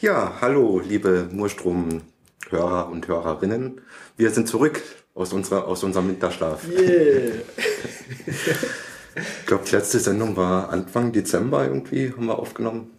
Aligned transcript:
Ja, 0.00 0.34
hallo, 0.40 0.78
liebe 0.78 1.28
Murstrom-Hörer 1.32 2.88
und 2.88 3.08
Hörerinnen. 3.08 3.80
Wir 4.16 4.30
sind 4.30 4.46
zurück 4.46 4.80
aus, 5.12 5.32
unserer, 5.32 5.66
aus 5.66 5.82
unserem 5.82 6.06
Winterschlaf. 6.06 6.68
Yeah. 6.68 7.32
ich 9.16 9.46
glaube, 9.46 9.64
die 9.68 9.74
letzte 9.74 9.98
Sendung 9.98 10.36
war 10.36 10.70
Anfang 10.70 11.10
Dezember 11.10 11.64
irgendwie, 11.64 12.12
haben 12.12 12.26
wir 12.26 12.38
aufgenommen. 12.38 12.90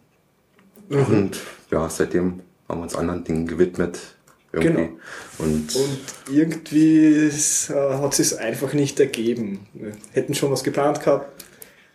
Mhm. 0.89 1.05
Und 1.05 1.39
ja, 1.71 1.89
seitdem 1.89 2.41
haben 2.67 2.79
wir 2.79 2.83
uns 2.83 2.95
anderen 2.95 3.23
Dingen 3.23 3.47
gewidmet. 3.47 3.97
Irgendwie. 4.51 4.73
Genau. 4.73 4.89
Und, 5.37 5.73
und 5.73 5.99
irgendwie 6.29 7.29
äh, 7.29 7.93
hat 7.93 8.19
es 8.19 8.29
sich 8.29 8.39
einfach 8.39 8.73
nicht 8.73 8.99
ergeben. 8.99 9.67
Wir 9.73 9.93
hätten 10.11 10.35
schon 10.35 10.51
was 10.51 10.65
geplant 10.65 10.99
gehabt, 10.99 11.45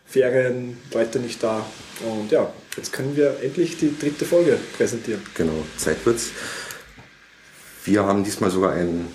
Ferien, 0.07 0.79
Leute 0.95 1.19
nicht 1.19 1.43
da. 1.43 1.67
Und 2.01 2.31
ja, 2.33 2.51
jetzt 2.77 2.93
können 2.93 3.17
wir 3.17 3.41
endlich 3.43 3.77
die 3.77 3.97
dritte 3.99 4.25
Folge 4.25 4.59
präsentieren. 4.77 5.23
Genau, 5.35 5.65
Zeit 5.77 6.05
wird's. 6.05 6.31
Wir 7.85 8.05
haben 8.05 8.25
diesmal 8.25 8.51
sogar 8.51 8.73
ein 8.73 9.07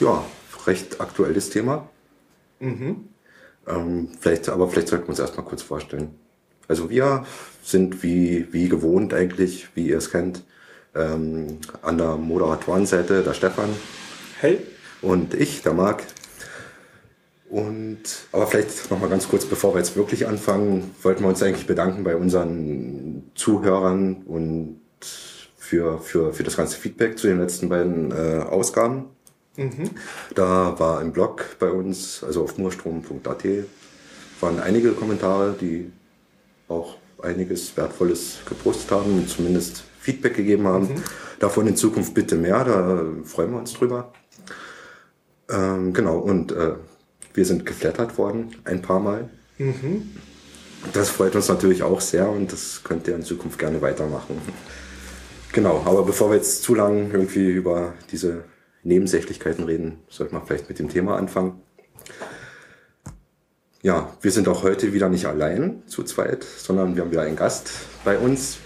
ja, 0.00 0.24
recht 0.66 1.00
aktuelles 1.00 1.50
Thema. 1.50 1.88
Mhm. 2.60 3.08
Ähm, 3.66 4.08
vielleicht, 4.20 4.48
aber 4.48 4.68
vielleicht 4.68 4.88
sollten 4.88 5.06
wir 5.06 5.10
uns 5.10 5.18
erstmal 5.18 5.46
kurz 5.46 5.62
vorstellen. 5.62 6.14
Also 6.68 6.90
wir 6.90 7.26
sind 7.62 8.02
wie, 8.02 8.46
wie 8.52 8.68
gewohnt 8.68 9.12
eigentlich, 9.14 9.68
wie 9.74 9.88
ihr 9.88 9.98
es 9.98 10.10
kennt, 10.10 10.42
ähm, 10.94 11.58
an 11.82 11.98
der 11.98 12.16
Moderatorenseite 12.16 13.22
der 13.22 13.34
Stefan. 13.34 13.70
Hey. 14.40 14.58
Und 15.00 15.34
ich, 15.34 15.62
der 15.62 15.74
Marc. 15.74 16.04
Und, 17.52 18.00
aber 18.32 18.46
vielleicht 18.46 18.90
noch 18.90 18.98
mal 18.98 19.10
ganz 19.10 19.28
kurz, 19.28 19.44
bevor 19.44 19.74
wir 19.74 19.78
jetzt 19.78 19.94
wirklich 19.94 20.26
anfangen, 20.26 20.94
wollten 21.02 21.22
wir 21.22 21.28
uns 21.28 21.42
eigentlich 21.42 21.66
bedanken 21.66 22.02
bei 22.02 22.16
unseren 22.16 23.30
Zuhörern 23.34 24.22
und 24.22 24.80
für, 25.58 25.98
für, 25.98 26.32
für 26.32 26.44
das 26.44 26.56
ganze 26.56 26.78
Feedback 26.78 27.18
zu 27.18 27.26
den 27.26 27.38
letzten 27.38 27.68
beiden 27.68 28.10
äh, 28.10 28.42
Ausgaben. 28.42 29.10
Mhm. 29.58 29.90
Da 30.34 30.78
war 30.78 31.02
im 31.02 31.12
Blog 31.12 31.44
bei 31.58 31.70
uns, 31.70 32.24
also 32.24 32.42
auf 32.42 32.56
murstrom.at, 32.56 33.44
waren 34.40 34.58
einige 34.58 34.92
Kommentare, 34.92 35.54
die 35.60 35.92
auch 36.68 36.96
einiges 37.22 37.76
Wertvolles 37.76 38.38
gepostet 38.46 38.90
haben, 38.92 39.28
zumindest 39.28 39.84
Feedback 40.00 40.36
gegeben 40.36 40.66
haben. 40.66 40.88
Mhm. 40.88 41.02
Davon 41.38 41.66
in 41.66 41.76
Zukunft 41.76 42.14
bitte 42.14 42.36
mehr, 42.36 42.64
da 42.64 43.04
freuen 43.24 43.50
wir 43.50 43.58
uns 43.58 43.74
drüber. 43.74 44.10
Ähm, 45.50 45.92
genau, 45.92 46.16
und 46.16 46.52
äh, 46.52 46.76
wir 47.34 47.44
sind 47.44 47.66
geflattert 47.66 48.18
worden 48.18 48.56
ein 48.64 48.82
paar 48.82 49.00
Mal. 49.00 49.28
Mhm. 49.58 50.10
Das 50.92 51.10
freut 51.10 51.36
uns 51.36 51.48
natürlich 51.48 51.82
auch 51.82 52.00
sehr 52.00 52.28
und 52.28 52.52
das 52.52 52.82
könnt 52.82 53.06
ihr 53.06 53.14
in 53.14 53.22
Zukunft 53.22 53.58
gerne 53.58 53.80
weitermachen. 53.80 54.40
Genau, 55.52 55.82
aber 55.84 56.02
bevor 56.04 56.30
wir 56.30 56.36
jetzt 56.36 56.62
zu 56.62 56.74
lang 56.74 57.12
irgendwie 57.12 57.50
über 57.50 57.94
diese 58.10 58.44
Nebensächlichkeiten 58.82 59.64
reden, 59.64 59.98
sollten 60.08 60.34
wir 60.34 60.42
vielleicht 60.44 60.68
mit 60.68 60.78
dem 60.78 60.88
Thema 60.88 61.16
anfangen. 61.16 61.60
Ja, 63.82 64.16
wir 64.20 64.30
sind 64.30 64.48
auch 64.48 64.62
heute 64.62 64.92
wieder 64.92 65.08
nicht 65.08 65.26
allein 65.26 65.82
zu 65.86 66.04
zweit, 66.04 66.44
sondern 66.44 66.96
wir 66.96 67.02
haben 67.02 67.10
wieder 67.10 67.22
einen 67.22 67.36
Gast 67.36 67.70
bei 68.04 68.16
uns, 68.16 68.58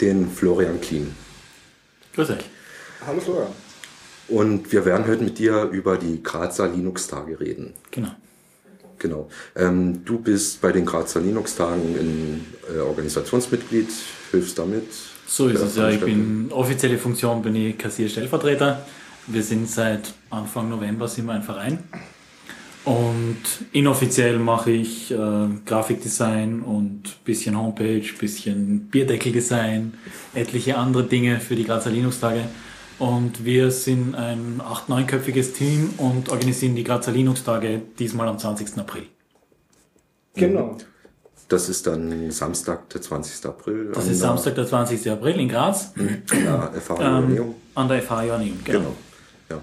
den 0.00 0.30
Florian 0.30 0.80
Kleen. 0.80 1.14
Grüß 2.14 2.30
euch. 2.30 2.44
Hallo 3.06 3.20
Florian. 3.20 3.63
Und 4.28 4.72
wir 4.72 4.84
werden 4.84 5.06
heute 5.06 5.22
mit 5.22 5.38
dir 5.38 5.64
über 5.64 5.96
die 5.96 6.22
Grazer 6.22 6.68
Linux-Tage 6.68 7.40
reden. 7.40 7.74
Genau. 7.90 8.10
Genau. 8.98 9.28
Ähm, 9.54 10.04
du 10.04 10.18
bist 10.18 10.62
bei 10.62 10.72
den 10.72 10.86
Grazer 10.86 11.20
Linux-Tagen 11.20 11.94
ein 11.98 12.46
äh, 12.74 12.80
Organisationsmitglied, 12.80 13.88
hilfst 14.30 14.58
damit. 14.58 14.86
So 15.26 15.48
ist 15.48 15.60
es 15.60 15.76
ja. 15.76 15.90
Ich 15.90 16.00
bin 16.00 16.50
offizielle 16.50 16.96
Funktion, 16.96 17.42
bin 17.42 17.54
ich 17.54 17.76
Kassier-Stellvertreter. 17.76 18.86
Wir 19.26 19.42
sind 19.42 19.68
seit 19.68 20.14
Anfang 20.30 20.68
November 20.68 21.08
sind 21.08 21.26
wir 21.26 21.32
ein 21.32 21.42
Verein. 21.42 21.78
Und 22.84 23.38
inoffiziell 23.72 24.38
mache 24.38 24.70
ich 24.70 25.10
äh, 25.10 25.16
Grafikdesign 25.64 26.60
und 26.60 27.24
bisschen 27.24 27.58
Homepage, 27.58 28.04
bisschen 28.18 28.88
Bierdeckeldesign, 28.88 29.94
etliche 30.34 30.76
andere 30.76 31.04
Dinge 31.04 31.40
für 31.40 31.56
die 31.56 31.64
Grazer 31.64 31.90
Linux-Tage. 31.90 32.44
Und 33.04 33.44
wir 33.44 33.70
sind 33.70 34.14
ein 34.14 34.62
acht-, 34.64 34.88
neunköpfiges 34.88 35.52
Team 35.52 35.90
und 35.98 36.30
organisieren 36.30 36.74
die 36.74 36.84
Grazer 36.84 37.12
Linux-Tage 37.12 37.82
diesmal 37.98 38.28
am 38.28 38.38
20. 38.38 38.78
April. 38.78 39.02
Genau. 40.34 40.78
Das 41.48 41.68
ist 41.68 41.86
dann 41.86 42.30
Samstag, 42.30 42.88
der 42.88 43.02
20. 43.02 43.44
April. 43.44 43.92
Das 43.92 44.06
ist 44.06 44.20
Samstag, 44.20 44.54
der 44.54 44.66
20. 44.66 45.10
April 45.10 45.38
in 45.38 45.50
Graz. 45.50 45.92
Ja, 46.32 46.72
FH 46.72 47.18
ähm, 47.18 47.54
An 47.74 47.88
der 47.88 48.00
FH 48.00 48.24
Joanneum, 48.24 48.58
genau. 48.64 48.78
genau. 48.78 49.60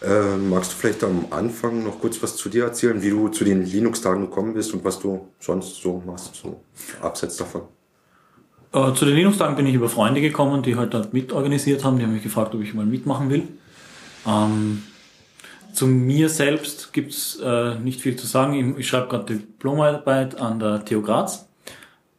Ja. 0.00 0.32
Äh, 0.32 0.36
magst 0.36 0.70
du 0.70 0.76
vielleicht 0.76 1.02
am 1.02 1.26
Anfang 1.30 1.82
noch 1.82 1.98
kurz 2.00 2.22
was 2.22 2.36
zu 2.36 2.48
dir 2.48 2.66
erzählen, 2.66 3.02
wie 3.02 3.10
du 3.10 3.28
zu 3.28 3.42
den 3.42 3.64
Linux-Tagen 3.64 4.20
gekommen 4.20 4.54
bist 4.54 4.72
und 4.72 4.84
was 4.84 5.00
du 5.00 5.26
sonst 5.40 5.74
so 5.82 6.00
machst, 6.06 6.36
so 6.36 6.62
abseits 7.02 7.36
davon? 7.36 7.62
Äh, 8.76 8.92
zu 8.92 9.06
den 9.06 9.14
Linux-Tagen 9.14 9.56
bin 9.56 9.66
ich 9.66 9.74
über 9.74 9.88
Freunde 9.88 10.20
gekommen, 10.20 10.62
die 10.62 10.76
halt 10.76 10.92
dort 10.92 11.14
mitorganisiert 11.14 11.82
haben. 11.82 11.96
Die 11.96 12.04
haben 12.04 12.12
mich 12.12 12.22
gefragt, 12.22 12.54
ob 12.54 12.60
ich 12.60 12.74
mal 12.74 12.84
mitmachen 12.84 13.30
will. 13.30 13.44
Ähm, 14.26 14.82
zu 15.72 15.86
mir 15.86 16.28
selbst 16.28 16.92
gibt's 16.92 17.40
äh, 17.42 17.78
nicht 17.78 18.02
viel 18.02 18.16
zu 18.16 18.26
sagen. 18.26 18.76
Ich 18.78 18.86
schreibe 18.86 19.08
gerade 19.08 19.34
Diplomarbeit 19.34 20.38
an 20.38 20.58
der 20.58 20.84
TU 20.84 21.00
Graz. 21.00 21.48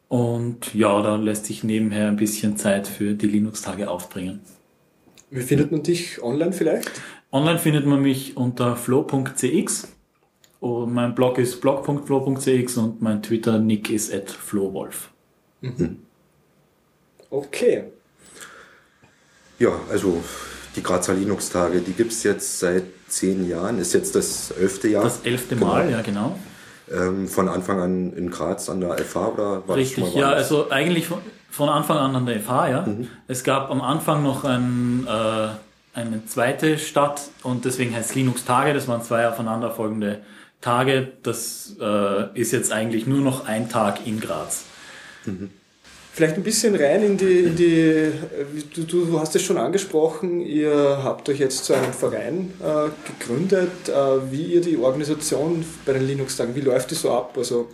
Und 0.08 0.74
ja, 0.74 1.00
da 1.02 1.16
lässt 1.16 1.46
sich 1.46 1.62
nebenher 1.62 2.08
ein 2.08 2.16
bisschen 2.16 2.56
Zeit 2.56 2.88
für 2.88 3.14
die 3.14 3.26
Linux-Tage 3.26 3.88
aufbringen. 3.88 4.40
Wie 5.30 5.42
findet 5.42 5.70
man 5.70 5.84
dich 5.84 6.20
online 6.22 6.52
vielleicht? 6.52 6.90
Online 7.30 7.58
findet 7.58 7.86
man 7.86 8.00
mich 8.00 8.36
unter 8.36 8.74
flow.cx. 8.74 9.92
Und 10.60 10.92
mein 10.92 11.14
Blog 11.14 11.38
ist 11.38 11.60
blog.flow.cx 11.60 12.76
und 12.78 13.00
mein 13.00 13.22
Twitter-Nick 13.22 13.90
ist 13.90 14.12
at 14.12 14.30
flowwolf. 14.30 15.10
Mhm. 15.60 15.98
Okay. 17.30 17.84
Ja, 19.58 19.72
also 19.90 20.22
die 20.76 20.82
Grazer 20.82 21.14
Linux-Tage, 21.14 21.80
die 21.80 21.92
gibt 21.92 22.12
es 22.12 22.22
jetzt 22.22 22.60
seit 22.60 22.84
zehn 23.08 23.48
Jahren, 23.48 23.78
ist 23.78 23.94
jetzt 23.94 24.14
das 24.14 24.50
elfte 24.52 24.88
Jahr. 24.88 25.02
Das 25.02 25.20
elfte 25.24 25.56
Mal, 25.56 25.86
genau. 25.86 25.96
ja 25.96 26.02
genau. 26.02 26.38
Ähm, 26.90 27.28
von 27.28 27.48
Anfang 27.48 27.80
an 27.80 28.12
in 28.14 28.30
Graz 28.30 28.70
an 28.70 28.80
der 28.80 28.96
FH 28.96 29.28
oder 29.28 29.68
war 29.68 29.76
Richtig, 29.76 30.04
das 30.04 30.12
schon 30.12 30.20
mal 30.20 30.30
ja, 30.30 30.34
also 30.34 30.70
eigentlich 30.70 31.06
von, 31.06 31.18
von, 31.50 31.68
Anfang 31.68 31.98
an 31.98 32.16
an 32.16 32.26
der 32.26 32.40
FH, 32.40 32.68
ja. 32.68 32.82
Mhm. 32.82 33.08
Es 33.26 33.44
gab 33.44 33.70
am 33.70 33.82
Anfang 33.82 34.22
noch 34.22 34.44
ein, 34.44 35.06
äh, 35.06 35.48
eine 35.98 36.24
zweite 36.26 36.78
Stadt 36.78 37.22
und 37.42 37.64
deswegen 37.64 37.94
heißt 37.94 38.10
es 38.10 38.14
Linux-Tage, 38.14 38.72
das 38.72 38.88
waren 38.88 39.02
zwei 39.02 39.28
aufeinanderfolgende 39.28 40.20
Tage. 40.60 41.12
Das 41.22 41.76
äh, 41.80 42.38
ist 42.38 42.52
jetzt 42.52 42.72
eigentlich 42.72 43.06
nur 43.06 43.20
noch 43.20 43.46
ein 43.46 43.68
Tag 43.68 44.06
in 44.06 44.20
Graz. 44.20 44.64
Mhm. 45.26 45.50
Vielleicht 46.18 46.34
ein 46.34 46.42
bisschen 46.42 46.74
rein 46.74 47.04
in 47.04 47.16
die, 47.16 47.38
in 47.42 47.54
die 47.54 48.10
du, 48.74 48.82
du 48.82 49.20
hast 49.20 49.36
es 49.36 49.42
schon 49.42 49.56
angesprochen, 49.56 50.40
ihr 50.40 50.98
habt 51.04 51.28
euch 51.28 51.38
jetzt 51.38 51.64
zu 51.64 51.74
einem 51.74 51.92
Verein 51.92 52.52
äh, 52.60 52.88
gegründet. 53.06 53.88
Äh, 53.88 54.32
wie 54.32 54.42
ihr 54.54 54.60
die 54.60 54.76
Organisation 54.78 55.64
bei 55.86 55.92
den 55.92 56.04
Linux-Tagen, 56.08 56.56
wie 56.56 56.60
läuft 56.60 56.90
die 56.90 56.96
so 56.96 57.12
ab? 57.12 57.34
Also 57.36 57.68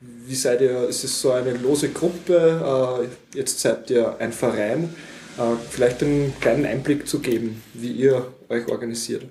wie 0.00 0.34
seid 0.34 0.62
ihr, 0.62 0.88
ist 0.88 1.04
es 1.04 1.20
so 1.20 1.32
eine 1.32 1.52
lose 1.52 1.90
Gruppe? 1.90 3.04
Äh, 3.34 3.36
jetzt 3.36 3.60
seid 3.60 3.90
ihr 3.90 4.16
ein 4.18 4.32
Verein. 4.32 4.94
Äh, 5.36 5.56
vielleicht 5.68 6.02
einen 6.02 6.32
kleinen 6.40 6.64
Einblick 6.64 7.06
zu 7.06 7.18
geben, 7.18 7.62
wie 7.74 7.92
ihr 7.92 8.28
euch 8.48 8.66
organisiert. 8.68 9.26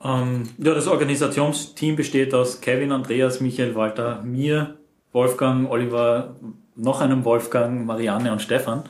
Ähm, 0.00 0.44
ja, 0.58 0.74
das 0.74 0.86
Organisationsteam 0.86 1.96
besteht 1.96 2.34
aus 2.34 2.60
Kevin, 2.60 2.92
Andreas, 2.92 3.40
Michael, 3.40 3.74
Walter, 3.74 4.22
mir, 4.22 4.76
Wolfgang, 5.10 5.68
Oliver, 5.68 6.36
noch 6.76 7.00
einem 7.00 7.24
Wolfgang, 7.24 7.86
Marianne 7.86 8.32
und 8.32 8.40
Stefan. 8.40 8.84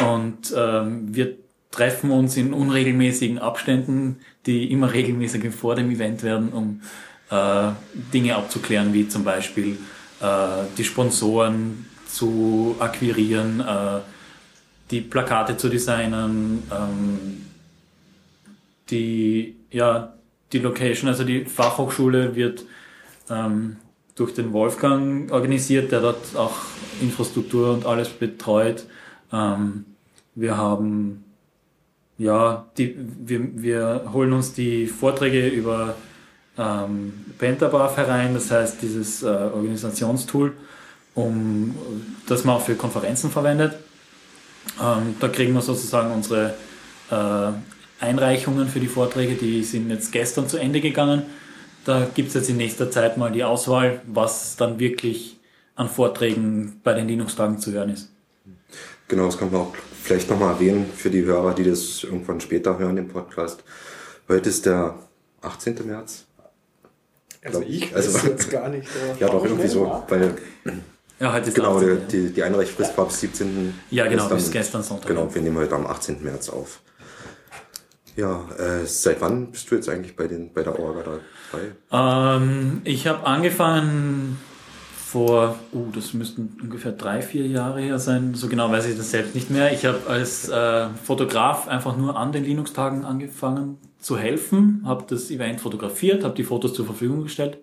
Und 0.00 0.54
ähm, 0.56 1.14
wir 1.14 1.36
treffen 1.70 2.10
uns 2.10 2.36
in 2.36 2.52
unregelmäßigen 2.52 3.38
Abständen, 3.38 4.20
die 4.46 4.72
immer 4.72 4.92
regelmäßiger 4.92 5.52
vor 5.52 5.74
dem 5.76 5.90
Event 5.90 6.22
werden, 6.22 6.50
um 6.50 6.82
äh, 7.30 7.72
Dinge 8.12 8.36
abzuklären, 8.36 8.92
wie 8.92 9.08
zum 9.08 9.24
Beispiel 9.24 9.78
äh, 10.20 10.64
die 10.76 10.84
Sponsoren 10.84 11.86
zu 12.06 12.74
akquirieren, 12.78 13.60
äh, 13.60 14.00
die 14.90 15.00
Plakate 15.00 15.56
zu 15.56 15.68
designen, 15.68 16.64
ähm, 16.72 17.46
die, 18.90 19.54
ja, 19.70 20.14
die 20.52 20.58
Location, 20.58 21.08
also 21.08 21.22
die 21.22 21.44
Fachhochschule 21.44 22.34
wird 22.34 22.64
ähm, 23.30 23.76
durch 24.14 24.34
den 24.34 24.52
Wolfgang 24.52 25.30
organisiert, 25.32 25.92
der 25.92 26.00
dort 26.00 26.36
auch 26.36 26.56
Infrastruktur 27.00 27.72
und 27.72 27.86
alles 27.86 28.08
betreut. 28.08 28.84
Ähm, 29.32 29.84
wir 30.34 30.56
haben, 30.56 31.24
ja, 32.18 32.66
die, 32.76 32.96
wir, 32.98 33.62
wir 33.62 34.10
holen 34.12 34.32
uns 34.32 34.52
die 34.52 34.86
Vorträge 34.86 35.48
über 35.48 35.94
ähm, 36.58 37.12
Pentabarf 37.38 37.96
herein, 37.96 38.34
das 38.34 38.50
heißt 38.50 38.82
dieses 38.82 39.22
äh, 39.22 39.26
Organisationstool, 39.26 40.52
um, 41.14 41.74
das 42.26 42.44
man 42.44 42.56
auch 42.56 42.62
für 42.62 42.74
Konferenzen 42.74 43.30
verwendet. 43.30 43.74
Ähm, 44.80 45.16
da 45.18 45.28
kriegen 45.28 45.54
wir 45.54 45.62
sozusagen 45.62 46.12
unsere 46.12 46.54
äh, 47.10 48.04
Einreichungen 48.04 48.68
für 48.68 48.80
die 48.80 48.88
Vorträge, 48.88 49.34
die 49.34 49.62
sind 49.62 49.90
jetzt 49.90 50.12
gestern 50.12 50.48
zu 50.48 50.58
Ende 50.58 50.80
gegangen. 50.80 51.22
Da 51.84 52.06
gibt 52.14 52.28
es 52.28 52.34
jetzt 52.34 52.50
in 52.50 52.56
nächster 52.56 52.90
Zeit 52.90 53.16
mal 53.16 53.32
die 53.32 53.44
Auswahl, 53.44 54.00
was 54.06 54.56
dann 54.56 54.78
wirklich 54.78 55.38
an 55.74 55.88
Vorträgen 55.88 56.80
bei 56.84 56.92
den 56.92 57.08
Linux-Tagen 57.08 57.58
zu 57.58 57.72
hören 57.72 57.90
ist. 57.90 58.10
Genau, 59.08 59.26
das 59.26 59.38
kann 59.38 59.50
man 59.50 59.62
auch 59.62 59.74
vielleicht 60.02 60.30
nochmal 60.30 60.54
erwähnen 60.54 60.86
für 60.94 61.10
die 61.10 61.24
Hörer, 61.24 61.54
die 61.54 61.64
das 61.64 62.04
irgendwann 62.04 62.40
später 62.40 62.78
hören, 62.78 62.96
im 62.96 63.08
Podcast. 63.08 63.64
Heute 64.28 64.48
ist 64.48 64.66
der 64.66 64.94
18. 65.42 65.86
März. 65.86 66.26
Also 67.42 67.62
ich 67.62 67.94
weiß 67.94 68.14
also, 68.14 68.26
jetzt 68.28 68.50
gar 68.50 68.68
nicht. 68.68 68.86
ja, 69.18 69.28
doch 69.28 69.44
irgendwie 69.44 69.68
so, 69.68 70.04
weil 70.08 70.36
ja, 71.18 71.32
heute 71.32 71.48
ist 71.48 71.54
genau, 71.54 71.76
18, 71.76 72.08
die, 72.08 72.16
die, 72.16 72.32
die 72.34 72.42
Einreichfrist 72.42 72.96
war 72.96 73.06
bis 73.06 73.20
17. 73.20 73.74
Ja, 73.90 74.04
genau, 74.04 74.22
gestern, 74.22 74.38
bis 74.38 74.50
gestern 74.50 74.82
Sonntag. 74.82 75.08
Genau, 75.08 75.34
wir 75.34 75.42
nehmen 75.42 75.56
heute 75.56 75.74
am 75.74 75.86
18. 75.86 76.22
März 76.22 76.50
auf. 76.50 76.80
Ja, 78.20 78.46
äh, 78.58 78.84
seit 78.84 79.22
wann 79.22 79.50
bist 79.50 79.70
du 79.70 79.76
jetzt 79.76 79.88
eigentlich 79.88 80.14
bei, 80.14 80.26
den, 80.26 80.52
bei 80.52 80.62
der 80.62 80.78
Orga 80.78 81.02
dabei? 81.02 82.36
Ähm, 82.36 82.82
ich 82.84 83.06
habe 83.06 83.26
angefangen 83.26 84.36
vor, 85.06 85.58
uh, 85.72 85.90
das 85.94 86.12
müssten 86.12 86.58
ungefähr 86.62 86.92
drei, 86.92 87.22
vier 87.22 87.46
Jahre 87.46 87.80
her 87.80 87.98
sein, 87.98 88.34
so 88.34 88.48
genau 88.48 88.70
weiß 88.70 88.86
ich 88.88 88.98
das 88.98 89.10
selbst 89.10 89.34
nicht 89.34 89.48
mehr. 89.50 89.72
Ich 89.72 89.86
habe 89.86 90.00
als 90.06 90.50
äh, 90.50 90.88
Fotograf 91.02 91.66
einfach 91.66 91.96
nur 91.96 92.18
an 92.18 92.30
den 92.32 92.44
Linux-Tagen 92.44 93.06
angefangen 93.06 93.78
zu 93.98 94.18
helfen, 94.18 94.82
habe 94.84 95.06
das 95.08 95.30
Event 95.30 95.62
fotografiert, 95.62 96.22
habe 96.22 96.34
die 96.34 96.44
Fotos 96.44 96.74
zur 96.74 96.84
Verfügung 96.84 97.22
gestellt 97.22 97.56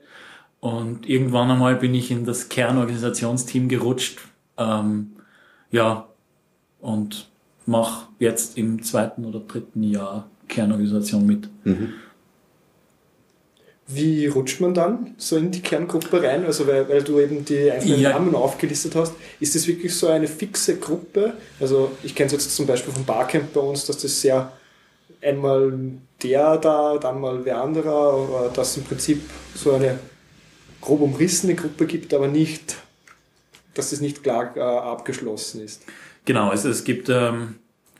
und 0.59 1.07
irgendwann 1.07 1.51
einmal 1.51 1.75
bin 1.75 1.93
ich 1.93 2.09
in 2.09 2.25
das 2.25 2.49
Kernorganisationsteam 2.49 3.69
gerutscht. 3.69 4.21
Ähm, 4.57 5.17
ja, 5.69 6.07
und 6.81 7.29
mache 7.67 8.07
jetzt 8.17 8.57
im 8.57 8.81
zweiten 8.81 9.23
oder 9.23 9.39
dritten 9.39 9.83
Jahr 9.83 10.27
Kernorganisation 10.47 11.25
mit. 11.25 11.49
Mhm. 11.63 11.93
Wie 13.89 14.25
rutscht 14.27 14.59
man 14.59 14.73
dann 14.73 15.15
so 15.17 15.37
in 15.37 15.49
die 15.49 15.61
Kerngruppe 15.61 16.21
rein? 16.21 16.45
Also 16.45 16.67
weil, 16.67 16.89
weil 16.89 17.03
du 17.03 17.19
eben 17.19 17.45
die 17.45 17.71
einzelnen 17.71 18.01
ja. 18.01 18.11
Namen 18.11 18.35
aufgelistet 18.35 18.95
hast, 18.95 19.13
ist 19.39 19.55
das 19.55 19.65
wirklich 19.65 19.95
so 19.95 20.07
eine 20.07 20.27
fixe 20.27 20.77
Gruppe? 20.77 21.33
Also 21.59 21.91
ich 22.03 22.13
kenne 22.13 22.27
es 22.27 22.33
jetzt 22.33 22.53
zum 22.53 22.67
Beispiel 22.67 22.93
vom 22.93 23.05
Barcamp 23.05 23.53
bei 23.53 23.61
uns, 23.61 23.85
dass 23.85 23.99
das 23.99 24.19
sehr 24.19 24.51
einmal 25.21 25.73
der 26.21 26.57
da, 26.57 26.97
dann 26.97 27.21
mal 27.21 27.45
wer 27.45 27.61
anderer, 27.61 28.17
oder 28.17 28.49
dass 28.49 28.75
im 28.75 28.83
Prinzip 28.83 29.21
so 29.55 29.71
eine 29.71 29.99
grob 30.81 31.01
umrissene 31.01 31.55
Gruppe 31.55 31.85
gibt, 31.85 32.13
aber 32.13 32.27
nicht, 32.27 32.75
dass 33.73 33.91
es 33.91 34.01
nicht 34.01 34.23
klar 34.23 34.55
äh, 34.55 34.59
abgeschlossen 34.59 35.61
ist. 35.61 35.83
Genau, 36.25 36.49
also 36.49 36.69
es 36.69 36.83
gibt 36.83 37.09
ähm, 37.09 37.55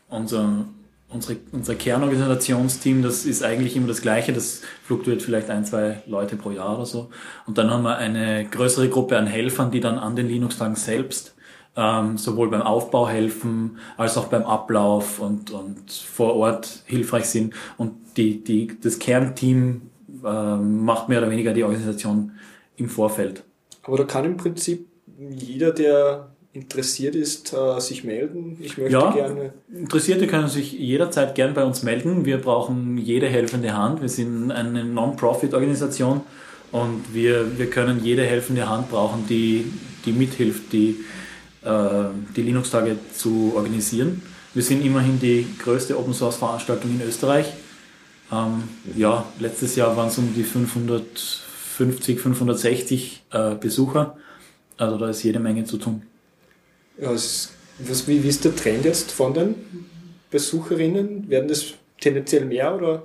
unser 0.08 0.66
unsere, 1.08 1.38
unser 1.52 1.74
Kernorganisationsteam, 1.74 3.02
das 3.02 3.24
ist 3.24 3.42
eigentlich 3.42 3.76
immer 3.76 3.88
das 3.88 4.02
Gleiche, 4.02 4.32
das 4.32 4.62
fluktuiert 4.84 5.22
vielleicht 5.22 5.50
ein, 5.50 5.64
zwei 5.64 6.02
Leute 6.06 6.36
pro 6.36 6.50
Jahr 6.50 6.76
oder 6.76 6.86
so. 6.86 7.10
Und 7.46 7.58
dann 7.58 7.70
haben 7.70 7.82
wir 7.82 7.96
eine 7.96 8.44
größere 8.46 8.88
Gruppe 8.88 9.16
an 9.16 9.26
Helfern, 9.26 9.70
die 9.70 9.80
dann 9.80 9.98
an 9.98 10.16
den 10.16 10.28
Linux-Tagen 10.28 10.76
selbst 10.76 11.34
ähm, 11.76 12.18
sowohl 12.18 12.50
beim 12.50 12.62
Aufbau 12.62 13.08
helfen, 13.08 13.78
als 13.96 14.18
auch 14.18 14.26
beim 14.26 14.42
Ablauf 14.42 15.20
und, 15.20 15.52
und 15.52 15.90
vor 15.90 16.34
Ort 16.34 16.82
hilfreich 16.86 17.26
sind. 17.26 17.54
Und 17.76 17.92
die, 18.16 18.42
die, 18.42 18.76
das 18.80 18.98
Kernteam 18.98 19.82
äh, 20.24 20.56
macht 20.56 21.08
mehr 21.08 21.18
oder 21.18 21.30
weniger 21.30 21.52
die 21.52 21.62
Organisation 21.62 22.32
im 22.76 22.88
Vorfeld. 22.88 23.44
Aber 23.84 23.96
da 23.96 24.04
kann 24.04 24.24
im 24.24 24.36
Prinzip 24.36 24.86
jeder, 25.30 25.72
der 25.72 26.30
interessiert 26.60 27.14
ist, 27.14 27.52
äh, 27.52 27.80
sich 27.80 28.04
melden. 28.04 28.56
Ich 28.60 28.76
möchte 28.78 28.92
ja, 28.92 29.10
gerne. 29.10 29.52
Interessierte 29.72 30.26
können 30.26 30.48
sich 30.48 30.72
jederzeit 30.72 31.34
gern 31.34 31.54
bei 31.54 31.64
uns 31.64 31.82
melden. 31.82 32.24
Wir 32.24 32.38
brauchen 32.38 32.98
jede 32.98 33.28
helfende 33.28 33.76
Hand. 33.76 34.00
Wir 34.02 34.08
sind 34.08 34.50
eine 34.50 34.84
Non-Profit-Organisation 34.84 36.22
und 36.72 37.14
wir, 37.14 37.58
wir 37.58 37.70
können 37.70 38.04
jede 38.04 38.24
helfende 38.24 38.68
Hand 38.68 38.90
brauchen, 38.90 39.26
die, 39.28 39.72
die 40.04 40.12
mithilft, 40.12 40.72
die, 40.72 40.96
äh, 41.62 42.04
die 42.36 42.42
Linux-Tage 42.42 42.96
zu 43.14 43.52
organisieren. 43.54 44.22
Wir 44.54 44.62
sind 44.62 44.84
immerhin 44.84 45.20
die 45.20 45.46
größte 45.62 45.98
Open-Source-Veranstaltung 45.98 46.90
in 46.90 47.06
Österreich. 47.06 47.46
Ähm, 48.32 48.64
ja, 48.96 49.24
letztes 49.38 49.76
Jahr 49.76 49.96
waren 49.96 50.08
es 50.08 50.18
um 50.18 50.34
die 50.34 50.42
550, 50.42 52.20
560 52.20 53.22
äh, 53.30 53.54
Besucher. 53.54 54.16
Also 54.76 54.96
da 54.96 55.08
ist 55.10 55.22
jede 55.22 55.40
Menge 55.40 55.64
zu 55.64 55.78
tun. 55.78 56.02
Was, 56.98 57.52
wie, 57.78 58.22
wie 58.22 58.28
ist 58.28 58.44
der 58.44 58.56
Trend 58.56 58.84
jetzt 58.84 59.12
von 59.12 59.34
den 59.34 59.54
Besucherinnen? 60.30 61.28
Werden 61.28 61.48
das 61.48 61.74
tendenziell 62.00 62.44
mehr 62.44 62.74
oder? 62.74 63.02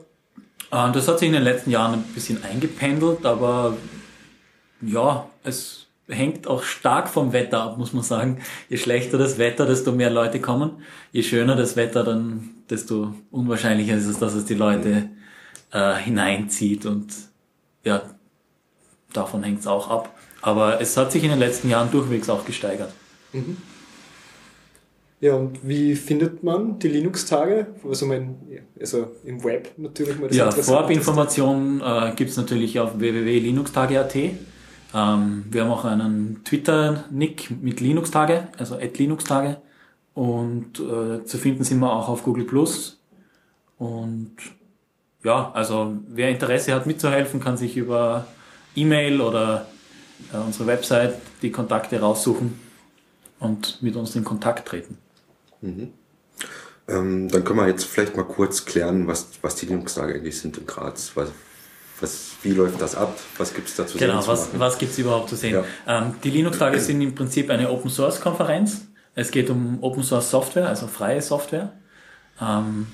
Ah, 0.72 0.92
das 0.92 1.08
hat 1.08 1.20
sich 1.20 1.28
in 1.28 1.34
den 1.34 1.44
letzten 1.44 1.70
Jahren 1.70 1.94
ein 1.94 2.14
bisschen 2.16 2.44
eingependelt, 2.44 3.26
aber 3.26 3.78
ja, 4.82 5.30
es 5.44 5.86
hängt 6.08 6.48
auch 6.48 6.64
stark 6.64 7.10
vom 7.10 7.32
Wetter 7.32 7.62
ab, 7.62 7.78
muss 7.78 7.94
man 7.94 8.04
sagen. 8.04 8.40
Je 8.70 8.78
schlechter 8.78 9.18
das 9.18 9.38
Wetter, 9.38 9.66
desto 9.66 9.92
mehr 9.92 10.10
Leute 10.10 10.42
kommen. 10.42 10.84
Je 11.12 11.24
schöner 11.24 11.56
das 11.56 11.76
Wetter, 11.76 12.04
dann 12.04 12.50
desto 12.70 13.14
unwahrscheinlicher 13.32 13.96
ist 13.96 14.08
es, 14.08 14.20
dass 14.20 14.34
es 14.34 14.46
die 14.46 14.56
Leute 14.56 15.10
äh, 15.72 15.96
hineinzieht 15.96 16.86
und 16.86 17.14
ja, 17.84 18.02
davon 19.14 19.44
hängt 19.44 19.60
es 19.60 19.68
auch 19.68 19.90
ab. 19.90 20.18
Aber 20.42 20.82
es 20.82 20.98
hat 20.98 21.12
sich 21.12 21.24
in 21.24 21.30
den 21.30 21.40
letzten 21.40 21.70
Jahren 21.70 21.92
durchwegs 21.92 22.30
auch 22.30 22.46
gesteigert. 22.46 22.92
Mhm. 23.32 23.58
Ja, 25.24 25.36
und 25.36 25.66
wie 25.66 25.96
findet 25.96 26.44
man 26.44 26.80
die 26.80 26.90
Linux-Tage? 26.90 27.68
Also, 27.88 28.06
mein, 28.08 28.36
also 28.78 29.08
im 29.24 29.42
Web 29.42 29.72
natürlich 29.78 30.20
mal 30.20 30.28
das 30.28 30.36
Ja, 30.36 30.52
Vorabinformationen 30.52 31.80
äh, 31.80 32.12
gibt 32.14 32.32
es 32.32 32.36
natürlich 32.36 32.78
auf 32.78 33.00
www.linuxtage.at. 33.00 34.16
Ähm, 34.16 35.46
wir 35.50 35.64
haben 35.64 35.72
auch 35.72 35.86
einen 35.86 36.42
Twitter-Nick 36.44 37.52
mit 37.62 37.80
Linux-Tage, 37.80 38.50
also 38.58 38.76
at 38.76 38.98
Linux-Tage. 38.98 39.62
Und 40.14 40.82
äh, 40.82 41.24
zu 41.24 41.38
finden 41.38 41.64
sind 41.64 41.80
wir 41.80 41.94
auch 41.94 42.10
auf 42.10 42.24
Google 42.24 42.44
Plus. 42.44 43.00
Und 43.78 44.36
ja, 45.24 45.54
also 45.54 46.00
wer 46.10 46.32
Interesse 46.32 46.74
hat 46.74 46.86
mitzuhelfen, 46.86 47.40
kann 47.40 47.56
sich 47.56 47.78
über 47.78 48.28
E-Mail 48.76 49.22
oder 49.22 49.68
äh, 50.34 50.38
unsere 50.46 50.68
Website 50.68 51.16
die 51.42 51.52
Kontakte 51.54 51.98
raussuchen 52.02 52.60
und 53.40 53.82
mit 53.82 53.96
uns 53.96 54.18
in 54.18 54.26
Kontakt 54.26 54.68
treten. 54.68 54.98
Mhm. 55.64 55.94
Ähm, 56.88 57.30
dann 57.30 57.44
können 57.44 57.60
wir 57.60 57.68
jetzt 57.68 57.86
vielleicht 57.86 58.16
mal 58.18 58.24
kurz 58.26 58.66
klären, 58.66 59.08
was, 59.08 59.28
was 59.42 59.56
die 59.56 59.66
Linux-Tage 59.68 60.16
eigentlich 60.16 60.38
sind 60.38 60.58
in 60.58 60.66
Graz. 60.66 61.14
Was, 61.16 61.30
was, 62.02 62.32
wie 62.42 62.52
läuft 62.52 62.82
das 62.82 62.96
ab? 62.96 63.18
Was 63.38 63.54
gibt 63.54 63.70
es 63.70 63.76
da 63.76 63.88
zu 63.88 63.98
genau, 63.98 64.20
sehen? 64.22 64.22
Genau, 64.22 64.32
was, 64.32 64.60
was 64.60 64.78
gibt 64.78 64.92
es 64.92 65.00
überhaupt 65.00 65.30
zu 65.30 65.38
sehen? 65.38 65.64
Ja. 65.88 66.02
Ähm, 66.02 66.16
die 66.24 66.30
Linux-Tage 66.30 66.80
sind 66.80 67.02
im 67.02 67.16
Prinzip 67.16 67.50
eine 67.50 67.72
Open-Source-Konferenz. 67.72 68.88
Es 69.16 69.32
geht 69.32 69.50
um 69.50 69.82
Open-Source-Software, 69.82 70.68
also 70.68 70.88
freie 70.88 71.22
Software. 71.22 71.72
Ähm, 72.42 72.88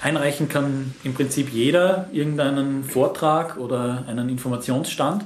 einreichen 0.00 0.48
kann 0.48 0.94
im 1.02 1.14
Prinzip 1.14 1.50
jeder 1.50 2.08
irgendeinen 2.12 2.84
Vortrag 2.84 3.56
oder 3.56 4.04
einen 4.06 4.28
Informationsstand 4.28 5.24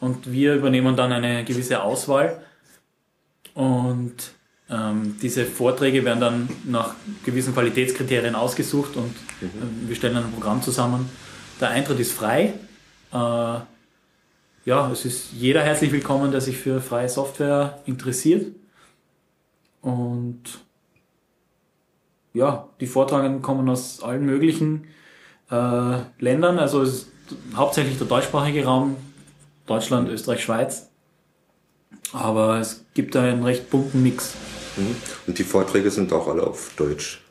und 0.00 0.30
wir 0.30 0.54
übernehmen 0.54 0.96
dann 0.96 1.12
eine 1.12 1.44
gewisse 1.44 1.82
Auswahl 1.82 2.42
und 3.54 4.37
ähm, 4.70 5.16
diese 5.22 5.46
Vorträge 5.46 6.04
werden 6.04 6.20
dann 6.20 6.48
nach 6.64 6.94
gewissen 7.24 7.54
Qualitätskriterien 7.54 8.34
ausgesucht 8.34 8.96
und 8.96 9.14
mhm. 9.40 9.88
wir 9.88 9.96
stellen 9.96 10.16
ein 10.16 10.30
Programm 10.32 10.62
zusammen. 10.62 11.08
Der 11.60 11.70
Eintritt 11.70 11.98
ist 12.00 12.12
frei. 12.12 12.54
Äh, 13.12 13.16
ja, 14.64 14.90
es 14.92 15.06
ist 15.06 15.32
jeder 15.32 15.62
herzlich 15.62 15.90
willkommen, 15.92 16.30
der 16.30 16.42
sich 16.42 16.58
für 16.58 16.82
freie 16.82 17.08
Software 17.08 17.80
interessiert. 17.86 18.54
Und 19.80 20.42
ja, 22.34 22.68
die 22.78 22.86
Vortragenden 22.86 23.40
kommen 23.40 23.66
aus 23.70 24.02
allen 24.02 24.26
möglichen 24.26 24.84
äh, 25.50 25.98
Ländern. 26.18 26.58
Also 26.58 26.82
es 26.82 26.90
ist 26.90 27.12
hauptsächlich 27.54 27.96
der 27.96 28.06
deutschsprachige 28.06 28.66
Raum, 28.66 28.96
Deutschland, 29.66 30.10
Österreich, 30.10 30.42
Schweiz. 30.42 30.90
Aber 32.12 32.58
es 32.58 32.84
gibt 32.92 33.14
da 33.14 33.22
einen 33.22 33.44
recht 33.44 33.70
bunten 33.70 34.02
Mix. 34.02 34.34
Mhm. 34.78 34.96
Und 35.26 35.38
die 35.38 35.44
Vorträge 35.44 35.90
sind 35.90 36.12
auch 36.12 36.28
alle 36.28 36.42
auf 36.42 36.72
Deutsch. 36.76 37.22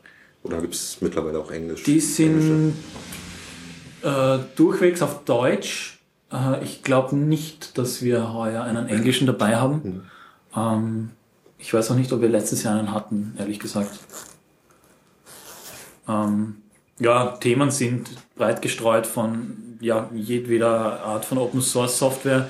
Oder 0.44 0.62
gibt 0.62 0.76
es 0.76 0.98
mittlerweile 1.02 1.40
auch 1.40 1.52
Englisch? 1.52 1.84
Die 1.84 2.00
sind 2.00 2.74
äh, 4.04 4.40
durchwegs 4.56 5.02
auf 5.02 5.24
Deutsch. 5.26 6.00
Äh, 6.32 6.64
ich 6.64 6.84
glaube 6.84 7.16
nicht, 7.16 7.78
dass 7.78 8.02
wir 8.02 8.34
heuer 8.34 8.64
einen 8.64 8.88
englischen 8.88 9.28
dabei 9.28 9.56
haben. 9.56 9.82
Mhm. 9.84 10.02
Ähm, 10.56 11.10
ich 11.58 11.74
weiß 11.74 11.92
auch 11.92 11.96
nicht, 11.96 12.12
ob 12.14 12.22
wir 12.22 12.30
letztes 12.30 12.64
Jahr 12.64 12.78
einen 12.78 12.94
hatten, 12.94 13.36
ehrlich 13.38 13.60
gesagt. 13.60 14.00
Ähm, 16.08 16.58
ja, 17.00 17.38
Themen 17.38 17.72
sind 17.72 18.10
breit 18.36 18.62
gestreut 18.62 19.06
von 19.06 19.78
ja, 19.80 20.10
jedweder 20.14 21.02
Art 21.04 21.26
von 21.26 21.38
Open 21.38 21.62
Source 21.62 21.98
Software. 21.98 22.48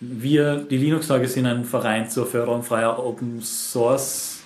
Wir, 0.00 0.56
die 0.56 0.78
Linux-Tage, 0.78 1.28
sind 1.28 1.46
ein 1.46 1.64
Verein 1.64 2.08
zur 2.08 2.26
Förderung 2.26 2.62
freier 2.62 3.04
Open 3.04 3.42
Source 3.42 4.39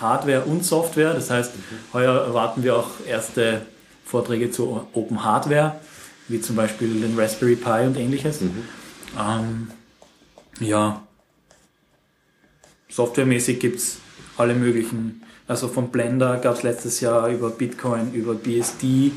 Hardware 0.00 0.42
und 0.42 0.64
Software. 0.64 1.14
Das 1.14 1.30
heißt, 1.30 1.52
heuer 1.92 2.26
erwarten 2.26 2.62
wir 2.62 2.76
auch 2.76 2.90
erste 3.06 3.62
Vorträge 4.04 4.50
zu 4.50 4.86
Open 4.92 5.24
Hardware, 5.24 5.76
wie 6.28 6.40
zum 6.40 6.56
Beispiel 6.56 7.00
den 7.00 7.18
Raspberry 7.18 7.56
Pi 7.56 7.86
und 7.86 7.96
ähnliches. 7.96 8.40
Mhm. 8.40 8.64
Ähm, 9.18 9.70
ja, 10.60 11.02
softwaremäßig 12.88 13.58
gibt 13.60 13.78
es 13.78 13.98
alle 14.36 14.54
möglichen, 14.54 15.22
also 15.48 15.68
von 15.68 15.90
Blender 15.90 16.38
gab 16.38 16.56
es 16.56 16.62
letztes 16.62 17.00
Jahr 17.00 17.28
über 17.28 17.50
Bitcoin, 17.50 18.12
über 18.12 18.34
BSD, 18.34 19.12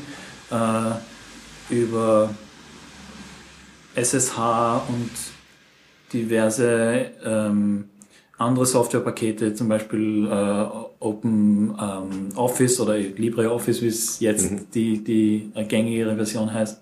äh, 0.50 1.74
über 1.74 2.30
SSH 3.94 4.82
und 4.88 5.10
diverse 6.12 7.10
ähm, 7.24 7.88
andere 8.38 8.66
Softwarepakete, 8.66 9.52
zum 9.54 9.68
Beispiel 9.68 10.26
äh, 10.26 10.66
Open 11.00 11.76
ähm, 11.80 12.36
Office 12.36 12.80
oder 12.80 12.96
LibreOffice, 12.96 13.82
wie 13.82 13.88
es 13.88 14.20
jetzt 14.20 14.50
mhm. 14.50 14.66
die, 14.72 15.04
die 15.04 15.52
gängigere 15.68 16.14
Version 16.14 16.52
heißt. 16.52 16.80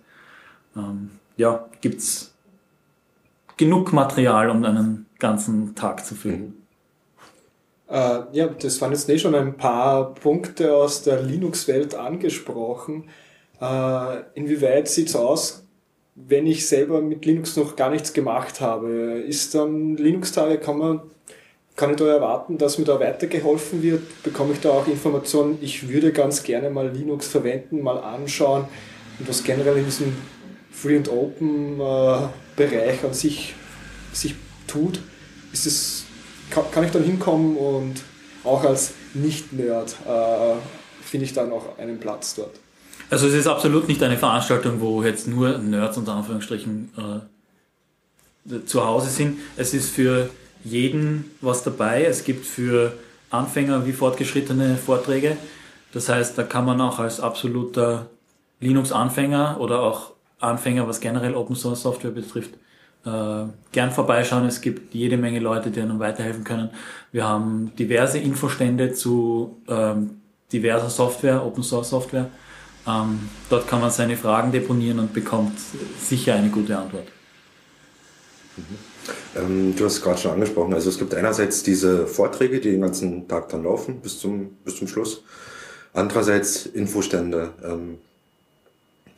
Ähm, 0.77 1.11
ja, 1.37 1.67
gibt's 1.81 2.35
genug 3.57 3.93
Material, 3.93 4.51
um 4.51 4.65
einen 4.65 5.07
ganzen 5.19 5.75
Tag 5.75 6.05
zu 6.05 6.15
füllen. 6.15 6.41
Mhm. 6.41 6.55
Äh, 7.89 8.21
ja, 8.33 8.49
das 8.49 8.81
waren 8.81 8.93
jetzt 8.93 9.09
nicht 9.09 9.23
schon 9.23 9.35
ein 9.35 9.57
paar 9.57 10.15
Punkte 10.15 10.75
aus 10.75 11.03
der 11.03 11.23
Linux-Welt 11.23 11.95
angesprochen. 11.95 13.09
Äh, 13.61 14.19
inwieweit 14.35 14.89
sieht 14.89 15.09
es 15.09 15.17
aus, 15.17 15.65
wenn 16.15 16.47
ich 16.47 16.67
selber 16.67 17.01
mit 17.01 17.25
Linux 17.25 17.57
noch 17.57 17.77
gar 17.77 17.91
nichts 17.91 18.13
gemacht 18.13 18.61
habe? 18.61 19.23
Ist 19.27 19.55
dann 19.55 19.97
Linux-Tage, 19.97 20.59
kann 20.59 20.79
man 20.79 21.01
kann 21.77 21.91
ich 21.91 21.97
da 21.97 22.07
erwarten, 22.07 22.59
dass 22.59 22.79
mir 22.79 22.85
da 22.87 22.99
weitergeholfen 22.99 23.83
wird? 23.83 24.23
Bekomme 24.23 24.55
ich 24.55 24.61
da 24.61 24.71
auch 24.71 24.87
Informationen? 24.87 25.59
Ich 25.61 25.89
würde 25.89 26.11
ganz 26.11 26.43
gerne 26.43 26.71
mal 26.71 26.89
Linux 26.89 27.29
verwenden, 27.29 27.83
mal 27.83 27.99
anschauen 27.99 28.65
und 29.19 29.29
was 29.29 29.45
generell 29.45 29.77
in 29.77 29.85
diesem 29.85 30.17
Free 30.73 30.97
and 30.97 31.09
Open 31.11 31.79
äh, 31.79 32.29
Bereich 32.57 33.05
an 33.05 33.13
sich, 33.13 33.55
sich 34.13 34.35
tut. 34.67 35.01
Ist 35.53 35.67
es, 35.67 36.05
kann, 36.51 36.65
kann 36.71 36.85
ich 36.85 36.91
dann 36.91 37.05
hinkommen 37.05 37.57
und 37.57 37.95
auch 38.43 38.65
als 38.65 38.93
Nicht-Nerd 39.15 39.97
äh, 40.07 40.55
finde 41.03 41.27
ich 41.27 41.35
dann 41.35 41.53
auch 41.53 41.79
einen 41.79 41.99
Platz 41.99 42.35
dort. 42.35 42.59
Also 43.11 43.29
es 43.29 43.35
ist 43.35 43.47
absolut 43.47 43.87
nicht 43.87 44.03
eine 44.03 44.17
Veranstaltung, 44.17 44.81
wo 44.81 45.03
jetzt 45.03 45.29
nur 45.29 45.59
Nerds 45.59 45.97
unter 45.97 46.15
Anführungsstrichen 46.15 46.91
äh, 48.49 48.65
zu 48.65 48.85
Hause 48.85 49.11
sind. 49.11 49.39
Es 49.57 49.75
ist 49.75 49.91
für 49.91 50.31
jeden 50.67 51.31
was 51.41 51.63
dabei. 51.63 52.05
Es 52.05 52.25
gibt 52.25 52.45
für 52.45 52.93
Anfänger 53.31 53.87
wie 53.87 53.93
fortgeschrittene 53.93 54.77
Vorträge. 54.77 55.37
Das 55.93 56.09
heißt, 56.09 56.37
da 56.37 56.43
kann 56.43 56.65
man 56.65 56.81
auch 56.81 56.99
als 56.99 57.21
absoluter 57.21 58.07
Linux-Anfänger 58.61 59.59
oder 59.61 59.81
auch 59.81 60.13
Anfänger, 60.41 60.87
was 60.89 61.01
generell 61.01 61.35
Open 61.35 61.57
Source 61.57 61.83
Software 61.83 62.11
betrifft, 62.11 62.55
äh, 63.05 63.45
gern 63.73 63.91
vorbeischauen. 63.93 64.47
Es 64.47 64.61
gibt 64.61 64.95
jede 64.95 65.17
Menge 65.17 65.39
Leute, 65.39 65.71
die 65.71 65.81
einem 65.81 65.99
weiterhelfen 65.99 66.45
können. 66.45 66.71
Wir 67.13 67.25
haben 67.25 67.73
diverse 67.79 68.19
Infostände 68.19 68.93
zu 68.93 69.63
ähm, 69.69 70.21
diverser 70.53 70.91
Software, 70.91 71.45
Open 71.45 71.63
Source 71.63 71.91
Software. 71.91 72.29
Ähm, 72.87 73.29
dort 73.49 73.67
kann 73.69 73.81
man 73.81 73.91
seine 73.91 74.17
Fragen 74.17 74.53
deponieren 74.53 74.99
und 74.99 75.13
bekommt 75.13 75.59
sicher 75.99 76.35
eine 76.35 76.49
gute 76.51 76.77
Antwort. 76.77 77.07
Mhm. 78.57 78.96
Ähm, 79.37 79.75
du 79.77 79.85
hast 79.85 79.95
es 79.95 80.03
gerade 80.03 80.19
schon 80.19 80.33
angesprochen. 80.33 80.75
Also 80.75 80.91
es 80.91 80.99
gibt 80.99 81.15
einerseits 81.15 81.63
diese 81.63 82.07
Vorträge, 82.07 82.61
die 82.61 82.73
den 82.73 82.81
ganzen 82.81 83.29
Tag 83.29 83.49
dann 83.49 83.65
laufen 83.65 84.01
bis 84.01 84.19
zum, 84.19 84.51
bis 84.65 84.77
zum 84.77 84.89
Schluss. 84.89 85.23
Andererseits 85.93 86.67
Infostände. 86.67 87.51
Ähm, 87.65 87.99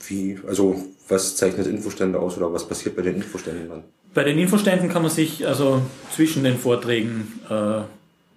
wie, 0.07 0.39
also 0.47 0.83
was 1.09 1.37
zeichnet 1.37 1.67
Infostände 1.67 2.19
aus 2.19 2.37
oder 2.37 2.53
was 2.53 2.67
passiert 2.67 2.97
bei 2.97 3.03
den 3.03 3.17
Infoständen 3.17 3.69
dann? 3.69 3.85
Bei 4.15 4.25
den 4.25 4.39
Infoständen 4.39 4.89
kann 4.89 5.03
man 5.03 5.11
sich 5.11 5.47
also 5.47 5.83
zwischen 6.15 6.45
den 6.45 6.57
Vorträgen 6.59 7.41
äh, 7.51 7.83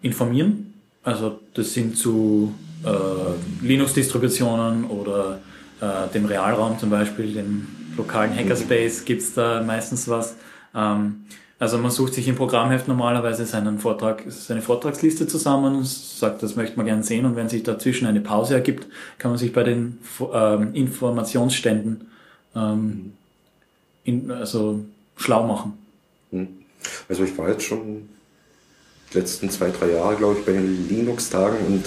informieren. 0.05 0.73
Also 1.03 1.39
das 1.53 1.73
sind 1.73 1.97
zu 1.97 2.53
äh, 2.85 3.65
Linux-Distributionen 3.65 4.85
oder 4.85 5.39
äh, 5.79 6.11
dem 6.13 6.25
Realraum 6.25 6.77
zum 6.79 6.89
Beispiel, 6.89 7.33
dem 7.33 7.67
lokalen 7.97 8.35
Hackerspace 8.35 9.05
gibt 9.05 9.21
es 9.21 9.33
da 9.33 9.61
meistens 9.63 10.07
was. 10.07 10.35
Ähm, 10.75 11.25
also 11.59 11.77
man 11.77 11.91
sucht 11.91 12.15
sich 12.15 12.27
im 12.27 12.35
Programmheft 12.35 12.87
normalerweise 12.87 13.45
seinen 13.45 13.77
Vortrag, 13.77 14.23
seine 14.29 14.63
Vortragsliste 14.63 15.27
zusammen 15.27 15.75
und 15.75 15.85
sagt, 15.85 16.41
das 16.41 16.55
möchte 16.55 16.75
man 16.75 16.87
gerne 16.87 17.03
sehen 17.03 17.23
und 17.23 17.35
wenn 17.35 17.49
sich 17.49 17.61
dazwischen 17.61 18.07
eine 18.07 18.19
Pause 18.19 18.55
ergibt, 18.55 18.87
kann 19.19 19.29
man 19.29 19.37
sich 19.37 19.53
bei 19.53 19.61
den 19.61 19.99
ähm, 20.33 20.73
Informationsständen 20.73 22.07
ähm, 22.55 23.13
in, 24.03 24.31
also 24.31 24.83
schlau 25.17 25.45
machen. 25.45 25.73
Hm. 26.31 26.47
Also 27.07 27.23
ich 27.25 27.37
war 27.37 27.49
jetzt 27.49 27.63
schon 27.63 28.09
die 29.13 29.19
letzten 29.19 29.49
zwei, 29.51 29.69
drei 29.69 29.91
Jahre, 29.91 30.15
glaube 30.15 30.39
ich, 30.39 30.45
bei 30.45 30.53
den 30.53 30.89
Linux-Tagen 30.89 31.57
und 31.67 31.85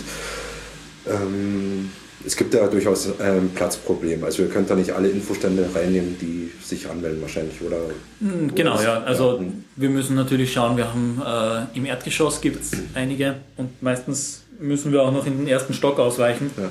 ähm, 1.06 1.90
es 2.26 2.36
gibt 2.36 2.54
ja 2.54 2.66
durchaus 2.66 3.20
ein 3.20 3.50
Platzproblem. 3.54 4.24
Also 4.24 4.42
ihr 4.42 4.48
könnt 4.48 4.70
da 4.70 4.74
nicht 4.74 4.90
alle 4.90 5.08
Infostände 5.08 5.68
reinnehmen, 5.74 6.16
die 6.18 6.50
sich 6.62 6.88
anmelden 6.88 7.20
wahrscheinlich, 7.20 7.60
oder? 7.60 7.76
Hm, 8.20 8.54
genau, 8.54 8.80
ja. 8.80 9.02
Also 9.02 9.40
ja. 9.40 9.46
wir 9.76 9.90
müssen 9.90 10.16
natürlich 10.16 10.52
schauen, 10.52 10.76
wir 10.76 10.88
haben 10.88 11.22
äh, 11.24 11.76
im 11.76 11.84
Erdgeschoss 11.84 12.40
gibt 12.40 12.62
es 12.62 12.72
einige 12.94 13.36
und 13.56 13.82
meistens 13.82 14.42
müssen 14.58 14.92
wir 14.92 15.02
auch 15.02 15.12
noch 15.12 15.26
in 15.26 15.38
den 15.38 15.48
ersten 15.48 15.74
Stock 15.74 15.98
ausweichen, 15.98 16.50
ja. 16.56 16.70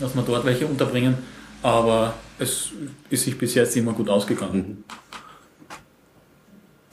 dass 0.00 0.14
wir 0.14 0.22
dort 0.22 0.44
welche 0.44 0.66
unterbringen. 0.66 1.16
Aber 1.62 2.14
es 2.38 2.70
ist 3.10 3.24
sich 3.24 3.38
bis 3.38 3.54
jetzt 3.54 3.76
immer 3.76 3.92
gut 3.92 4.08
ausgegangen. 4.08 4.58
Mhm. 4.58 4.84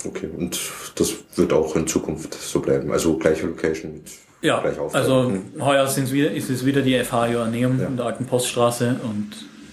Okay, 0.05 0.29
und 0.38 0.57
das 0.95 1.13
wird 1.36 1.51
auch 1.51 1.75
in 1.75 1.86
Zukunft 1.86 2.33
so 2.33 2.62
bleiben. 2.62 2.91
Also 2.91 3.17
gleiche 3.17 3.48
Location 3.48 3.95
mit 3.95 4.03
ja, 4.41 4.63
also 4.93 5.29
hm. 5.29 5.63
heuer 5.63 5.88
sind's 5.88 6.12
wieder, 6.12 6.31
ist 6.31 6.50
es 6.50 6.65
wieder 6.65 6.81
die 6.81 6.98
FH 7.03 7.27
Joanneum 7.27 7.79
ja. 7.79 7.88
in 7.88 7.98
der 7.98 8.05
alten 8.05 8.25
Poststraße 8.25 9.00
und 9.03 9.31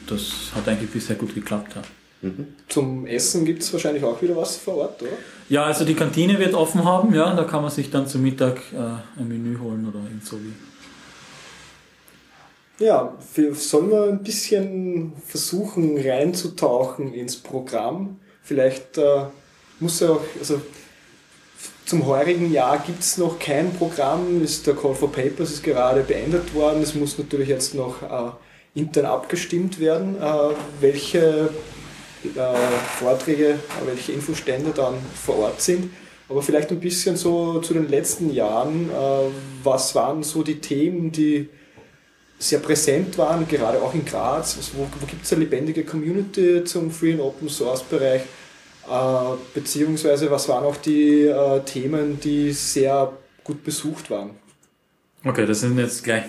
das 0.09 0.53
hat 0.55 0.69
eigentlich 0.69 0.91
bisher 0.91 1.17
gut 1.17 1.35
geklappt. 1.35 1.77
Ja. 1.77 1.83
Mhm. 2.23 2.47
Zum 2.69 3.07
Essen 3.07 3.45
gibt 3.45 3.63
es 3.63 3.73
wahrscheinlich 3.73 4.03
auch 4.03 4.21
wieder 4.23 4.37
was 4.37 4.57
vor 4.57 4.77
Ort, 4.77 5.03
oder? 5.03 5.13
Ja, 5.49 5.65
also 5.65 5.85
die 5.85 5.95
Kantine 5.95 6.39
wird 6.39 6.55
offen 6.55 6.85
haben, 6.85 7.15
ja, 7.15 7.35
da 7.35 7.45
kann 7.45 7.63
man 7.63 7.71
sich 7.71 7.91
dann 7.91 8.07
zum 8.07 8.23
Mittag 8.23 8.61
äh, 8.73 9.21
ein 9.21 9.29
Menü 9.29 9.59
holen 9.59 9.87
oder 9.89 9.99
irgend 9.99 10.25
so 10.25 10.39
wie. 10.39 10.53
Ja, 12.85 13.15
wir, 13.35 13.55
sollen 13.55 13.91
wir 13.91 14.05
ein 14.05 14.23
bisschen 14.23 15.13
versuchen 15.25 15.99
reinzutauchen 15.99 17.15
ins 17.15 17.37
Programm? 17.37 18.19
Vielleicht 18.43 18.99
äh, 18.99 19.25
muss 19.81 20.01
ja 20.01 20.11
auch, 20.11 20.21
also 20.39 20.61
zum 21.87 22.05
heurigen 22.05 22.53
Jahr 22.53 22.83
gibt 22.85 23.01
es 23.01 23.17
noch 23.17 23.39
kein 23.39 23.73
Programm, 23.73 24.43
ist 24.43 24.67
der 24.67 24.75
Call 24.75 24.95
for 24.95 25.11
Papers 25.11 25.53
ist 25.53 25.63
gerade 25.63 26.03
beendet 26.03 26.53
worden. 26.53 26.83
Es 26.83 26.95
muss 26.95 27.17
natürlich 27.17 27.49
jetzt 27.49 27.75
noch 27.75 28.03
äh, 28.03 28.79
intern 28.79 29.07
abgestimmt 29.07 29.79
werden, 29.79 30.17
äh, 30.21 30.55
welche 30.81 31.51
äh, 32.25 32.57
Vorträge, 32.99 33.51
äh, 33.51 33.87
welche 33.87 34.13
Infostände 34.13 34.73
dann 34.75 34.95
vor 35.15 35.39
Ort 35.39 35.63
sind. 35.63 35.91
Aber 36.29 36.43
vielleicht 36.43 36.71
ein 36.73 36.81
bisschen 36.81 37.17
so 37.17 37.61
zu 37.61 37.73
den 37.73 37.89
letzten 37.89 38.35
Jahren. 38.35 38.91
Äh, 38.91 39.31
was 39.63 39.95
waren 39.95 40.25
so 40.25 40.43
die 40.43 40.59
Themen, 40.59 41.13
die 41.13 41.49
sehr 42.39 42.59
präsent 42.59 43.17
waren, 43.17 43.47
gerade 43.47 43.81
auch 43.81 43.95
in 43.95 44.05
Graz? 44.05 44.59
wo, 44.75 44.83
wo 44.83 45.07
gibt 45.07 45.25
es 45.25 45.33
eine 45.33 45.45
lebendige 45.45 45.85
Community 45.85 46.65
zum 46.65 46.91
Free 46.91 47.13
and 47.13 47.21
Open 47.21 47.49
Source 47.49 47.85
Bereich? 47.85 48.23
Äh, 48.23 48.46
beziehungsweise 49.55 50.31
was 50.31 50.49
waren 50.49 50.65
auch 50.65 50.77
die 50.77 51.23
äh, 51.23 51.61
Themen, 51.61 52.21
die 52.21 52.53
sehr 52.53 53.13
gut 53.45 53.65
besucht 53.65 54.11
waren? 54.11 54.31
Okay, 55.25 55.45
das 55.45 55.61
sind 55.61 55.79
jetzt 55.79 56.05
gleich 56.05 56.25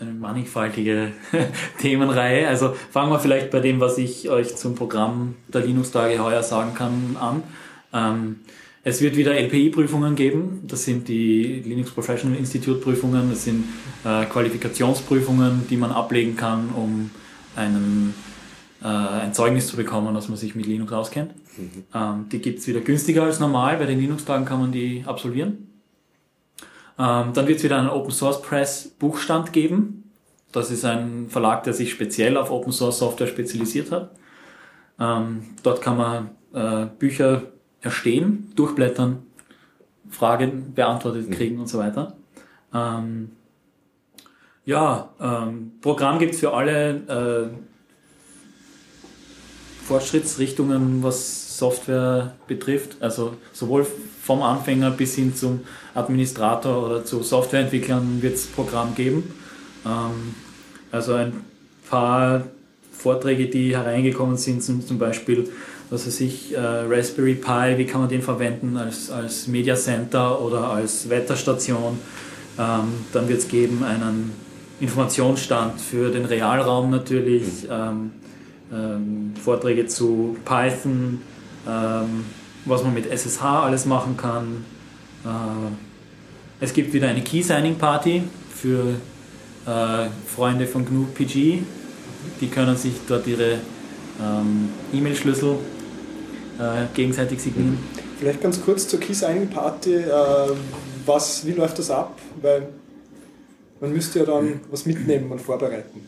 eine 0.00 0.12
mannigfaltige 0.12 1.12
Themenreihe. 1.80 2.48
Also 2.48 2.74
fangen 2.90 3.10
wir 3.10 3.18
vielleicht 3.18 3.50
bei 3.50 3.60
dem, 3.60 3.80
was 3.80 3.98
ich 3.98 4.30
euch 4.30 4.56
zum 4.56 4.74
Programm 4.74 5.34
der 5.48 5.62
Linux-Tage 5.62 6.22
heuer 6.22 6.42
sagen 6.42 6.74
kann, 6.74 7.16
an. 7.20 7.42
Ähm, 7.92 8.36
es 8.84 9.02
wird 9.02 9.16
wieder 9.16 9.34
LPI-Prüfungen 9.34 10.14
geben. 10.14 10.62
Das 10.66 10.84
sind 10.84 11.08
die 11.08 11.62
Linux 11.66 11.90
Professional 11.90 12.38
Institute 12.38 12.80
Prüfungen. 12.80 13.28
Das 13.28 13.44
sind 13.44 13.64
äh, 14.04 14.24
Qualifikationsprüfungen, 14.24 15.66
die 15.68 15.76
man 15.76 15.90
ablegen 15.90 16.36
kann, 16.36 16.70
um 16.70 17.10
einen 17.56 18.14
äh, 18.82 18.86
ein 18.86 19.34
Zeugnis 19.34 19.66
zu 19.66 19.76
bekommen, 19.76 20.14
dass 20.14 20.28
man 20.28 20.38
sich 20.38 20.54
mit 20.54 20.66
Linux 20.66 20.92
auskennt. 20.92 21.32
Mhm. 21.58 21.84
Ähm, 21.94 22.28
die 22.30 22.38
gibt's 22.38 22.66
wieder 22.66 22.80
günstiger 22.80 23.24
als 23.24 23.40
normal. 23.40 23.76
Bei 23.76 23.86
den 23.86 23.98
Linux-Tagen 23.98 24.44
kann 24.44 24.60
man 24.60 24.72
die 24.72 25.04
absolvieren. 25.06 25.68
Ähm, 26.98 27.32
dann 27.32 27.46
wird 27.46 27.58
es 27.58 27.64
wieder 27.64 27.78
einen 27.78 27.90
Open 27.90 28.10
Source 28.10 28.42
Press 28.42 28.88
Buchstand 28.98 29.52
geben. 29.52 30.10
Das 30.52 30.70
ist 30.70 30.84
ein 30.84 31.28
Verlag, 31.28 31.64
der 31.64 31.74
sich 31.74 31.90
speziell 31.90 32.36
auf 32.36 32.50
Open 32.50 32.72
Source 32.72 32.98
Software 32.98 33.26
spezialisiert 33.26 33.92
hat. 33.92 34.12
Ähm, 34.98 35.42
dort 35.62 35.80
kann 35.82 35.96
man 35.96 36.30
äh, 36.54 36.86
Bücher 36.98 37.42
erstehen, 37.80 38.50
durchblättern, 38.56 39.22
Fragen 40.10 40.74
beantwortet 40.74 41.28
mhm. 41.28 41.34
kriegen 41.34 41.60
und 41.60 41.68
so 41.68 41.78
weiter. 41.78 42.16
Ähm, 42.74 43.32
ja, 44.64 45.10
ähm, 45.20 45.72
Programm 45.80 46.18
gibt's 46.18 46.40
für 46.40 46.52
alle 46.52 47.50
äh, 47.52 47.67
Fortschrittsrichtungen, 49.88 51.02
was 51.02 51.56
Software 51.58 52.34
betrifft. 52.46 52.98
Also 53.00 53.34
sowohl 53.52 53.86
vom 54.22 54.42
Anfänger 54.42 54.90
bis 54.90 55.14
hin 55.14 55.34
zum 55.34 55.60
Administrator 55.94 56.86
oder 56.86 57.04
zu 57.04 57.22
Softwareentwicklern 57.22 58.20
wird 58.20 58.34
es 58.34 58.46
Programm 58.46 58.94
geben. 58.94 59.32
Ähm, 59.86 60.34
also 60.92 61.14
ein 61.14 61.32
paar 61.88 62.44
Vorträge, 62.92 63.46
die 63.46 63.74
hereingekommen 63.74 64.36
sind, 64.36 64.62
sind 64.62 64.86
zum 64.86 64.98
Beispiel, 64.98 65.48
was 65.88 66.06
weiß 66.06 66.20
ich, 66.20 66.54
äh, 66.54 66.58
Raspberry 66.58 67.34
Pi, 67.34 67.78
wie 67.78 67.86
kann 67.86 68.02
man 68.02 68.10
den 68.10 68.22
verwenden 68.22 68.76
als, 68.76 69.10
als 69.10 69.46
Media 69.46 69.74
Center 69.74 70.40
oder 70.40 70.70
als 70.70 71.08
Wetterstation. 71.08 71.98
Ähm, 72.58 72.92
dann 73.12 73.28
wird 73.28 73.38
es 73.38 73.48
geben 73.48 73.82
einen 73.84 74.32
Informationsstand 74.80 75.80
für 75.80 76.10
den 76.10 76.24
Realraum 76.24 76.90
natürlich, 76.90 77.64
mhm. 77.64 77.70
ähm, 77.70 78.10
ähm, 78.72 79.34
Vorträge 79.42 79.86
zu 79.86 80.36
Python, 80.44 81.22
ähm, 81.66 82.24
was 82.64 82.82
man 82.82 82.94
mit 82.94 83.06
SSH 83.06 83.42
alles 83.42 83.86
machen 83.86 84.16
kann. 84.16 84.64
Äh, 85.24 86.64
es 86.64 86.72
gibt 86.72 86.92
wieder 86.92 87.08
eine 87.08 87.22
Key 87.22 87.42
Signing 87.42 87.76
Party 87.76 88.22
für 88.54 88.96
äh, 89.66 90.08
Freunde 90.26 90.66
von 90.66 90.84
GNU 90.84 91.06
PG. 91.14 91.62
Die 92.40 92.48
können 92.48 92.76
sich 92.76 92.94
dort 93.06 93.26
ihre 93.26 93.58
ähm, 94.20 94.70
E-Mail-Schlüssel 94.92 95.56
äh, 96.58 96.86
gegenseitig 96.94 97.40
signieren. 97.40 97.78
Vielleicht 98.18 98.42
ganz 98.42 98.60
kurz 98.60 98.88
zur 98.88 98.98
Key 98.98 99.14
Signing 99.14 99.48
Party. 99.48 99.94
Äh, 99.94 100.10
was, 101.06 101.46
wie 101.46 101.52
läuft 101.52 101.78
das 101.78 101.90
ab? 101.90 102.18
Weil 102.42 102.68
man 103.80 103.92
müsste 103.92 104.18
ja 104.20 104.24
dann 104.24 104.60
was 104.70 104.84
mitnehmen 104.84 105.30
und 105.30 105.40
vorbereiten. 105.40 106.00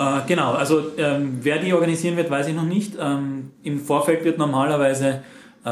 Äh, 0.00 0.22
genau, 0.26 0.52
also 0.52 0.92
ähm, 0.96 1.40
wer 1.42 1.58
die 1.58 1.74
organisieren 1.74 2.16
wird, 2.16 2.30
weiß 2.30 2.48
ich 2.48 2.54
noch 2.54 2.64
nicht. 2.64 2.94
Ähm, 2.98 3.50
Im 3.62 3.78
Vorfeld 3.80 4.24
wird 4.24 4.38
normalerweise 4.38 5.22
äh, 5.62 5.68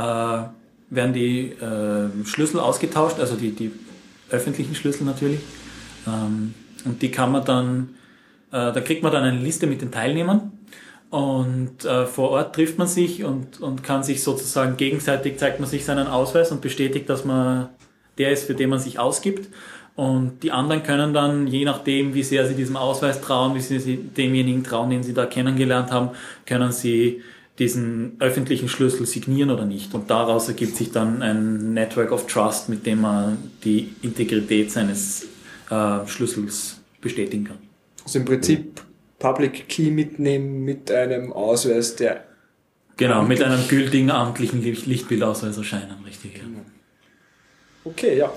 werden 0.90 1.12
die 1.14 1.52
äh, 1.52 2.26
Schlüssel 2.26 2.60
ausgetauscht, 2.60 3.18
also 3.20 3.36
die, 3.36 3.52
die 3.52 3.70
öffentlichen 4.28 4.74
Schlüssel 4.74 5.04
natürlich. 5.04 5.40
Ähm, 6.06 6.52
und 6.84 7.00
die 7.00 7.10
kann 7.10 7.32
man 7.32 7.46
dann, 7.46 7.88
äh, 8.52 8.70
da 8.72 8.80
kriegt 8.82 9.02
man 9.02 9.12
dann 9.12 9.24
eine 9.24 9.38
Liste 9.40 9.66
mit 9.66 9.80
den 9.80 9.90
Teilnehmern. 9.90 10.52
Und 11.08 11.86
äh, 11.86 12.04
vor 12.04 12.32
Ort 12.32 12.54
trifft 12.54 12.76
man 12.76 12.86
sich 12.86 13.24
und, 13.24 13.62
und 13.62 13.82
kann 13.82 14.02
sich 14.02 14.22
sozusagen 14.22 14.76
gegenseitig, 14.76 15.38
zeigt 15.38 15.58
man 15.58 15.66
sich 15.66 15.86
seinen 15.86 16.06
Ausweis 16.06 16.52
und 16.52 16.60
bestätigt, 16.60 17.08
dass 17.08 17.24
man 17.24 17.70
der 18.18 18.32
ist, 18.32 18.44
für 18.44 18.54
den 18.54 18.68
man 18.68 18.78
sich 18.78 18.98
ausgibt. 18.98 19.48
Und 19.98 20.44
die 20.44 20.52
anderen 20.52 20.84
können 20.84 21.12
dann, 21.12 21.48
je 21.48 21.64
nachdem, 21.64 22.14
wie 22.14 22.22
sehr 22.22 22.46
sie 22.46 22.54
diesem 22.54 22.76
Ausweis 22.76 23.20
trauen, 23.20 23.56
wie 23.56 23.60
sie 23.60 23.96
demjenigen 23.96 24.62
trauen, 24.62 24.90
den 24.90 25.02
sie 25.02 25.12
da 25.12 25.26
kennengelernt 25.26 25.90
haben, 25.90 26.10
können 26.46 26.70
sie 26.70 27.20
diesen 27.58 28.14
öffentlichen 28.20 28.68
Schlüssel 28.68 29.06
signieren 29.06 29.50
oder 29.50 29.64
nicht. 29.64 29.92
Und 29.94 30.08
daraus 30.08 30.46
ergibt 30.46 30.76
sich 30.76 30.92
dann 30.92 31.20
ein 31.20 31.74
Network 31.74 32.12
of 32.12 32.28
Trust, 32.28 32.68
mit 32.68 32.86
dem 32.86 33.00
man 33.00 33.38
die 33.64 33.92
Integrität 34.02 34.70
seines 34.70 35.26
äh, 35.68 36.06
Schlüssels 36.06 36.80
bestätigen 37.00 37.46
kann. 37.46 37.58
Also 38.04 38.20
im 38.20 38.24
Prinzip 38.24 38.80
Public 39.18 39.68
Key 39.68 39.90
mitnehmen 39.90 40.64
mit 40.64 40.92
einem 40.92 41.32
Ausweis, 41.32 41.96
der. 41.96 42.22
Genau, 42.98 43.24
mit 43.24 43.42
einem 43.42 43.66
gültigen 43.66 44.12
amtlichen 44.12 44.62
Lichtbildausweis 44.62 45.56
erscheinen, 45.56 45.96
richtig. 46.06 46.36
Ja. 46.36 46.44
Okay, 47.82 48.16
ja. 48.16 48.30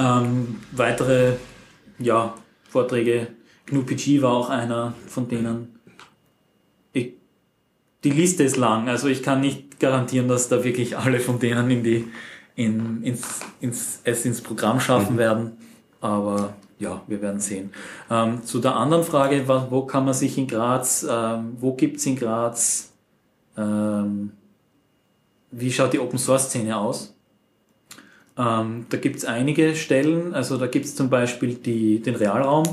Ähm, 0.00 0.60
weitere 0.72 1.34
ja, 1.98 2.34
Vorträge, 2.68 3.28
GNU-PG 3.66 4.22
war 4.22 4.32
auch 4.32 4.48
einer 4.48 4.94
von 5.06 5.28
denen. 5.28 5.78
Ich, 6.92 7.14
die 8.02 8.10
Liste 8.10 8.42
ist 8.42 8.56
lang, 8.56 8.88
also 8.88 9.08
ich 9.08 9.22
kann 9.22 9.40
nicht 9.40 9.78
garantieren, 9.78 10.28
dass 10.28 10.48
da 10.48 10.64
wirklich 10.64 10.96
alle 10.96 11.20
von 11.20 11.38
denen 11.38 11.70
in 11.70 11.82
die, 11.82 12.08
in, 12.56 13.02
ins, 13.02 13.40
ins, 13.60 14.00
es 14.04 14.24
ins 14.24 14.40
Programm 14.40 14.80
schaffen 14.80 15.14
mhm. 15.14 15.18
werden, 15.18 15.52
aber 16.00 16.54
ja, 16.78 17.02
wir 17.06 17.20
werden 17.20 17.40
sehen. 17.40 17.70
Ähm, 18.10 18.42
zu 18.42 18.58
der 18.58 18.76
anderen 18.76 19.04
Frage, 19.04 19.46
wo 19.46 19.82
kann 19.82 20.06
man 20.06 20.14
sich 20.14 20.38
in 20.38 20.46
Graz, 20.46 21.06
ähm, 21.08 21.56
wo 21.60 21.74
gibt's 21.74 22.06
in 22.06 22.16
Graz, 22.16 22.92
ähm, 23.56 24.32
wie 25.50 25.70
schaut 25.70 25.92
die 25.92 25.98
Open 25.98 26.18
Source 26.18 26.44
Szene 26.44 26.76
aus? 26.76 27.14
Ähm, 28.40 28.86
da 28.88 28.96
gibt 28.96 29.16
es 29.16 29.26
einige 29.26 29.76
Stellen, 29.76 30.32
also 30.32 30.56
da 30.56 30.66
gibt 30.66 30.86
es 30.86 30.96
zum 30.96 31.10
Beispiel 31.10 31.54
die, 31.54 32.00
den 32.00 32.14
Realraum, 32.14 32.64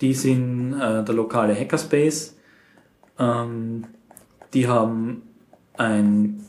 die 0.00 0.14
sind 0.14 0.74
äh, 0.74 1.04
der 1.04 1.14
lokale 1.14 1.52
Hackerspace. 1.58 2.36
Ähm, 3.18 3.86
die 4.54 4.68
haben 4.68 5.22
ein 5.76 6.44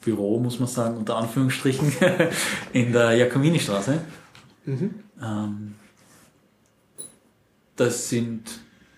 Büro, 0.00 0.40
muss 0.40 0.58
man 0.58 0.68
sagen, 0.68 0.96
unter 0.96 1.16
Anführungsstrichen, 1.16 1.92
in 2.72 2.92
der 2.92 3.12
Jakomini-Straße. 3.12 4.00
Mhm. 4.64 4.94
Ähm, 5.22 5.74
das 7.76 8.08
sind 8.08 8.42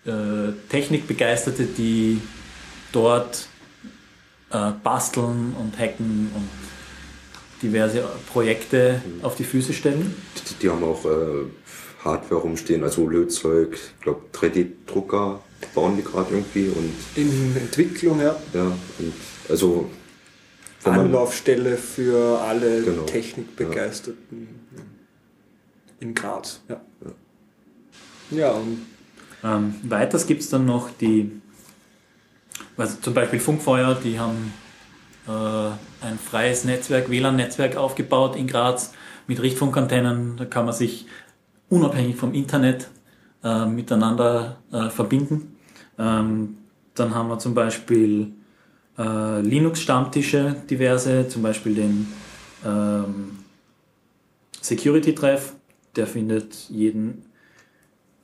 äh, 0.05 0.53
Technikbegeisterte, 0.69 1.65
die 1.65 2.19
dort 2.91 3.47
äh, 4.49 4.71
basteln 4.83 5.53
und 5.59 5.77
hacken 5.77 6.31
und 6.33 6.49
diverse 7.61 8.03
Projekte 8.31 9.01
mhm. 9.05 9.25
auf 9.25 9.35
die 9.35 9.43
Füße 9.43 9.73
stellen. 9.73 10.15
Die, 10.35 10.53
die 10.55 10.69
haben 10.69 10.83
auch 10.83 11.05
äh, 11.05 11.45
Hardware 12.03 12.41
rumstehen, 12.41 12.83
also 12.83 13.07
Lötzeug, 13.07 13.73
ich 13.73 14.01
glaube 14.01 14.21
3D-Drucker 14.33 15.39
bauen 15.75 15.95
die 15.95 16.03
gerade 16.03 16.33
irgendwie 16.33 16.69
und 16.69 16.93
in 17.15 17.55
Entwicklung, 17.55 18.19
ja. 18.19 18.35
Ja, 18.53 18.63
und 18.63 19.13
also 19.49 19.89
Anlaufstelle 20.83 21.77
für 21.77 22.39
alle 22.41 22.81
genau, 22.81 23.03
Technikbegeisterten 23.03 24.47
ja. 24.75 24.83
in 25.99 26.13
Graz. 26.15 26.61
Ja, 26.67 26.81
ja. 28.31 28.37
ja 28.37 28.51
und 28.51 28.85
ähm, 29.43 29.75
weiters 29.83 30.25
gibt 30.25 30.41
es 30.41 30.49
dann 30.49 30.65
noch 30.65 30.89
die, 30.99 31.31
also 32.77 32.97
zum 33.01 33.13
Beispiel 33.13 33.39
Funkfeuer, 33.39 33.95
die 34.03 34.19
haben 34.19 34.53
äh, 35.27 35.71
ein 36.01 36.17
freies 36.17 36.65
Netzwerk, 36.65 37.09
WLAN-Netzwerk 37.09 37.77
aufgebaut 37.77 38.35
in 38.35 38.47
Graz 38.47 38.93
mit 39.27 39.41
Richtfunkantennen. 39.41 40.37
Da 40.37 40.45
kann 40.45 40.65
man 40.65 40.73
sich 40.73 41.05
unabhängig 41.69 42.15
vom 42.15 42.33
Internet 42.33 42.89
äh, 43.43 43.65
miteinander 43.65 44.57
äh, 44.71 44.89
verbinden. 44.89 45.57
Ähm, 45.97 46.57
dann 46.95 47.15
haben 47.15 47.29
wir 47.29 47.39
zum 47.39 47.53
Beispiel 47.53 48.33
äh, 48.97 49.41
Linux-Stammtische, 49.41 50.55
diverse, 50.69 51.27
zum 51.27 51.41
Beispiel 51.41 51.75
den 51.75 52.07
ähm, 52.65 53.39
Security-Treff, 54.61 55.53
der 55.95 56.07
findet 56.07 56.69
jeden 56.69 57.25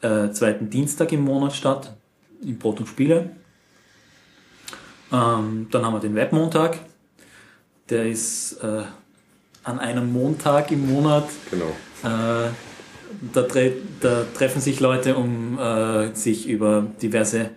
äh, 0.01 0.29
zweiten 0.31 0.69
Dienstag 0.69 1.11
im 1.11 1.23
Monat 1.23 1.53
statt, 1.53 1.95
in 2.41 2.57
Brot 2.59 2.79
und 2.79 2.87
Spiele. 2.87 3.31
Ähm, 5.11 5.67
dann 5.71 5.85
haben 5.85 5.93
wir 5.93 5.99
den 5.99 6.15
Webmontag, 6.15 6.79
der 7.89 8.07
ist 8.07 8.63
äh, 8.63 8.83
an 9.63 9.79
einem 9.79 10.11
Montag 10.11 10.71
im 10.71 10.91
Monat. 10.91 11.29
Genau. 11.51 11.69
Äh, 12.03 12.49
da, 13.33 13.41
tre 13.43 13.73
da, 13.99 14.25
treffen 14.35 14.61
sich 14.61 14.79
Leute, 14.79 15.15
um 15.15 15.59
äh, 15.59 16.13
sich 16.13 16.47
über 16.47 16.87
diverse 17.01 17.49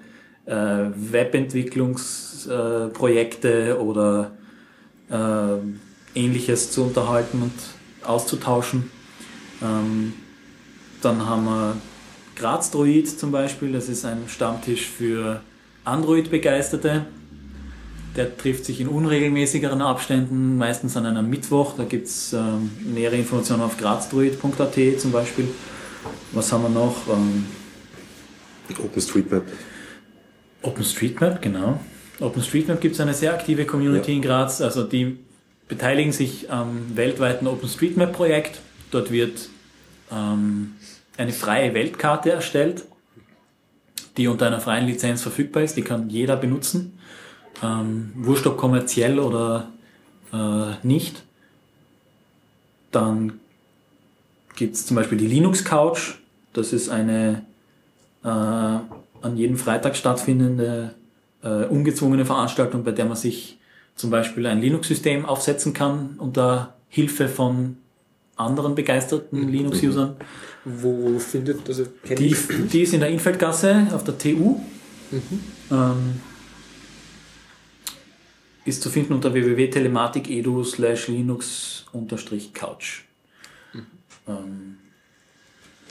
äh, 0.47 0.87
Webentwicklungsprojekte 0.95 3.79
oder 3.81 4.33
äh, 5.11 5.59
ähnliches 6.15 6.73
zu 6.73 6.85
unterhalten 6.85 7.43
und 7.43 7.53
auszutauschen. 8.03 8.91
Ähm, 9.63 10.15
dann 11.03 11.27
haben 11.27 11.45
wir 11.45 11.77
Graz 12.37 12.71
Droid 12.71 13.09
zum 13.09 13.33
Beispiel, 13.33 13.73
das 13.73 13.89
ist 13.89 14.05
ein 14.05 14.29
Stammtisch 14.29 14.87
für 14.87 15.41
Android-Begeisterte. 15.85 17.07
Der 18.21 18.37
trifft 18.37 18.67
sich 18.67 18.83
in 18.83 18.89
unregelmäßigeren 18.89 19.81
Abständen, 19.81 20.59
meistens 20.59 20.95
an 20.95 21.07
einem 21.07 21.31
Mittwoch. 21.31 21.73
Da 21.79 21.85
gibt 21.85 22.07
es 22.07 22.35
ähm, 22.35 22.71
nähere 22.85 23.17
Informationen 23.17 23.63
auf 23.63 23.79
grazdruid.at 23.79 25.01
zum 25.01 25.11
Beispiel. 25.11 25.49
Was 26.33 26.53
haben 26.53 26.65
wir 26.65 26.69
noch? 26.69 26.97
Ähm, 27.09 27.47
OpenStreetMap. 28.79 29.45
OpenStreetMap, 30.61 31.41
genau. 31.41 31.81
OpenStreetMap 32.21 32.83
gibt 32.83 32.97
es 32.97 33.01
eine 33.01 33.15
sehr 33.15 33.33
aktive 33.33 33.65
Community 33.65 34.11
ja. 34.11 34.17
in 34.19 34.23
Graz. 34.23 34.61
Also 34.61 34.83
die 34.83 35.17
beteiligen 35.67 36.13
sich 36.13 36.53
am 36.53 36.95
weltweiten 36.95 37.47
OpenStreetMap-Projekt. 37.47 38.61
Dort 38.91 39.11
wird 39.11 39.49
ähm, 40.13 40.73
eine 41.17 41.33
freie 41.33 41.73
Weltkarte 41.73 42.33
erstellt, 42.33 42.85
die 44.19 44.29
unter 44.29 44.47
einer 44.47 44.61
freien 44.61 44.87
Lizenz 44.87 45.23
verfügbar 45.23 45.63
ist. 45.63 45.79
Die 45.79 45.83
kann 45.83 46.11
jeder 46.11 46.37
benutzen 46.37 46.99
ähm, 47.63 48.13
wurscht 48.15 48.47
ob 48.47 48.57
kommerziell 48.57 49.19
oder 49.19 49.69
äh, 50.33 50.87
nicht, 50.87 51.23
dann 52.91 53.41
gibt 54.57 54.75
es 54.75 54.87
zum 54.87 54.97
Beispiel 54.97 55.19
die 55.19 55.27
Linux 55.27 55.65
Couch. 55.65 56.15
Das 56.53 56.73
ist 56.73 56.89
eine 56.89 57.45
äh, 58.25 58.29
an 58.29 59.37
jedem 59.37 59.57
Freitag 59.57 59.97
stattfindende 59.97 60.95
äh, 61.43 61.65
ungezwungene 61.67 62.25
Veranstaltung, 62.25 62.85
bei 62.85 62.93
der 62.93 63.05
man 63.05 63.17
sich 63.17 63.59
zum 63.95 64.11
Beispiel 64.11 64.47
ein 64.47 64.61
Linux-System 64.61 65.25
aufsetzen 65.27 65.73
kann 65.73 66.15
unter 66.19 66.75
Hilfe 66.89 67.29
von 67.29 67.77
anderen 68.37 68.75
begeisterten 68.75 69.43
mhm. 69.43 69.49
Linux-Usern. 69.49 70.17
Wo 70.65 71.19
findet 71.19 71.69
also 71.69 71.87
die, 72.09 72.35
die 72.73 72.83
ist 72.83 72.93
in 72.93 73.01
der 73.01 73.11
Infeldgasse 73.11 73.89
auf 73.93 74.05
der 74.05 74.19
TU. 74.19 74.61
Mhm. 75.11 75.21
Ähm, 75.71 76.21
ist 78.65 78.83
zu 78.83 78.91
finden 78.91 79.15
unter 79.15 79.33
www.telematik.edu 79.33 80.65
slash 80.65 81.09
linux-couch. 81.09 83.05
Mhm. 83.73 83.87
Ähm, 84.29 84.77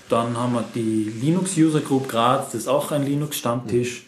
dann 0.09 0.37
haben 0.37 0.53
wir 0.53 0.65
die 0.73 1.03
Linux 1.03 1.57
User 1.57 1.81
Group 1.81 2.09
Graz, 2.09 2.51
das 2.51 2.61
ist 2.61 2.67
auch 2.67 2.91
ein 2.91 3.05
Linux-Stammtisch. 3.05 4.05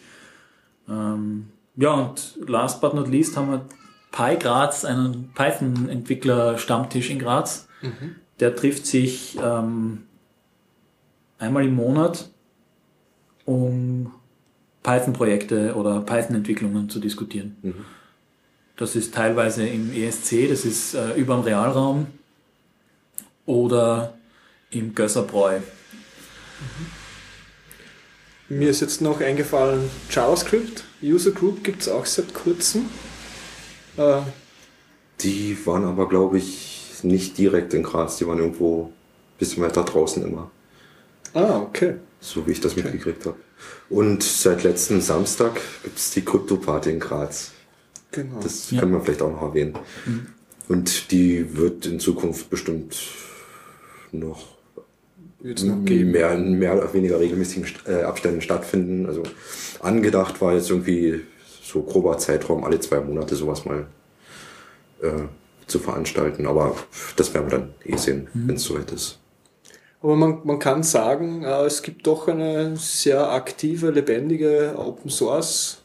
Mhm. 0.86 0.94
Ähm, 0.94 1.48
ja, 1.76 1.92
und 1.92 2.38
last 2.46 2.80
but 2.80 2.94
not 2.94 3.08
least 3.08 3.36
haben 3.36 3.50
wir 3.50 3.64
Pi 4.10 4.36
Graz, 4.36 4.84
einen 4.84 5.32
Python-Entwickler-Stammtisch 5.34 7.10
in 7.10 7.18
Graz. 7.18 7.68
Mhm. 7.80 8.16
Der 8.40 8.54
trifft 8.56 8.86
sich 8.86 9.38
ähm, 9.42 10.02
einmal 11.38 11.64
im 11.64 11.74
Monat, 11.74 12.30
um 13.44 14.12
Python-Projekte 14.82 15.74
oder 15.74 16.00
Python-Entwicklungen 16.00 16.88
zu 16.90 17.00
diskutieren. 17.00 17.56
Mhm. 17.62 17.84
Das 18.76 18.96
ist 18.96 19.14
teilweise 19.14 19.66
im 19.66 19.92
ESC, 19.92 20.48
das 20.48 20.64
ist 20.64 20.94
äh, 20.94 21.12
über 21.14 21.36
dem 21.36 21.42
Realraum 21.44 22.06
oder 23.46 24.14
im 24.70 24.94
Gösserbräu. 24.94 25.58
Mhm. 25.58 27.02
Mir 28.58 28.70
ist 28.70 28.80
jetzt 28.80 29.00
noch 29.00 29.20
eingefallen, 29.20 29.88
JavaScript, 30.10 30.84
User 31.02 31.30
Group 31.30 31.64
gibt 31.64 31.82
es 31.82 31.88
auch 31.88 32.04
seit 32.04 32.34
kurzem. 32.34 32.86
Äh, 33.96 34.20
die 35.20 35.56
waren 35.66 35.84
aber, 35.84 36.08
glaube 36.08 36.38
ich, 36.38 36.82
nicht 37.02 37.38
direkt 37.38 37.72
in 37.74 37.82
Graz, 37.82 38.18
die 38.18 38.26
waren 38.26 38.38
irgendwo 38.38 38.84
ein 38.84 39.38
bisschen 39.38 39.62
weiter 39.62 39.84
draußen 39.84 40.22
immer. 40.22 40.50
Ah, 41.34 41.60
okay. 41.60 41.94
So 42.20 42.46
wie 42.46 42.52
ich 42.52 42.60
das 42.60 42.72
okay. 42.72 42.82
mitgekriegt 42.82 43.24
habe. 43.26 43.36
Und 43.88 44.22
seit 44.22 44.64
letzten 44.64 45.00
Samstag 45.00 45.60
gibt 45.82 45.98
es 45.98 46.10
die 46.10 46.24
Krypto-Party 46.24 46.90
in 46.90 47.00
Graz. 47.00 47.51
Genau. 48.12 48.40
Das 48.40 48.70
ja. 48.70 48.80
kann 48.80 48.90
man 48.90 49.02
vielleicht 49.02 49.22
auch 49.22 49.32
noch 49.32 49.42
erwähnen. 49.42 49.74
Mhm. 50.06 50.26
Und 50.68 51.10
die 51.10 51.56
wird 51.56 51.86
in 51.86 51.98
Zukunft 51.98 52.48
bestimmt 52.50 52.96
noch, 54.12 54.58
noch 55.40 55.76
mehr, 55.76 56.36
mehr 56.38 56.76
oder 56.76 56.94
weniger 56.94 57.18
regelmäßigen 57.18 57.66
äh, 57.86 58.02
Abständen 58.02 58.40
stattfinden. 58.40 59.06
Also 59.06 59.22
angedacht 59.80 60.40
war 60.40 60.54
jetzt 60.54 60.70
irgendwie 60.70 61.22
so 61.62 61.82
grober 61.82 62.18
Zeitraum, 62.18 62.64
alle 62.64 62.78
zwei 62.80 63.00
Monate 63.00 63.34
sowas 63.34 63.64
mal 63.64 63.86
äh, 65.02 65.10
zu 65.66 65.78
veranstalten. 65.78 66.46
Aber 66.46 66.76
das 67.16 67.32
werden 67.34 67.50
wir 67.50 67.58
dann 67.58 67.74
eh 67.84 67.96
sehen, 67.96 68.28
mhm. 68.32 68.48
wenn 68.48 68.56
es 68.56 68.64
soweit 68.64 68.92
ist. 68.92 69.18
Aber 70.02 70.16
man, 70.16 70.40
man 70.44 70.58
kann 70.58 70.82
sagen, 70.82 71.44
äh, 71.44 71.64
es 71.64 71.82
gibt 71.82 72.06
doch 72.06 72.28
eine 72.28 72.76
sehr 72.76 73.30
aktive, 73.30 73.90
lebendige 73.90 74.74
Open 74.76 75.10
Source 75.10 75.81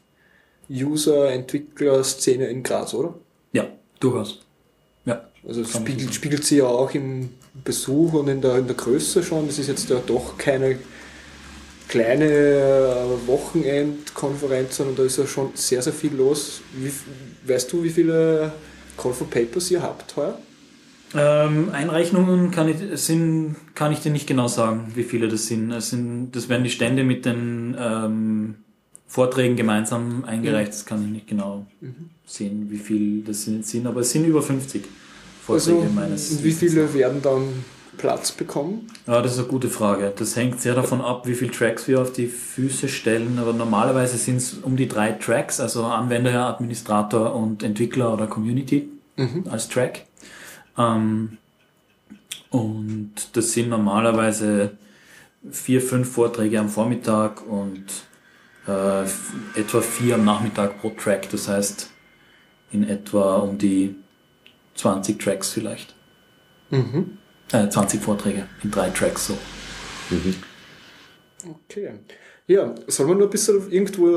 User-Entwickler-Szene 0.69 2.47
in 2.47 2.63
Graz, 2.63 2.93
oder? 2.93 3.13
Ja, 3.53 3.67
durchaus. 3.99 4.39
Ja. 5.05 5.21
Also 5.47 5.61
es 5.61 5.71
spiegelt, 5.71 6.13
spiegelt 6.13 6.43
sie 6.43 6.57
ja 6.57 6.65
auch 6.65 6.93
im 6.93 7.29
Besuch 7.63 8.13
und 8.13 8.27
in 8.27 8.41
der, 8.41 8.57
in 8.57 8.67
der 8.67 8.75
Größe 8.75 9.23
schon. 9.23 9.47
Das 9.47 9.59
ist 9.59 9.67
jetzt 9.67 9.89
ja 9.89 10.01
doch 10.05 10.37
keine 10.37 10.77
kleine 11.87 12.25
äh, 12.25 13.27
Wochenendkonferenz, 13.27 14.77
sondern 14.77 14.95
da 14.97 15.03
ist 15.03 15.17
ja 15.17 15.25
schon 15.25 15.51
sehr, 15.53 15.81
sehr 15.81 15.93
viel 15.93 16.13
los. 16.13 16.61
Wie, 16.73 16.91
weißt 17.49 17.71
du, 17.71 17.83
wie 17.83 17.89
viele 17.89 18.51
Call 18.97 19.13
for 19.13 19.29
Papers 19.29 19.71
ihr 19.71 19.81
habt 19.81 20.15
heuer? 20.15 20.37
Ähm, 21.15 21.69
Einreichungen 21.71 22.51
kann 22.51 22.67
ich, 22.67 22.77
sind, 23.01 23.55
kann 23.75 23.93
ich 23.93 23.99
dir 23.99 24.11
nicht 24.11 24.27
genau 24.27 24.49
sagen, 24.49 24.91
wie 24.95 25.03
viele 25.03 25.29
das 25.29 25.47
sind. 25.47 25.71
Es 25.71 25.89
sind 25.89 26.31
das 26.33 26.49
werden 26.49 26.65
die 26.65 26.69
Stände 26.69 27.05
mit 27.05 27.25
den 27.25 27.77
ähm, 27.79 28.55
Vorträgen 29.07 29.55
gemeinsam 29.55 30.25
eingereicht. 30.25 30.71
Das 30.71 30.85
kann 30.85 31.03
ich 31.03 31.09
nicht 31.09 31.27
genau 31.27 31.65
mhm. 31.79 32.09
sehen, 32.25 32.67
wie 32.69 32.77
viel 32.77 33.23
das 33.23 33.45
sind, 33.45 33.87
aber 33.87 34.01
es 34.01 34.11
sind 34.11 34.25
über 34.25 34.41
50 34.41 34.83
Vorträge 35.45 35.81
also, 35.81 35.93
meines. 35.93 36.31
Und 36.31 36.43
wie 36.43 36.51
viele 36.51 36.93
werden 36.93 37.21
dann 37.21 37.63
Platz 37.97 38.31
bekommen? 38.31 38.87
Ja, 39.07 39.21
das 39.21 39.33
ist 39.33 39.39
eine 39.39 39.47
gute 39.47 39.69
Frage. 39.69 40.13
Das 40.15 40.35
hängt 40.35 40.61
sehr 40.61 40.75
davon 40.75 41.01
ab, 41.01 41.27
wie 41.27 41.33
viele 41.33 41.51
Tracks 41.51 41.87
wir 41.87 42.01
auf 42.01 42.11
die 42.13 42.27
Füße 42.27 42.89
stellen. 42.89 43.39
Aber 43.39 43.53
normalerweise 43.53 44.17
sind 44.17 44.37
es 44.37 44.53
um 44.55 44.75
die 44.75 44.87
drei 44.87 45.13
Tracks, 45.13 45.59
also 45.59 45.85
Anwender, 45.85 46.47
Administrator 46.47 47.33
und 47.33 47.63
Entwickler 47.63 48.13
oder 48.13 48.27
Community 48.27 48.89
mhm. 49.15 49.45
als 49.49 49.69
Track. 49.69 50.05
Ähm, 50.77 51.37
und 52.49 53.13
das 53.33 53.53
sind 53.53 53.69
normalerweise 53.69 54.77
vier, 55.49 55.81
fünf 55.81 56.11
Vorträge 56.11 56.59
am 56.59 56.69
Vormittag 56.69 57.45
und 57.47 57.85
äh, 58.67 59.03
etwa 59.59 59.81
vier 59.81 60.15
am 60.15 60.25
Nachmittag 60.25 60.79
pro 60.81 60.89
Track. 60.91 61.29
Das 61.29 61.47
heißt 61.47 61.89
in 62.71 62.87
etwa 62.87 63.37
um 63.37 63.57
die 63.57 63.95
20 64.75 65.19
Tracks 65.19 65.51
vielleicht. 65.51 65.95
Mhm. 66.69 67.17
Äh, 67.51 67.69
20 67.69 68.01
Vorträge 68.01 68.47
in 68.63 68.71
drei 68.71 68.89
Tracks 68.89 69.27
so. 69.27 69.37
Mhm. 70.09 70.35
Okay. 71.49 71.91
Ja, 72.47 72.73
soll 72.87 73.07
man 73.07 73.17
nur 73.17 73.27
ein 73.27 73.29
bisschen 73.29 73.71
irgendwo 73.71 74.07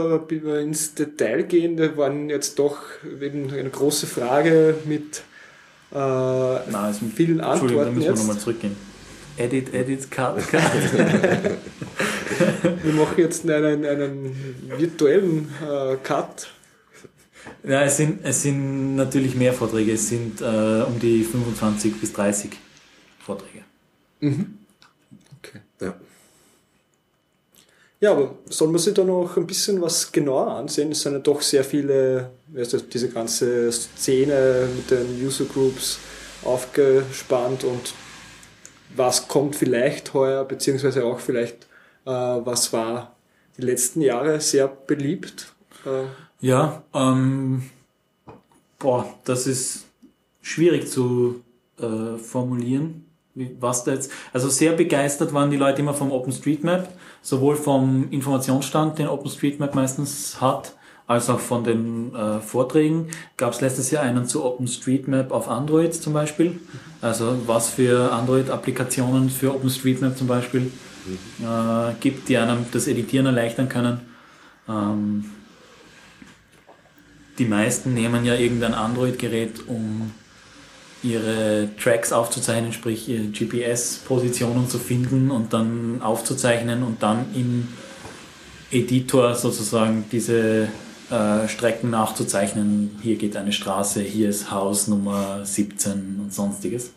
ins 0.54 0.94
Detail 0.94 1.42
gehen? 1.42 1.76
Da 1.76 1.96
waren 1.96 2.30
jetzt 2.30 2.58
doch 2.58 2.80
eben 3.20 3.52
eine 3.52 3.70
große 3.70 4.06
Frage 4.06 4.76
mit 4.84 5.22
äh, 5.92 5.96
Nein, 5.96 6.94
vielen 7.14 7.40
Antworten. 7.40 7.74
Entschuldigung, 7.74 7.84
da 7.84 7.90
müssen 7.90 8.14
wir 8.14 8.14
nochmal 8.14 8.38
zurückgehen. 8.38 8.76
Edit, 9.40 9.72
Edit, 9.72 10.10
Cut, 10.10 10.36
Cut. 10.48 10.62
wir 12.82 12.92
machen 12.92 13.14
jetzt 13.16 13.48
einen, 13.48 13.86
einen 13.86 14.62
virtuellen 14.76 15.48
äh, 15.62 15.96
Cut. 15.96 16.50
Ja, 17.64 17.82
es 17.82 17.96
sind, 17.96 18.20
es 18.22 18.42
sind 18.42 18.96
natürlich 18.96 19.34
mehr 19.34 19.54
Vorträge. 19.54 19.92
Es 19.92 20.10
sind 20.10 20.42
äh, 20.42 20.82
um 20.86 20.98
die 20.98 21.24
25 21.24 21.98
bis 21.98 22.12
30 22.12 22.50
Vorträge. 23.24 23.64
Mhm. 24.20 24.58
Okay. 25.38 25.60
Ja. 25.80 25.94
Ja, 28.00 28.12
aber 28.12 28.34
soll 28.46 28.68
man 28.68 28.78
sich 28.78 28.94
da 28.94 29.04
noch 29.04 29.36
ein 29.38 29.46
bisschen 29.46 29.80
was 29.80 30.12
genauer 30.12 30.48
ansehen? 30.48 30.92
Es 30.92 31.00
sind 31.00 31.12
ja 31.14 31.18
doch 31.18 31.40
sehr 31.40 31.64
viele, 31.64 32.30
weißt 32.48 32.74
du, 32.74 32.78
diese 32.78 33.08
ganze 33.08 33.72
Szene 33.72 34.68
mit 34.76 34.90
den 34.90 35.22
User 35.22 35.44
Groups 35.44 35.98
aufgespannt 36.42 37.64
und 37.64 37.94
was 38.96 39.28
kommt 39.28 39.56
vielleicht 39.56 40.14
heuer, 40.14 40.44
beziehungsweise 40.44 41.04
auch 41.04 41.20
vielleicht, 41.20 41.64
äh, 42.04 42.10
was 42.10 42.72
war 42.72 43.16
die 43.56 43.62
letzten 43.62 44.00
Jahre 44.00 44.40
sehr 44.40 44.68
beliebt? 44.68 45.52
Äh, 45.84 46.06
ja, 46.44 46.82
ähm, 46.94 47.70
boah, 48.78 49.14
das 49.24 49.46
ist 49.46 49.84
schwierig 50.42 50.88
zu 50.88 51.42
äh, 51.78 52.16
formulieren 52.18 53.04
was 53.60 53.84
da 53.84 53.92
jetzt, 53.92 54.10
also 54.32 54.48
sehr 54.48 54.72
begeistert 54.72 55.32
waren 55.32 55.50
die 55.50 55.56
Leute 55.56 55.80
immer 55.80 55.94
vom 55.94 56.10
OpenStreetMap, 56.12 56.88
sowohl 57.22 57.56
vom 57.56 58.08
Informationsstand, 58.10 58.98
den 58.98 59.08
OpenStreetMap 59.08 59.74
meistens 59.74 60.40
hat, 60.40 60.74
als 61.10 61.28
auch 61.28 61.40
von 61.40 61.64
den 61.64 62.14
äh, 62.14 62.38
Vorträgen. 62.38 63.08
Gab 63.36 63.52
es 63.52 63.60
letztes 63.60 63.90
Jahr 63.90 64.04
einen 64.04 64.26
zu 64.26 64.44
OpenStreetMap 64.44 65.32
auf 65.32 65.48
Android 65.48 65.92
zum 65.92 66.12
Beispiel. 66.12 66.60
Also 67.00 67.36
was 67.46 67.68
für 67.68 68.12
Android-Applikationen 68.12 69.28
für 69.28 69.52
OpenStreetMap 69.52 70.16
zum 70.16 70.28
Beispiel 70.28 70.70
äh, 71.40 71.94
gibt, 71.98 72.28
die 72.28 72.38
einem 72.38 72.64
das 72.70 72.86
Editieren 72.86 73.26
erleichtern 73.26 73.68
können. 73.68 74.02
Ähm, 74.68 75.24
die 77.40 77.44
meisten 77.44 77.92
nehmen 77.92 78.24
ja 78.24 78.36
irgendein 78.36 78.74
Android-Gerät, 78.74 79.66
um 79.66 80.12
ihre 81.02 81.70
Tracks 81.82 82.12
aufzuzeichnen, 82.12 82.72
sprich 82.72 83.08
ihre 83.08 83.24
GPS-Positionen 83.24 84.68
zu 84.68 84.78
finden 84.78 85.32
und 85.32 85.52
dann 85.54 86.02
aufzuzeichnen 86.02 86.84
und 86.84 87.02
dann 87.02 87.34
im 87.34 87.66
Editor 88.70 89.34
sozusagen 89.34 90.04
diese 90.12 90.68
äh, 91.10 91.48
Strecken 91.48 91.90
nachzuzeichnen. 91.90 92.98
Hier 93.02 93.16
geht 93.16 93.36
eine 93.36 93.52
Straße, 93.52 94.00
hier 94.00 94.28
ist 94.28 94.50
Haus 94.50 94.88
Nummer 94.88 95.44
17 95.44 96.20
und 96.20 96.32
sonstiges. 96.32 96.92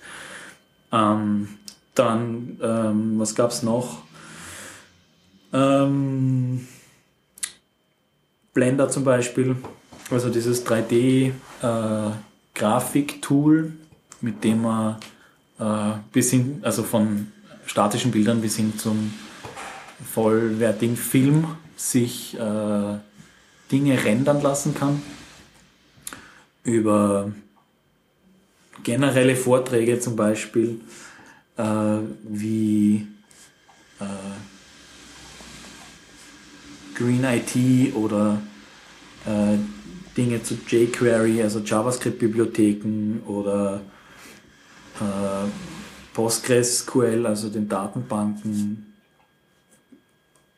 Ähm, 0.92 1.50
dann, 1.96 2.60
ähm, 2.62 3.20
was 3.20 3.36
gab 3.36 3.52
es 3.52 3.64
noch? 3.64 4.04
Ähm, 5.52 6.68
Blender 8.54 8.90
zum 8.90 9.04
Beispiel, 9.04 9.56
also 10.10 10.30
dieses 10.30 10.66
3D 10.66 11.32
äh, 11.62 12.12
mit 14.22 14.44
dem 14.44 14.62
man 14.62 14.98
äh, 15.60 15.98
bis 16.12 16.32
hin, 16.32 16.60
also 16.62 16.84
von 16.84 17.32
statischen 17.66 18.12
Bildern 18.12 18.42
bis 18.42 18.56
hin 18.58 18.78
zum 18.78 19.14
vollwertigen 20.14 20.98
Film 20.98 21.48
sich 21.76 22.38
äh, 22.38 22.98
Dinge 23.74 24.02
rendern 24.06 24.42
lassen 24.42 24.76
kann. 24.76 25.02
Über 26.64 27.32
generelle 28.84 29.36
Vorträge 29.36 30.00
zum 30.00 30.16
Beispiel, 30.16 30.80
äh, 31.58 31.98
wie 32.24 33.08
äh, 34.00 34.06
Green 36.96 37.24
IT 37.24 37.96
oder 37.96 38.42
äh, 39.26 39.58
Dinge 40.16 40.44
zu 40.44 40.54
jQuery, 40.54 41.42
also 41.42 41.60
JavaScript-Bibliotheken 41.60 43.24
oder 43.26 43.82
äh, 45.00 45.50
PostgreSQL, 46.14 47.26
also 47.26 47.50
den 47.50 47.68
Datenbanken 47.68 48.94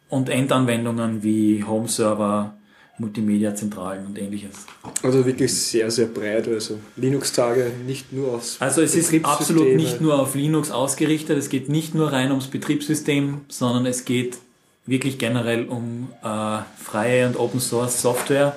und 0.09 0.27
Endanwendungen 0.29 1.23
wie 1.23 1.63
Home-Server, 1.63 2.53
Multimedia-Zentralen 2.97 4.05
und 4.05 4.17
ähnliches. 4.17 4.65
Also 5.03 5.25
wirklich 5.25 5.53
sehr, 5.53 5.91
sehr 5.91 6.05
breit. 6.05 6.47
Also 6.47 6.79
Linux-Tage 6.95 7.71
nicht 7.85 8.13
nur 8.13 8.35
aufs 8.35 8.61
Also 8.61 8.81
es 8.81 8.95
ist 8.95 9.13
absolut 9.25 9.75
nicht 9.75 9.99
nur 10.01 10.19
auf 10.19 10.35
Linux 10.35 10.71
ausgerichtet, 10.71 11.37
es 11.37 11.49
geht 11.49 11.67
nicht 11.67 11.93
nur 11.93 12.11
rein 12.11 12.31
ums 12.31 12.47
Betriebssystem, 12.47 13.41
sondern 13.49 13.85
es 13.85 14.05
geht 14.05 14.37
wirklich 14.85 15.17
generell 15.17 15.65
um 15.67 16.09
äh, 16.23 16.59
freie 16.77 17.27
und 17.27 17.37
Open 17.37 17.59
Source 17.59 18.01
Software 18.01 18.55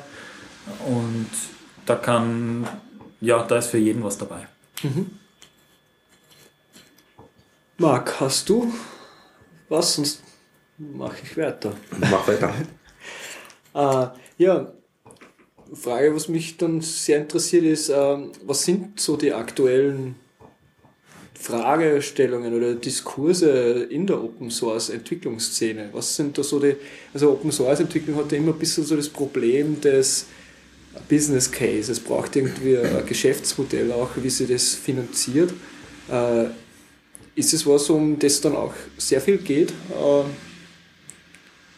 und 0.86 1.26
da 1.86 1.96
kann, 1.96 2.68
ja, 3.20 3.42
da 3.42 3.58
ist 3.58 3.68
für 3.68 3.78
jeden 3.78 4.04
was 4.04 4.18
dabei. 4.18 4.46
Mhm. 4.82 5.10
Marc, 7.78 8.20
hast 8.20 8.48
du 8.48 8.72
was? 9.68 9.94
Sonst 9.94 10.22
mache 10.78 11.16
ich 11.22 11.36
weiter. 11.36 11.72
Mach 11.98 12.26
weiter. 12.28 12.52
äh, 13.74 14.08
ja, 14.38 14.72
Frage, 15.74 16.14
was 16.14 16.28
mich 16.28 16.56
dann 16.56 16.80
sehr 16.80 17.18
interessiert 17.18 17.64
ist, 17.64 17.90
äh, 17.90 18.16
was 18.44 18.64
sind 18.64 18.98
so 18.98 19.16
die 19.16 19.32
aktuellen 19.32 20.14
Fragestellungen 21.34 22.54
oder 22.54 22.74
Diskurse 22.74 23.86
in 23.90 24.06
der 24.06 24.22
Open 24.22 24.50
Source 24.50 24.88
Entwicklungsszene? 24.88 25.90
Was 25.92 26.16
sind 26.16 26.38
da 26.38 26.42
so 26.42 26.58
die, 26.58 26.76
also 27.12 27.30
Open 27.30 27.52
Source 27.52 27.80
Entwicklung 27.80 28.16
hat 28.16 28.32
ja 28.32 28.38
immer 28.38 28.52
ein 28.52 28.58
bisschen 28.58 28.84
so 28.84 28.96
das 28.96 29.08
Problem 29.08 29.80
des 29.80 30.26
Business 31.08 31.50
Case. 31.50 31.92
Es 31.92 32.00
braucht 32.00 32.34
irgendwie 32.34 32.78
ein 32.78 33.06
Geschäftsmodell 33.06 33.92
auch, 33.92 34.10
wie 34.16 34.30
sie 34.30 34.46
das 34.46 34.74
finanziert. 34.74 35.52
Äh, 36.10 36.46
ist 37.34 37.52
es 37.52 37.66
was, 37.66 37.88
um 37.90 38.18
das 38.18 38.40
dann 38.40 38.56
auch 38.56 38.74
sehr 38.96 39.20
viel 39.20 39.38
geht? 39.38 39.70
Äh, 39.70 40.24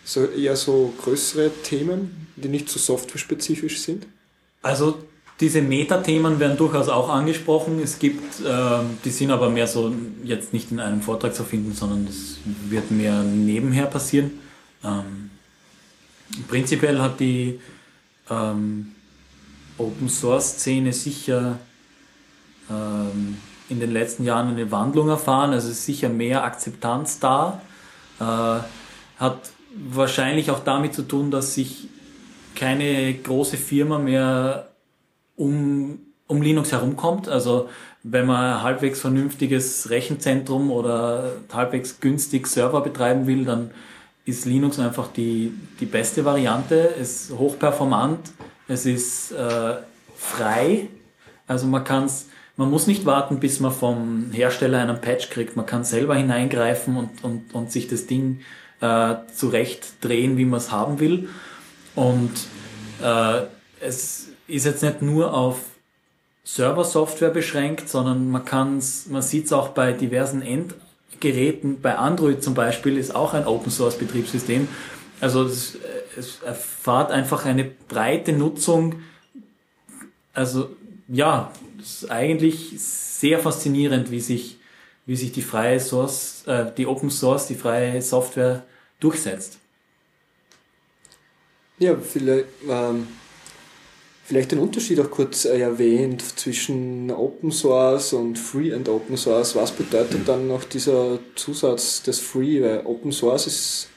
so 0.04 0.24
eher 0.26 0.56
so 0.56 0.92
größere 1.02 1.50
Themen, 1.62 2.28
die 2.36 2.48
nicht 2.48 2.68
so 2.68 2.78
software-spezifisch 2.78 3.80
sind? 3.80 4.06
Also 4.62 4.98
diese 5.40 5.62
Metathemen 5.62 6.38
werden 6.38 6.58
durchaus 6.58 6.88
auch 6.88 7.08
angesprochen. 7.08 7.80
Es 7.82 7.98
gibt, 7.98 8.40
äh, 8.44 8.80
die 9.04 9.10
sind 9.10 9.30
aber 9.30 9.48
mehr 9.48 9.66
so 9.66 9.92
jetzt 10.22 10.52
nicht 10.52 10.70
in 10.70 10.80
einem 10.80 11.00
Vortrag 11.00 11.34
zu 11.34 11.44
finden, 11.44 11.72
sondern 11.72 12.06
das 12.06 12.36
wird 12.68 12.90
mehr 12.90 13.22
nebenher 13.22 13.86
passieren. 13.86 14.32
Ähm, 14.84 15.30
prinzipiell 16.46 17.00
hat 17.00 17.20
die 17.20 17.58
ähm, 18.28 18.92
Open 19.78 20.10
Source 20.10 20.58
Szene 20.58 20.92
sicher 20.92 21.58
ähm, 22.70 23.38
in 23.70 23.80
den 23.80 23.92
letzten 23.92 24.24
Jahren 24.24 24.48
eine 24.48 24.70
Wandlung 24.70 25.08
erfahren. 25.08 25.52
Also 25.52 25.70
ist 25.70 25.86
sicher 25.86 26.10
mehr 26.10 26.44
Akzeptanz 26.44 27.18
da. 27.18 27.62
Äh, 28.18 28.60
hat 29.18 29.38
wahrscheinlich 29.74 30.50
auch 30.50 30.64
damit 30.64 30.94
zu 30.94 31.02
tun, 31.02 31.30
dass 31.30 31.54
sich 31.54 31.88
keine 32.60 33.14
große 33.14 33.56
Firma 33.56 33.98
mehr 33.98 34.68
um, 35.34 35.98
um 36.26 36.42
Linux 36.42 36.72
herumkommt. 36.72 37.26
Also 37.26 37.70
wenn 38.02 38.26
man 38.26 38.62
halbwegs 38.62 39.00
vernünftiges 39.00 39.88
Rechenzentrum 39.88 40.70
oder 40.70 41.32
halbwegs 41.50 42.00
günstig 42.00 42.46
Server 42.46 42.82
betreiben 42.82 43.26
will, 43.26 43.46
dann 43.46 43.70
ist 44.26 44.44
Linux 44.44 44.78
einfach 44.78 45.08
die, 45.10 45.54
die 45.80 45.86
beste 45.86 46.26
Variante. 46.26 46.94
Es 47.00 47.30
ist 47.30 47.38
hochperformant, 47.38 48.30
es 48.68 48.84
ist 48.84 49.32
äh, 49.32 49.76
frei. 50.14 50.88
Also 51.46 51.66
man 51.66 51.82
kann 51.82 52.04
es 52.04 52.26
man 52.56 52.68
muss 52.70 52.86
nicht 52.86 53.06
warten, 53.06 53.40
bis 53.40 53.58
man 53.60 53.72
vom 53.72 54.32
Hersteller 54.32 54.80
einen 54.80 55.00
Patch 55.00 55.30
kriegt. 55.30 55.56
Man 55.56 55.64
kann 55.64 55.82
selber 55.82 56.14
hineingreifen 56.14 56.94
und, 56.94 57.24
und, 57.24 57.54
und 57.54 57.72
sich 57.72 57.88
das 57.88 58.06
Ding 58.06 58.40
äh, 58.82 59.14
zurecht 59.34 59.94
drehen, 60.02 60.36
wie 60.36 60.44
man 60.44 60.58
es 60.58 60.70
haben 60.70 61.00
will. 61.00 61.30
Und 61.94 62.30
äh, 63.02 63.42
es 63.80 64.28
ist 64.46 64.66
jetzt 64.66 64.82
nicht 64.82 65.02
nur 65.02 65.34
auf 65.34 65.60
Server-Software 66.44 67.30
beschränkt, 67.30 67.88
sondern 67.88 68.30
man 68.30 68.44
kann's, 68.44 69.06
man 69.06 69.22
sieht 69.22 69.46
es 69.46 69.52
auch 69.52 69.68
bei 69.68 69.92
diversen 69.92 70.42
Endgeräten. 70.42 71.80
Bei 71.80 71.96
Android 71.96 72.42
zum 72.42 72.54
Beispiel 72.54 72.96
ist 72.96 73.14
auch 73.14 73.34
ein 73.34 73.46
Open-Source-Betriebssystem. 73.46 74.68
Also 75.20 75.44
es, 75.44 75.78
es 76.16 76.42
erfahrt 76.42 77.12
einfach 77.12 77.44
eine 77.44 77.64
breite 77.64 78.32
Nutzung. 78.32 78.96
Also 80.32 80.70
ja, 81.08 81.52
es 81.80 82.02
ist 82.02 82.10
eigentlich 82.10 82.80
sehr 82.80 83.38
faszinierend, 83.38 84.10
wie 84.10 84.20
sich, 84.20 84.58
wie 85.06 85.16
sich 85.16 85.32
die 85.32 85.42
freie 85.42 85.78
Source, 85.78 86.44
äh, 86.46 86.66
die 86.76 86.86
Open 86.86 87.10
Source, 87.10 87.46
die 87.46 87.54
freie 87.54 88.00
Software 88.02 88.64
durchsetzt. 88.98 89.59
Ja, 91.80 91.96
vielleicht, 91.96 92.44
ähm, 92.68 93.08
vielleicht 94.24 94.52
den 94.52 94.58
Unterschied 94.58 95.00
auch 95.00 95.10
kurz 95.10 95.46
äh, 95.46 95.58
erwähnt 95.60 96.22
zwischen 96.38 97.10
Open 97.10 97.50
Source 97.50 98.12
und 98.12 98.38
Free 98.38 98.74
and 98.74 98.86
Open 98.86 99.16
Source. 99.16 99.56
Was 99.56 99.72
bedeutet 99.72 100.28
dann 100.28 100.46
noch 100.46 100.64
dieser 100.64 101.18
Zusatz 101.36 102.02
des 102.02 102.20
Free? 102.20 102.60
Weil 102.62 102.84
Open 102.84 103.12
Source 103.12 103.46
ist 103.46 103.88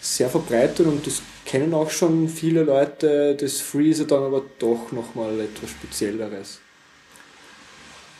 sehr 0.00 0.30
verbreitet 0.30 0.86
und 0.86 1.06
das 1.06 1.20
kennen 1.44 1.74
auch 1.74 1.90
schon 1.90 2.30
viele 2.30 2.62
Leute. 2.62 3.36
Das 3.38 3.60
Free 3.60 3.90
ist 3.90 3.98
ja 3.98 4.06
dann 4.06 4.22
aber 4.22 4.42
doch 4.58 4.90
nochmal 4.92 5.38
etwas 5.38 5.68
Spezielleres. 5.68 6.60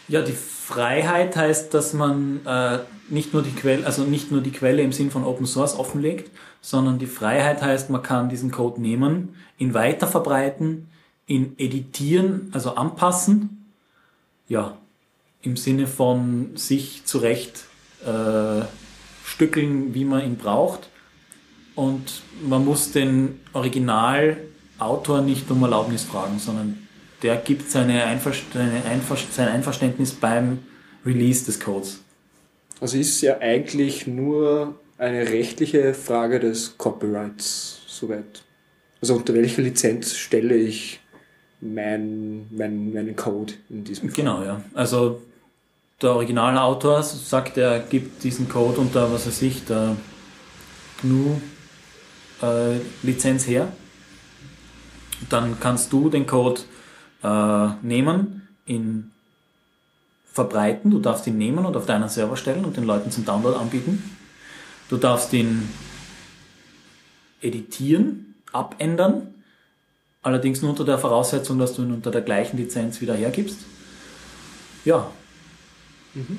Ja, 0.09 0.21
die 0.21 0.37
Freiheit 0.68 1.35
heißt, 1.35 1.72
dass 1.72 1.94
man 1.94 2.44
äh, 2.44 2.81
nicht 3.09 3.33
nur 3.33 3.42
die 3.42 3.52
Quelle, 3.54 3.87
also 3.87 4.02
nicht 4.02 4.31
nur 4.31 4.42
die 4.42 4.52
Quelle 4.52 4.83
im 4.83 4.92
Sinn 4.92 5.11
von 5.11 5.24
Open 5.24 5.46
Source 5.46 5.78
offenlegt, 5.78 6.31
sondern 6.61 6.98
die 6.98 7.07
Freiheit 7.07 7.62
heißt, 7.62 7.88
man 7.88 8.02
kann 8.02 8.28
diesen 8.28 8.50
Code 8.50 8.78
nehmen, 8.78 9.35
ihn 9.57 9.72
weiter 9.72 10.07
verbreiten, 10.07 10.88
ihn 11.26 11.54
editieren, 11.57 12.50
also 12.52 12.74
anpassen, 12.74 13.72
ja, 14.46 14.76
im 15.40 15.57
Sinne 15.57 15.87
von 15.87 16.54
sich 16.54 17.07
zurecht 17.07 17.64
äh, 18.04 18.61
stückeln, 19.24 19.94
wie 19.94 20.04
man 20.04 20.22
ihn 20.22 20.37
braucht. 20.37 20.90
Und 21.76 22.20
man 22.46 22.66
muss 22.66 22.92
den 22.92 23.40
Originalautor 23.54 25.22
nicht 25.22 25.50
um 25.50 25.62
Erlaubnis 25.62 26.04
fragen, 26.04 26.38
sondern 26.38 26.88
der 27.22 27.37
gibt 27.37 27.70
seine 27.70 28.04
seine 28.54 28.83
sein 29.31 29.48
Einverständnis 29.48 30.12
beim 30.12 30.61
Release 31.04 31.44
des 31.44 31.61
Codes. 31.61 32.00
Also 32.81 32.96
ist 32.96 33.16
es 33.16 33.20
ja 33.22 33.38
eigentlich 33.38 34.07
nur 34.07 34.78
eine 34.98 35.28
rechtliche 35.28 35.94
Frage 35.94 36.38
des 36.40 36.76
Copyrights, 36.78 37.81
soweit. 37.87 38.42
Also 39.00 39.14
unter 39.14 39.33
welcher 39.35 39.62
Lizenz 39.62 40.16
stelle 40.16 40.57
ich 40.57 41.00
mein, 41.61 42.46
mein, 42.50 42.92
meinen 42.92 43.16
Code 43.16 43.54
in 43.70 43.85
diesem 43.85 44.09
Fall? 44.09 44.16
Genau, 44.16 44.42
ja. 44.42 44.61
Also 44.74 45.22
der 46.00 46.11
Originalautor 46.11 47.02
sagt, 47.02 47.59
er 47.59 47.81
gibt 47.81 48.22
diesen 48.22 48.48
Code 48.48 48.78
unter, 48.81 49.12
was 49.12 49.26
weiß 49.26 49.42
ich, 49.42 49.64
der 49.64 49.96
GNU-Lizenz 51.02 53.46
äh, 53.46 53.50
her. 53.50 53.72
Dann 55.28 55.59
kannst 55.59 55.92
du 55.92 56.09
den 56.09 56.24
Code 56.26 56.61
äh, 57.22 57.68
nehmen, 57.83 58.48
ihn 58.66 59.11
verbreiten, 60.33 60.90
du 60.90 61.00
darfst 61.00 61.26
ihn 61.26 61.38
nehmen 61.38 61.64
und 61.66 61.76
auf 61.76 61.87
deinen 61.87 62.09
Server 62.09 62.37
stellen 62.37 62.64
und 62.64 62.76
den 62.76 62.85
Leuten 62.85 63.11
zum 63.11 63.24
Download 63.24 63.57
anbieten. 63.57 64.16
Du 64.88 64.96
darfst 64.96 65.33
ihn 65.33 65.68
editieren, 67.40 68.35
abändern, 68.52 69.35
allerdings 70.22 70.62
nur 70.62 70.70
unter 70.70 70.85
der 70.85 70.98
Voraussetzung, 70.98 71.59
dass 71.59 71.74
du 71.74 71.83
ihn 71.83 71.92
unter 71.92 72.11
der 72.11 72.22
gleichen 72.22 72.57
Lizenz 72.57 73.00
wieder 73.00 73.14
hergibst. 73.14 73.59
Ja. 74.85 75.11
Mhm. 76.14 76.38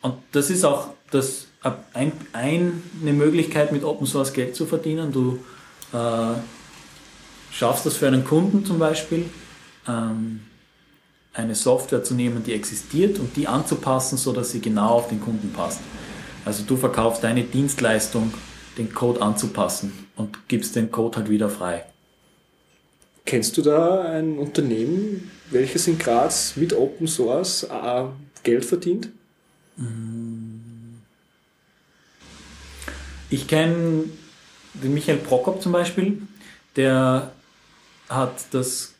Und 0.00 0.14
das 0.32 0.50
ist 0.50 0.64
auch 0.64 0.88
das, 1.10 1.46
ein, 1.92 2.12
eine 2.32 3.12
Möglichkeit, 3.12 3.72
mit 3.72 3.84
Open 3.84 4.06
Source 4.06 4.32
Geld 4.32 4.54
zu 4.54 4.66
verdienen. 4.66 5.12
Du 5.12 5.38
äh, 5.92 6.34
schaffst 7.54 7.86
das 7.86 7.96
für 7.96 8.06
einen 8.06 8.24
Kunden 8.24 8.64
zum 8.64 8.78
Beispiel, 8.78 9.26
ähm, 9.86 10.40
eine 11.32 11.54
Software 11.54 12.04
zu 12.04 12.14
nehmen, 12.14 12.42
die 12.44 12.52
existiert 12.52 13.18
und 13.18 13.36
die 13.36 13.48
anzupassen, 13.48 14.18
so 14.18 14.32
dass 14.32 14.50
sie 14.50 14.60
genau 14.60 14.90
auf 14.90 15.08
den 15.08 15.20
Kunden 15.20 15.52
passt. 15.52 15.80
Also 16.44 16.62
du 16.64 16.76
verkaufst 16.76 17.24
deine 17.24 17.42
Dienstleistung, 17.42 18.32
den 18.76 18.92
Code 18.92 19.22
anzupassen 19.22 19.92
und 20.16 20.48
gibst 20.48 20.76
den 20.76 20.90
Code 20.90 21.18
halt 21.18 21.30
wieder 21.30 21.48
frei. 21.48 21.84
Kennst 23.24 23.56
du 23.56 23.62
da 23.62 24.02
ein 24.02 24.38
Unternehmen, 24.38 25.30
welches 25.50 25.86
in 25.86 25.98
Graz 25.98 26.54
mit 26.56 26.72
Open 26.74 27.06
Source 27.06 27.64
äh, 27.64 28.04
Geld 28.42 28.64
verdient? 28.64 29.08
Ich 33.30 33.48
kenne 33.48 34.04
den 34.74 34.94
Michael 34.94 35.18
Prokop 35.18 35.62
zum 35.62 35.72
Beispiel, 35.72 36.22
der 36.76 37.32
hat 38.08 38.32
das 38.52 38.94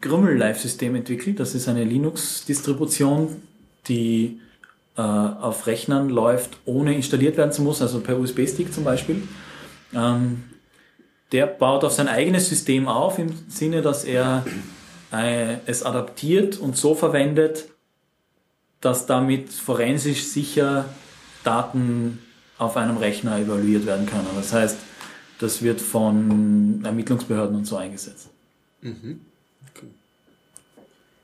Grümmel 0.00 0.36
Live-System 0.36 0.94
entwickelt. 0.94 1.40
Das 1.40 1.54
ist 1.54 1.68
eine 1.68 1.84
Linux-Distribution, 1.84 3.42
die 3.88 4.40
äh, 4.96 5.00
auf 5.02 5.66
Rechnern 5.66 6.08
läuft, 6.08 6.58
ohne 6.64 6.94
installiert 6.94 7.36
werden 7.36 7.52
zu 7.52 7.62
müssen, 7.62 7.82
also 7.82 8.00
per 8.00 8.18
USB-Stick 8.18 8.72
zum 8.72 8.84
Beispiel. 8.84 9.22
Ähm, 9.94 10.44
der 11.32 11.46
baut 11.46 11.84
auf 11.84 11.92
sein 11.92 12.08
eigenes 12.08 12.48
System 12.48 12.88
auf, 12.88 13.18
im 13.18 13.32
Sinne, 13.48 13.82
dass 13.82 14.04
er 14.04 14.44
äh, 15.12 15.56
es 15.66 15.82
adaptiert 15.82 16.58
und 16.58 16.76
so 16.76 16.94
verwendet, 16.94 17.68
dass 18.80 19.06
damit 19.06 19.50
forensisch 19.52 20.24
sicher 20.24 20.86
Daten 21.44 22.20
auf 22.58 22.76
einem 22.76 22.96
Rechner 22.96 23.38
evaluiert 23.38 23.86
werden 23.86 24.06
können. 24.06 24.26
Das 24.36 24.52
heißt, 24.52 24.78
das 25.38 25.62
wird 25.62 25.80
von 25.80 26.80
Ermittlungsbehörden 26.84 27.56
und 27.56 27.64
so 27.64 27.76
eingesetzt. 27.76 28.28
Mhm. 28.82 29.20
Okay. 29.74 29.86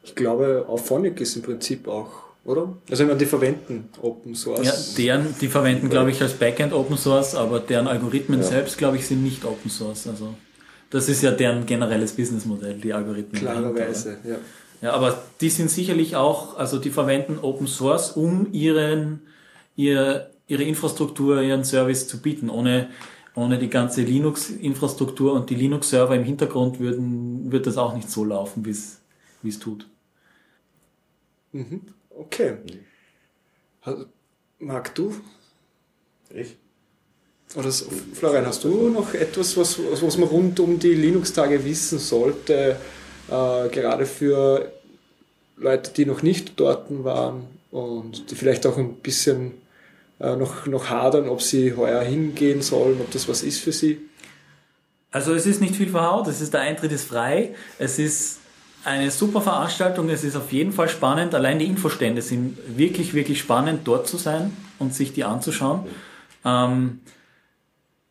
Ich 0.05 0.14
glaube, 0.14 0.64
Auphonic 0.68 1.20
ist 1.20 1.37
im 1.37 1.42
Prinzip 1.42 1.88
auch, 1.88 2.11
oder? 2.44 2.74
Also 2.90 3.03
ich 3.05 3.09
meine, 3.09 3.18
die 3.18 3.27
verwenden 3.27 3.88
Open 4.03 4.35
Source. 4.35 4.66
Ja, 4.66 4.72
deren, 4.96 5.35
die 5.40 5.48
verwenden, 5.48 5.88
glaube 5.88 6.11
ich, 6.11 6.20
als 6.20 6.35
Backend 6.35 6.72
Open 6.72 6.96
Source, 6.96 7.35
aber 7.35 7.61
deren 7.61 7.87
Algorithmen 7.87 8.40
Ja. 8.40 8.46
selbst, 8.46 8.79
glaube 8.79 8.96
ich, 8.96 9.07
sind 9.07 9.22
nicht 9.22 9.44
Open 9.44 9.70
Source. 9.70 10.07
Also 10.07 10.35
das 10.90 11.09
ist 11.09 11.22
ja 11.22 11.31
deren 11.31 11.66
generelles 11.66 12.12
Businessmodell, 12.12 12.74
die 12.74 12.92
Algorithmen. 12.92 13.40
Klarerweise, 13.40 14.18
ja. 14.24 14.37
Ja, 14.83 14.92
aber 14.92 15.22
die 15.40 15.48
sind 15.48 15.70
sicherlich 15.70 16.14
auch, 16.14 16.59
also 16.59 16.79
die 16.79 16.90
verwenden 16.90 17.38
Open 17.40 17.66
Source, 17.66 18.11
um 18.12 18.53
ihren, 18.53 19.22
ihr, 19.77 20.31
ihre 20.46 20.62
Infrastruktur, 20.64 21.40
ihren 21.40 21.64
Service 21.64 22.07
zu 22.07 22.20
bieten. 22.20 22.50
Ohne, 22.50 22.88
ohne 23.35 23.59
die 23.59 23.70
ganze 23.70 24.03
Linux-Infrastruktur 24.03 25.33
und 25.35 25.51
die 25.51 25.55
Linux-Server 25.57 26.14
im 26.16 26.25
Hintergrund 26.25 26.81
würden, 26.81 27.51
wird 27.53 27.66
das 27.66 27.77
auch 27.79 27.94
nicht 27.94 28.11
so 28.11 28.25
laufen, 28.25 28.64
wie 28.64 28.70
es 28.70 29.01
wie 29.42 29.51
es 29.51 29.59
tut. 29.59 29.87
Mhm. 31.53 31.81
Okay. 32.11 32.59
Ha- 33.87 34.07
Marc, 34.59 34.94
du? 34.94 35.12
Ich? 36.31 36.57
Oder 37.57 37.70
so, 37.70 37.87
Florian, 38.14 38.47
hast 38.47 38.64
du 38.64 38.88
noch 38.90 39.14
etwas, 39.14 39.57
was, 39.57 39.79
was 39.79 40.16
man 40.18 40.29
rund 40.29 40.59
um 40.61 40.79
die 40.79 40.94
Linux-Tage 40.94 41.64
wissen 41.64 41.99
sollte, 41.99 42.77
äh, 43.29 43.68
gerade 43.68 44.07
für 44.07 44.73
Leute, 45.57 45.92
die 45.92 46.07
noch 46.07 46.23
nicht 46.23 46.59
dort 46.59 46.87
waren 47.05 47.44
und 47.70 48.31
die 48.31 48.35
vielleicht 48.35 48.66
auch 48.66 48.79
ein 48.79 48.97
bisschen 48.97 49.53
äh, 50.20 50.37
noch, 50.37 50.66
noch 50.66 50.90
hadern, 50.90 51.29
ob 51.29 51.42
sie 51.42 51.74
heuer 51.74 52.03
hingehen 52.03 52.62
sollen, 52.62 53.00
ob 53.00 53.11
das 53.11 53.29
was 53.29 53.42
ist 53.42 53.61
für 53.61 53.72
sie? 53.72 54.00
Also 55.11 55.33
es 55.35 55.46
ist 55.46 55.61
nicht 55.61 55.77
viel 55.77 55.90
verhaut, 55.90 56.27
es 56.27 56.40
ist 56.40 56.55
der 56.55 56.62
Eintritt 56.62 56.92
ist 56.92 57.07
frei, 57.07 57.55
es 57.79 57.98
ist 57.98 58.40
eine 58.85 59.11
super 59.11 59.40
Veranstaltung, 59.40 60.09
es 60.11 60.24
ist 60.24 60.37
auf 60.37 60.53
jeden 60.53 60.72
Fall 60.72 60.88
spannend, 60.88 61.35
allein 61.35 61.59
die 61.59 61.66
Infostände 61.66 62.20
sind 62.20 62.59
wirklich, 62.77 63.14
wirklich 63.14 63.38
spannend, 63.38 63.83
dort 63.85 64.07
zu 64.07 64.16
sein 64.16 64.55
und 64.79 64.94
sich 64.94 65.12
die 65.12 65.24
anzuschauen. 65.24 65.87
Ähm, 66.44 67.00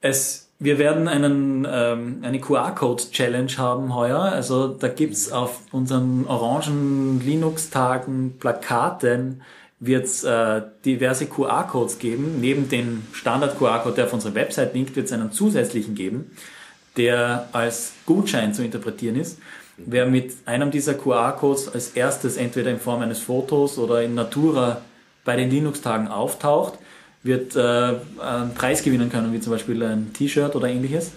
es, 0.01 0.49
wir 0.59 0.79
werden 0.79 1.07
einen, 1.07 1.67
ähm, 1.69 2.19
eine 2.23 2.39
QR-Code-Challenge 2.39 3.51
haben 3.57 3.93
heuer, 3.93 4.19
also 4.19 4.69
da 4.69 4.87
gibt's 4.87 5.31
auf 5.31 5.59
unseren 5.71 6.25
orangen 6.25 7.21
Linux-Tagen 7.23 8.37
Plakaten 8.39 9.41
wird 9.85 10.05
es 10.05 10.23
äh, 10.23 10.61
diverse 10.85 11.25
QR-Codes 11.25 11.99
geben. 11.99 12.39
Neben 12.39 12.69
dem 12.69 13.03
Standard-QR-Code, 13.11 13.95
der 13.95 14.05
auf 14.05 14.13
unsere 14.13 14.33
Website 14.33 14.73
linkt, 14.73 14.95
wird 14.95 15.07
es 15.07 15.11
einen 15.11 15.31
zusätzlichen 15.31 15.93
geben, 15.93 16.31
der 16.95 17.49
als 17.51 17.93
Gutschein 18.05 18.53
zu 18.53 18.63
interpretieren 18.63 19.17
ist. 19.17 19.39
Wer 19.77 20.05
mit 20.05 20.33
einem 20.45 20.71
dieser 20.71 20.93
QR-Codes 20.93 21.73
als 21.73 21.89
erstes 21.89 22.37
entweder 22.37 22.71
in 22.71 22.79
Form 22.79 23.01
eines 23.01 23.19
Fotos 23.19 23.77
oder 23.77 24.03
in 24.03 24.13
Natura 24.13 24.81
bei 25.25 25.35
den 25.35 25.49
Linux-Tagen 25.49 26.07
auftaucht, 26.07 26.79
wird 27.23 27.55
äh, 27.55 27.59
einen 27.59 28.53
Preis 28.53 28.83
gewinnen 28.83 29.09
können, 29.09 29.33
wie 29.33 29.39
zum 29.39 29.51
Beispiel 29.51 29.81
ein 29.83 30.13
T-Shirt 30.13 30.55
oder 30.55 30.67
ähnliches. 30.67 31.11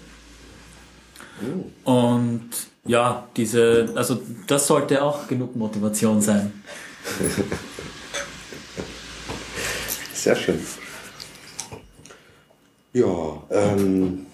Und 1.85 2.49
ja, 2.87 3.29
diese, 3.37 3.93
also 3.95 4.21
das 4.47 4.67
sollte 4.67 5.03
auch 5.03 5.29
genug 5.29 5.55
Motivation 5.55 6.21
sein. 6.21 6.53
Sehr 10.27 10.35
schön. 10.35 10.59
Ja, 12.93 13.43
ähm, 13.49 14.27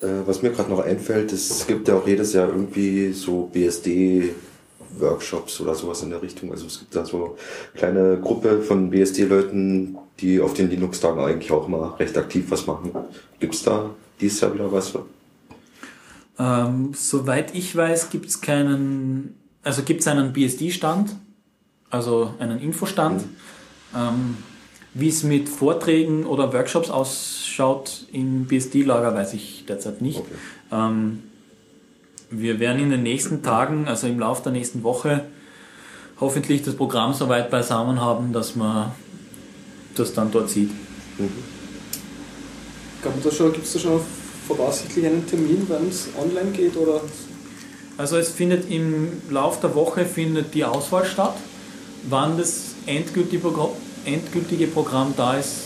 äh, 0.00 0.06
was 0.24 0.40
mir 0.40 0.50
gerade 0.50 0.70
noch 0.70 0.78
einfällt, 0.78 1.30
es 1.30 1.66
gibt 1.66 1.88
ja 1.88 1.96
auch 1.96 2.06
jedes 2.06 2.32
Jahr 2.32 2.48
irgendwie 2.48 3.12
so 3.12 3.50
BSD-Workshops 3.52 5.60
oder 5.60 5.74
sowas 5.74 6.02
in 6.02 6.08
der 6.08 6.22
Richtung. 6.22 6.50
Also 6.52 6.64
es 6.64 6.78
gibt 6.78 6.96
da 6.96 7.04
so 7.04 7.36
kleine 7.74 8.18
Gruppe 8.18 8.62
von 8.62 8.88
BSD-Leuten, 8.88 9.98
die 10.20 10.40
auf 10.40 10.54
den 10.54 10.70
Linux-Tagen 10.70 11.20
eigentlich 11.20 11.52
auch 11.52 11.68
mal 11.68 11.88
recht 11.96 12.16
aktiv 12.16 12.46
was 12.48 12.66
machen. 12.66 12.92
Gibt 13.38 13.56
es 13.56 13.62
da 13.62 13.90
dieses 14.18 14.40
Jahr 14.40 14.54
wieder 14.54 14.72
was? 14.72 14.94
Ähm, 16.38 16.92
soweit 16.94 17.54
ich 17.54 17.76
weiß, 17.76 18.08
gibt 18.08 18.30
es 18.30 18.40
keinen, 18.40 19.38
also 19.62 19.82
gibt 19.82 20.00
es 20.00 20.06
einen 20.06 20.32
BSD-Stand, 20.32 21.14
also 21.90 22.32
einen 22.38 22.58
Infostand. 22.58 23.22
Ähm, 23.94 24.38
Wie 24.98 25.08
es 25.08 25.24
mit 25.24 25.46
Vorträgen 25.50 26.24
oder 26.24 26.54
Workshops 26.54 26.88
ausschaut 26.88 28.06
im 28.12 28.46
BSD-Lager, 28.46 29.14
weiß 29.14 29.34
ich 29.34 29.66
derzeit 29.68 30.00
nicht. 30.00 30.20
Okay. 30.20 30.30
Ähm, 30.72 31.22
wir 32.30 32.58
werden 32.60 32.80
in 32.80 32.88
den 32.88 33.02
nächsten 33.02 33.42
Tagen, 33.42 33.88
also 33.88 34.06
im 34.06 34.18
Laufe 34.18 34.44
der 34.44 34.52
nächsten 34.52 34.82
Woche, 34.84 35.26
hoffentlich 36.18 36.62
das 36.62 36.76
Programm 36.76 37.12
so 37.12 37.28
weit 37.28 37.50
beisammen 37.50 38.00
haben, 38.00 38.32
dass 38.32 38.56
man 38.56 38.92
das 39.94 40.14
dann 40.14 40.30
dort 40.30 40.48
sieht. 40.48 40.70
Gibt 43.02 43.26
es 43.26 43.72
da 43.74 43.78
schon 43.78 44.00
voraussichtlich 44.48 45.04
einen 45.04 45.26
Termin, 45.26 45.66
wann 45.68 45.88
es 45.88 46.08
online 46.18 46.52
geht? 46.52 46.74
Oder? 46.74 47.02
Also 47.98 48.16
es 48.16 48.30
findet 48.30 48.70
im 48.70 49.12
Lauf 49.28 49.60
der 49.60 49.74
Woche 49.74 50.06
findet 50.06 50.54
die 50.54 50.64
Auswahl 50.64 51.04
statt. 51.04 51.36
Wann 52.08 52.38
das 52.38 52.76
endgültige, 52.86 53.42
Progr 53.42 53.72
endgültige 54.06 54.66
Programm 54.68 55.12
da 55.16 55.36
ist. 55.36 55.62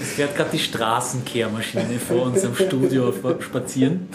Es 0.00 0.08
fährt 0.10 0.36
gerade 0.36 0.50
die 0.52 0.58
Straßenkehrmaschine 0.58 1.98
vor 1.98 2.26
unserem 2.26 2.54
Studio 2.54 3.12
spazieren. 3.40 4.08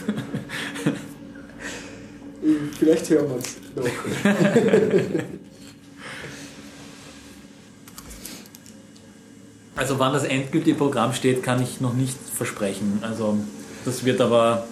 Vielleicht 2.80 3.10
hören 3.10 3.30
wir 3.30 3.38
es 3.38 3.56
noch. 3.76 3.86
Also 9.76 10.00
wann 10.00 10.14
das 10.14 10.24
endgültige 10.24 10.78
Programm 10.78 11.14
steht, 11.14 11.44
kann 11.44 11.62
ich 11.62 11.82
noch 11.82 11.94
nicht 11.94 12.18
versprechen. 12.34 13.00
Also 13.02 13.38
das 13.86 14.06
wird 14.06 14.22
aber 14.22 14.68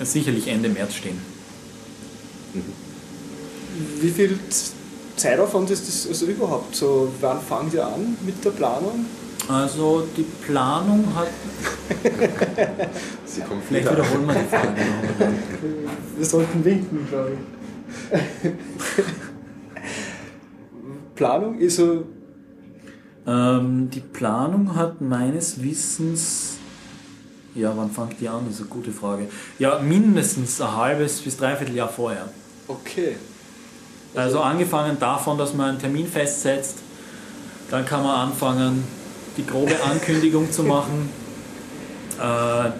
sicherlich 0.00 0.48
Ende 0.48 0.68
März 0.68 0.94
stehen. 0.94 1.18
Wie 4.00 4.10
viel 4.10 4.38
Zeitaufwand 5.16 5.70
ist 5.70 5.88
das 5.88 6.06
also 6.08 6.26
überhaupt? 6.26 6.74
So, 6.76 7.12
wann 7.20 7.40
fangen 7.40 7.72
wir 7.72 7.86
an 7.86 8.16
mit 8.24 8.44
der 8.44 8.50
Planung? 8.50 9.06
Also 9.48 10.06
die 10.16 10.24
Planung 10.44 11.04
hat. 11.14 11.28
Sie 13.24 13.40
kommen 13.42 13.62
Vielleicht 13.66 13.90
wiederholen 13.90 14.26
wir 14.26 14.34
die 14.34 14.48
Frage 14.48 14.68
noch. 14.68 15.28
Wir 16.16 16.26
sollten 16.26 16.64
winken, 16.64 17.06
glaube 17.08 17.32
ich. 17.32 18.52
Planung 21.14 21.58
ist 21.58 21.76
so, 21.76 22.04
Ähm, 23.26 23.88
die 23.90 24.00
Planung 24.00 24.74
hat 24.76 25.00
meines 25.00 25.62
Wissens, 25.62 26.58
ja, 27.54 27.72
wann 27.76 27.90
fängt 27.90 28.20
die 28.20 28.28
an? 28.28 28.44
Das 28.46 28.56
ist 28.56 28.60
eine 28.60 28.68
gute 28.70 28.92
Frage. 28.92 29.28
Ja, 29.58 29.78
mindestens 29.80 30.60
ein 30.60 30.76
halbes 30.76 31.20
bis 31.22 31.36
dreiviertel 31.36 31.74
Jahr 31.74 31.88
vorher. 31.88 32.28
okay. 32.68 33.16
Also 34.16 34.40
angefangen 34.40 34.98
davon, 34.98 35.38
dass 35.38 35.54
man 35.54 35.70
einen 35.70 35.78
Termin 35.78 36.06
festsetzt, 36.06 36.78
dann 37.70 37.84
kann 37.84 38.02
man 38.02 38.28
anfangen, 38.28 38.84
die 39.36 39.46
grobe 39.46 39.74
Ankündigung 39.90 40.50
zu 40.50 40.62
machen, 40.62 41.08
äh, 42.18 42.70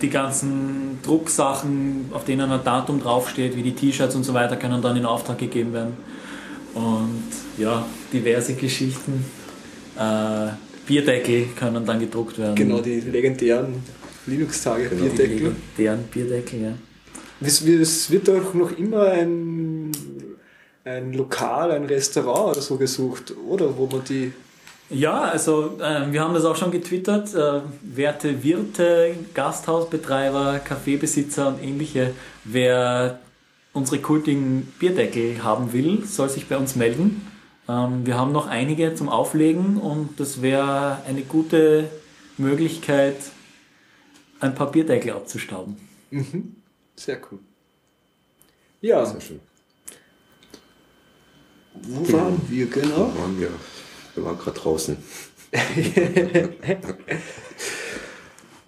die 0.00 0.08
ganzen 0.10 1.00
Drucksachen, 1.02 2.10
auf 2.12 2.24
denen 2.24 2.50
ein 2.52 2.62
Datum 2.62 3.00
draufsteht, 3.02 3.56
wie 3.56 3.62
die 3.62 3.74
T-Shirts 3.74 4.14
und 4.14 4.22
so 4.22 4.32
weiter, 4.34 4.56
können 4.56 4.80
dann 4.80 4.96
in 4.96 5.04
Auftrag 5.04 5.38
gegeben 5.38 5.72
werden. 5.72 5.96
Und 6.74 7.24
ja, 7.56 7.84
diverse 8.12 8.54
Geschichten. 8.54 9.24
Äh, 9.98 10.50
Bierdeckel 10.86 11.48
können 11.56 11.84
dann 11.84 11.98
gedruckt 11.98 12.38
werden. 12.38 12.54
Genau, 12.54 12.80
die 12.80 13.00
legendären 13.00 13.82
Linux-Tage, 14.26 14.88
Genau. 14.88 15.02
Die 15.02 15.08
Bierdeckel. 15.08 15.36
legendären 15.36 16.04
Bierdeckel, 16.04 16.62
ja. 16.62 16.72
Es 17.40 18.10
wird 18.10 18.28
doch 18.28 18.54
noch 18.54 18.76
immer 18.78 19.02
ein, 19.10 19.92
ein 20.88 21.12
Lokal, 21.12 21.72
ein 21.72 21.84
Restaurant 21.84 22.52
oder 22.52 22.62
so 22.62 22.76
gesucht, 22.76 23.34
oder? 23.46 23.76
Wo 23.76 23.86
man 23.86 24.04
die. 24.04 24.32
Ja, 24.90 25.22
also 25.22 25.78
äh, 25.80 26.10
wir 26.10 26.22
haben 26.22 26.32
das 26.34 26.44
auch 26.44 26.56
schon 26.56 26.70
getwittert. 26.70 27.34
Äh, 27.34 27.60
werte 27.82 28.42
Wirte, 28.42 29.14
Gasthausbetreiber, 29.34 30.60
Kaffeebesitzer 30.60 31.48
und 31.48 31.62
ähnliche, 31.62 32.14
wer 32.44 33.18
unsere 33.74 34.00
kultigen 34.00 34.72
Bierdeckel 34.78 35.42
haben 35.42 35.72
will, 35.72 36.04
soll 36.06 36.30
sich 36.30 36.48
bei 36.48 36.56
uns 36.56 36.74
melden. 36.74 37.26
Ähm, 37.68 38.06
wir 38.06 38.16
haben 38.16 38.32
noch 38.32 38.46
einige 38.46 38.94
zum 38.94 39.10
Auflegen 39.10 39.76
und 39.76 40.18
das 40.18 40.40
wäre 40.40 41.02
eine 41.06 41.22
gute 41.22 41.90
Möglichkeit, 42.38 43.16
ein 44.40 44.54
paar 44.54 44.70
Bierdeckel 44.70 45.12
abzustauben. 45.12 45.76
Sehr 46.96 47.18
cool. 47.30 47.40
Ja, 48.80 49.04
Sehr 49.04 49.20
schön. 49.20 49.40
Wo 51.86 52.12
waren 52.12 52.40
wir 52.48 52.66
genau? 52.66 53.12
Wo 53.14 53.20
waren 53.20 53.38
wir? 53.38 53.50
Wir 54.14 54.24
waren 54.24 54.38
gerade 54.38 54.58
draußen. 54.58 54.96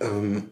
ähm, 0.01 0.45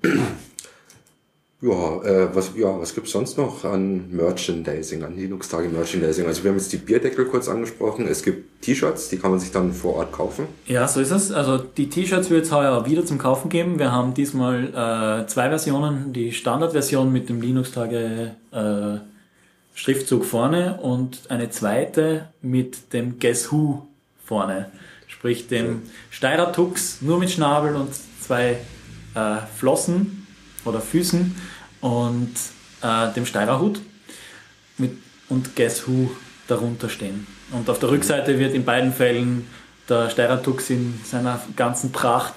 ja, 1.60 2.02
äh, 2.04 2.34
was, 2.34 2.52
ja, 2.56 2.78
was 2.78 2.94
gibt 2.94 3.08
es 3.08 3.12
sonst 3.12 3.36
noch 3.36 3.64
an 3.64 4.10
Merchandising, 4.12 5.02
an 5.02 5.16
Linux-Tage 5.16 5.68
Merchandising? 5.68 6.26
Also 6.26 6.44
wir 6.44 6.50
haben 6.50 6.58
jetzt 6.58 6.72
die 6.72 6.76
Bierdeckel 6.76 7.24
kurz 7.24 7.48
angesprochen. 7.48 8.06
Es 8.06 8.22
gibt 8.22 8.62
T-Shirts, 8.62 9.08
die 9.08 9.18
kann 9.18 9.32
man 9.32 9.40
sich 9.40 9.50
dann 9.50 9.72
vor 9.72 9.96
Ort 9.96 10.12
kaufen. 10.12 10.46
Ja, 10.66 10.86
so 10.86 11.00
ist 11.00 11.10
es. 11.10 11.32
Also 11.32 11.58
die 11.58 11.88
T-Shirts 11.88 12.30
wird 12.30 12.44
es 12.44 12.52
heuer 12.52 12.86
wieder 12.86 13.04
zum 13.04 13.18
Kaufen 13.18 13.48
geben. 13.48 13.80
Wir 13.80 13.90
haben 13.90 14.14
diesmal 14.14 14.68
äh, 14.68 15.26
zwei 15.26 15.48
Versionen. 15.48 16.12
Die 16.12 16.30
Standardversion 16.30 17.12
mit 17.12 17.28
dem 17.28 17.40
Linux-Tage 17.40 18.36
äh, 18.52 19.17
Schriftzug 19.78 20.24
vorne 20.24 20.80
und 20.82 21.30
eine 21.30 21.50
zweite 21.50 22.30
mit 22.42 22.92
dem 22.92 23.20
Guess 23.20 23.52
Who 23.52 23.86
vorne. 24.24 24.72
Sprich 25.06 25.46
dem 25.46 25.82
Steirer 26.10 26.52
Tux 26.52 27.00
nur 27.00 27.20
mit 27.20 27.30
Schnabel 27.30 27.76
und 27.76 27.90
zwei 28.20 28.58
äh, 29.14 29.36
Flossen 29.56 30.26
oder 30.64 30.80
Füßen 30.80 31.32
und 31.80 32.32
äh, 32.82 33.12
dem 33.12 33.24
Steirer 33.24 33.60
Hut 33.60 33.80
mit, 34.78 34.98
und 35.28 35.54
Guess 35.54 35.86
Who 35.86 36.10
darunter 36.48 36.88
stehen. 36.88 37.28
Und 37.52 37.70
auf 37.70 37.78
der 37.78 37.90
Rückseite 37.90 38.36
wird 38.40 38.54
in 38.54 38.64
beiden 38.64 38.92
Fällen 38.92 39.46
der 39.88 40.10
Steirer 40.10 40.42
Tux 40.42 40.70
in 40.70 40.98
seiner 41.04 41.40
ganzen 41.54 41.92
Pracht 41.92 42.34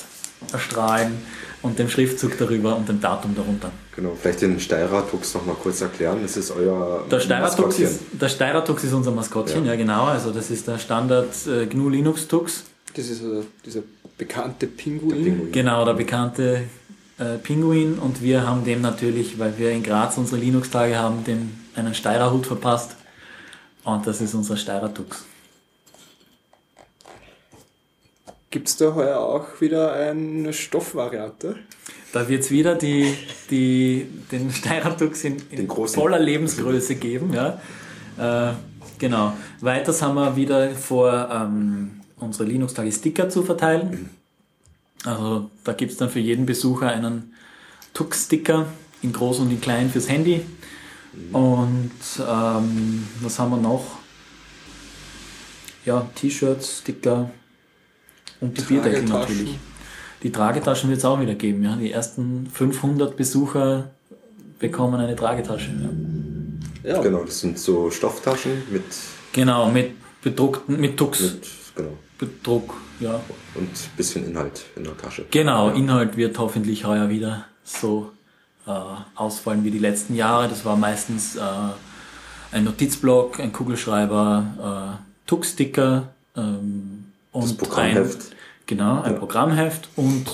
erstrahlen 0.53 1.17
und 1.63 1.79
dem 1.79 1.89
Schriftzug 1.89 2.37
darüber 2.37 2.75
und 2.75 2.87
dem 2.87 3.01
Datum 3.01 3.33
darunter. 3.33 3.71
Genau, 4.01 4.15
vielleicht 4.19 4.41
den 4.41 4.59
Steirer 4.59 5.07
Tux 5.07 5.35
noch 5.35 5.45
mal 5.45 5.55
kurz 5.55 5.79
erklären. 5.81 6.19
Das 6.23 6.35
ist 6.35 6.49
euer 6.49 7.05
Der 7.11 7.19
Steirer 7.19 7.45
Tux 7.45 7.57
Maskottchen. 7.57 7.85
ist, 7.85 7.99
der 8.19 8.29
Steirer 8.29 8.65
Tux 8.65 8.83
ist 8.83 8.93
unser 8.93 9.11
Maskottchen, 9.11 9.63
ja. 9.63 9.73
Ja. 9.73 9.77
genau. 9.77 10.05
Also 10.05 10.31
das 10.31 10.49
ist 10.49 10.67
der 10.67 10.79
Standard 10.79 11.29
äh, 11.45 11.67
GNU 11.67 11.87
Linux 11.89 12.27
Tux. 12.27 12.63
Das 12.95 13.07
ist 13.07 13.21
äh, 13.21 13.43
dieser 13.63 13.81
bekannte 14.17 14.65
Pinguin. 14.65 15.23
Pinguin. 15.23 15.51
Genau, 15.51 15.85
der 15.85 15.93
bekannte 15.93 16.63
äh, 17.19 17.37
Pinguin 17.43 17.99
und 17.99 18.23
wir 18.23 18.47
haben 18.47 18.65
dem 18.65 18.81
natürlich, 18.81 19.37
weil 19.37 19.59
wir 19.59 19.69
in 19.69 19.83
Graz 19.83 20.17
unsere 20.17 20.41
Linux-Tage 20.41 20.97
haben, 20.97 21.23
dem 21.23 21.51
einen 21.75 21.93
Steirer 21.93 22.33
Hut 22.33 22.47
verpasst 22.47 22.95
und 23.83 24.07
das 24.07 24.19
ist 24.19 24.33
unser 24.33 24.57
Steirer 24.57 24.91
Tux. 24.91 25.25
Gibt 28.49 28.67
es 28.67 28.77
da 28.77 28.95
heuer 28.95 29.19
auch 29.19 29.61
wieder 29.61 29.93
eine 29.93 30.53
Stoffvariante? 30.53 31.57
Da 32.13 32.27
wird 32.27 32.43
es 32.43 32.51
wieder 32.51 32.75
die, 32.75 33.13
die, 33.49 34.07
den 34.31 34.51
Steirer 34.51 34.97
Tux 34.97 35.23
in, 35.23 35.37
in 35.49 35.57
Den 35.57 35.67
großen. 35.67 35.95
voller 35.95 36.19
Lebensgröße 36.19 36.95
geben. 36.95 37.33
Ja. 37.33 37.61
Äh, 38.17 38.53
genau. 38.97 39.33
Weiters 39.61 40.01
haben 40.01 40.15
wir 40.15 40.35
wieder 40.35 40.71
vor, 40.71 41.29
ähm, 41.31 42.01
unsere 42.17 42.45
Linux-Tage 42.45 42.91
Sticker 42.91 43.29
zu 43.29 43.43
verteilen. 43.43 44.09
Also 45.03 45.49
da 45.63 45.73
gibt 45.73 45.91
es 45.93 45.97
dann 45.97 46.09
für 46.09 46.19
jeden 46.19 46.45
Besucher 46.45 46.89
einen 46.89 47.33
Tux-Sticker 47.93 48.67
in 49.01 49.13
groß 49.13 49.39
und 49.39 49.51
in 49.51 49.61
klein 49.61 49.89
fürs 49.89 50.09
Handy. 50.09 50.41
Und 51.31 51.91
ähm, 52.19 53.07
was 53.21 53.39
haben 53.39 53.51
wir 53.51 53.57
noch? 53.57 53.83
Ja, 55.85 56.07
T-Shirts, 56.15 56.79
Sticker 56.79 57.31
und 58.39 58.57
die 58.57 58.61
Bierdeckel 58.61 59.03
natürlich. 59.03 59.57
Die 60.23 60.31
Tragetaschen 60.31 60.89
wird 60.89 60.99
es 60.99 61.05
auch 61.05 61.19
wieder 61.19 61.33
geben. 61.35 61.63
Ja. 61.63 61.75
Die 61.75 61.91
ersten 61.91 62.47
500 62.47 63.15
Besucher 63.17 63.89
bekommen 64.59 64.99
eine 64.99 65.15
Tragetasche. 65.15 65.71
Ja. 65.71 65.89
Ja, 66.83 67.01
Genau, 67.01 67.23
das 67.23 67.39
sind 67.39 67.59
so 67.59 67.91
Stofftaschen 67.91 68.63
mit, 68.71 68.83
Genau, 69.33 69.69
mit 69.69 69.91
bedruckten, 70.21 70.79
mit 70.79 70.97
Tux, 70.97 71.21
mit 71.21 71.43
genau, 71.75 71.91
Bedruck. 72.17 72.73
Ja. 72.99 73.19
und 73.55 73.69
bisschen 73.97 74.25
Inhalt 74.27 74.63
in 74.75 74.83
der 74.83 74.95
Tasche. 74.95 75.25
Genau, 75.31 75.69
Inhalt 75.71 76.17
wird 76.17 76.37
hoffentlich 76.37 76.85
heuer 76.85 77.09
wieder 77.09 77.45
so 77.63 78.11
äh, 78.67 78.71
ausfallen 79.15 79.63
wie 79.63 79.71
die 79.71 79.79
letzten 79.79 80.15
Jahre. 80.15 80.47
Das 80.47 80.63
war 80.65 80.75
meistens 80.75 81.35
äh, 81.35 81.41
ein 82.51 82.63
Notizblock, 82.63 83.39
ein 83.39 83.51
Kugelschreiber, 83.51 84.99
äh, 84.99 85.27
Tux-Sticker 85.27 86.09
ähm, 86.37 87.05
und 87.31 87.43
Das 87.43 87.53
Programmheft. 87.55 88.31
Ein, 88.31 88.37
genau, 88.71 89.01
ein 89.01 89.13
Ja. 89.13 89.19
Programmheft 89.19 89.89
und 89.97 90.25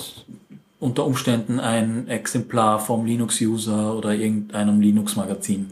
unter 0.80 1.06
Umständen 1.06 1.60
ein 1.60 2.08
Exemplar 2.08 2.80
vom 2.80 3.04
Linux-User 3.06 3.96
oder 3.98 4.14
irgendeinem 4.14 4.80
Linux-Magazin. 4.80 5.72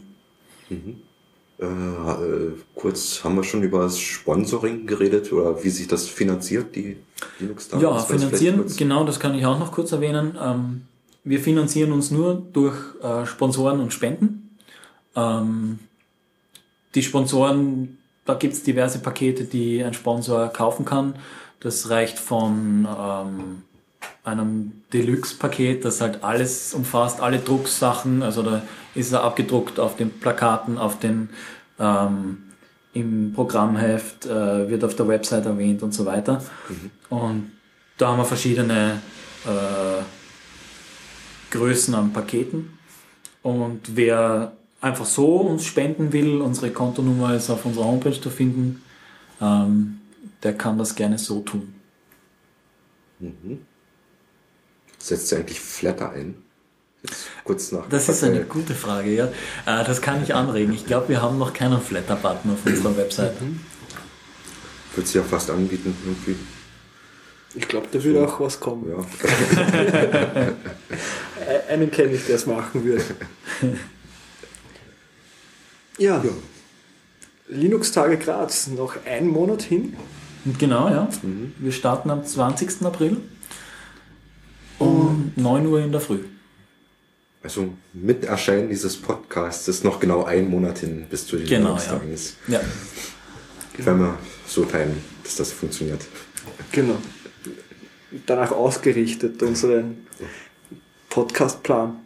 Äh, 0.68 1.64
äh, 1.64 2.52
kurz 2.74 3.22
haben 3.22 3.36
wir 3.36 3.44
schon 3.44 3.62
über 3.62 3.82
das 3.84 4.00
Sponsoring 4.00 4.84
geredet 4.86 5.32
oder 5.32 5.62
wie 5.62 5.70
sich 5.70 5.86
das 5.86 6.08
finanziert, 6.08 6.74
die? 6.74 6.96
Ja, 7.38 7.46
Das 7.54 7.72
war 7.72 7.80
jetzt 7.94 8.06
finanzieren, 8.06 8.64
genau, 8.76 9.04
das 9.04 9.20
kann 9.20 9.34
ich 9.36 9.46
auch 9.46 9.60
noch 9.60 9.70
kurz 9.70 9.92
erwähnen. 9.92 10.36
Ähm, 10.42 10.82
wir 11.22 11.38
finanzieren 11.38 11.92
uns 11.92 12.10
nur 12.10 12.42
durch 12.52 12.76
äh, 13.00 13.26
Sponsoren 13.26 13.78
und 13.78 13.92
Spenden. 13.92 14.58
Ähm, 15.14 15.78
die 16.96 17.02
Sponsoren, 17.04 17.98
da 18.24 18.34
gibt's 18.34 18.64
diverse 18.64 18.98
Pakete, 18.98 19.44
die 19.44 19.84
ein 19.84 19.94
Sponsor 19.94 20.48
kaufen 20.48 20.84
kann. 20.84 21.14
Das 21.60 21.90
reicht 21.90 22.18
von 22.18 22.86
ähm, 22.86 23.62
einem 24.24 24.82
Deluxe-Paket, 24.92 25.84
das 25.84 26.00
halt 26.00 26.22
alles 26.22 26.74
umfasst, 26.74 27.20
alle 27.20 27.38
Drucksachen, 27.38 28.22
also 28.22 28.42
da 28.42 28.62
ist 28.94 29.12
er 29.12 29.22
abgedruckt 29.22 29.78
auf 29.78 29.96
den 29.96 30.10
Plakaten, 30.10 30.78
auf 30.78 30.98
den 30.98 31.30
ähm, 31.78 32.42
im 32.92 33.32
Programmheft, 33.34 34.26
äh, 34.26 34.68
wird 34.70 34.82
auf 34.82 34.96
der 34.96 35.06
Website 35.06 35.44
erwähnt 35.44 35.82
und 35.82 35.92
so 35.92 36.06
weiter. 36.06 36.42
Und 37.10 37.52
da 37.98 38.08
haben 38.08 38.18
wir 38.18 38.24
verschiedene 38.24 39.02
äh, 39.44 40.02
Größen 41.50 41.94
an 41.94 42.12
Paketen. 42.12 42.78
Und 43.42 43.96
wer 43.96 44.52
einfach 44.80 45.04
so 45.04 45.36
uns 45.36 45.64
spenden 45.64 46.12
will, 46.12 46.40
unsere 46.40 46.70
Kontonummer 46.70 47.34
ist 47.34 47.50
auf 47.50 47.66
unserer 47.66 47.84
Homepage 47.84 48.18
zu 48.20 48.30
finden, 48.30 48.82
ähm, 49.40 50.00
der 50.42 50.54
kann 50.56 50.78
das 50.78 50.94
gerne 50.94 51.18
so 51.18 51.40
tun. 51.40 51.74
Setzt 54.98 55.32
ihr 55.32 55.38
eigentlich 55.38 55.60
Flatter 55.60 56.10
ein? 56.10 56.42
Jetzt 57.02 57.26
kurz 57.44 57.72
nach. 57.72 57.88
Das 57.88 58.08
ist 58.08 58.24
eine 58.24 58.44
gute 58.44 58.74
Frage, 58.74 59.14
ja. 59.14 59.26
Äh, 59.66 59.84
das 59.84 60.00
kann 60.02 60.22
ich 60.22 60.34
anregen. 60.34 60.72
Ich 60.72 60.86
glaube, 60.86 61.08
wir 61.08 61.22
haben 61.22 61.38
noch 61.38 61.52
keinen 61.52 61.80
Flatter-Button 61.80 62.52
auf 62.52 62.66
unserer 62.66 62.96
Webseite. 62.96 63.36
Würde 64.94 65.08
sie 65.08 65.18
ja 65.18 65.24
fast 65.24 65.50
anbieten, 65.50 65.94
irgendwie. 66.04 66.36
ich 67.54 67.68
glaube, 67.68 67.86
da 67.92 68.02
würde 68.02 68.26
auch 68.26 68.40
was 68.40 68.58
kommen. 68.58 68.90
Ja. 68.90 68.96
Einen 71.68 71.90
kenne 71.90 72.12
ich, 72.12 72.26
der 72.26 72.36
es 72.36 72.46
machen 72.46 72.84
würde. 72.84 73.04
ja. 75.98 76.24
Linux-Tage 77.48 78.16
Graz, 78.18 78.66
noch 78.68 78.96
ein 79.04 79.28
Monat 79.28 79.62
hin. 79.62 79.96
Genau, 80.58 80.88
ja. 80.88 81.08
Wir 81.58 81.72
starten 81.72 82.10
am 82.10 82.24
20. 82.24 82.82
April 82.84 83.16
um 84.78 85.32
9 85.36 85.66
Uhr 85.66 85.80
in 85.80 85.90
der 85.92 86.00
Früh. 86.00 86.20
Also 87.42 87.74
mit 87.92 88.24
Erscheinen 88.24 88.68
dieses 88.68 88.96
Podcasts 88.96 89.66
ist 89.68 89.84
noch 89.84 90.00
genau 90.00 90.24
ein 90.24 90.48
Monat 90.48 90.78
hin 90.78 91.06
bis 91.08 91.26
zu 91.26 91.36
den 91.36 91.46
Genau, 91.46 91.76
ist. 91.76 92.36
Ja. 92.48 92.60
Wenn 93.78 93.98
wir 94.00 94.18
so 94.46 94.64
teilen, 94.64 95.02
dass 95.22 95.36
das 95.36 95.52
funktioniert. 95.52 96.04
Genau. 96.72 96.96
Danach 98.26 98.52
ausgerichtet, 98.52 99.42
unseren 99.42 100.06
Podcastplan. 101.08 101.96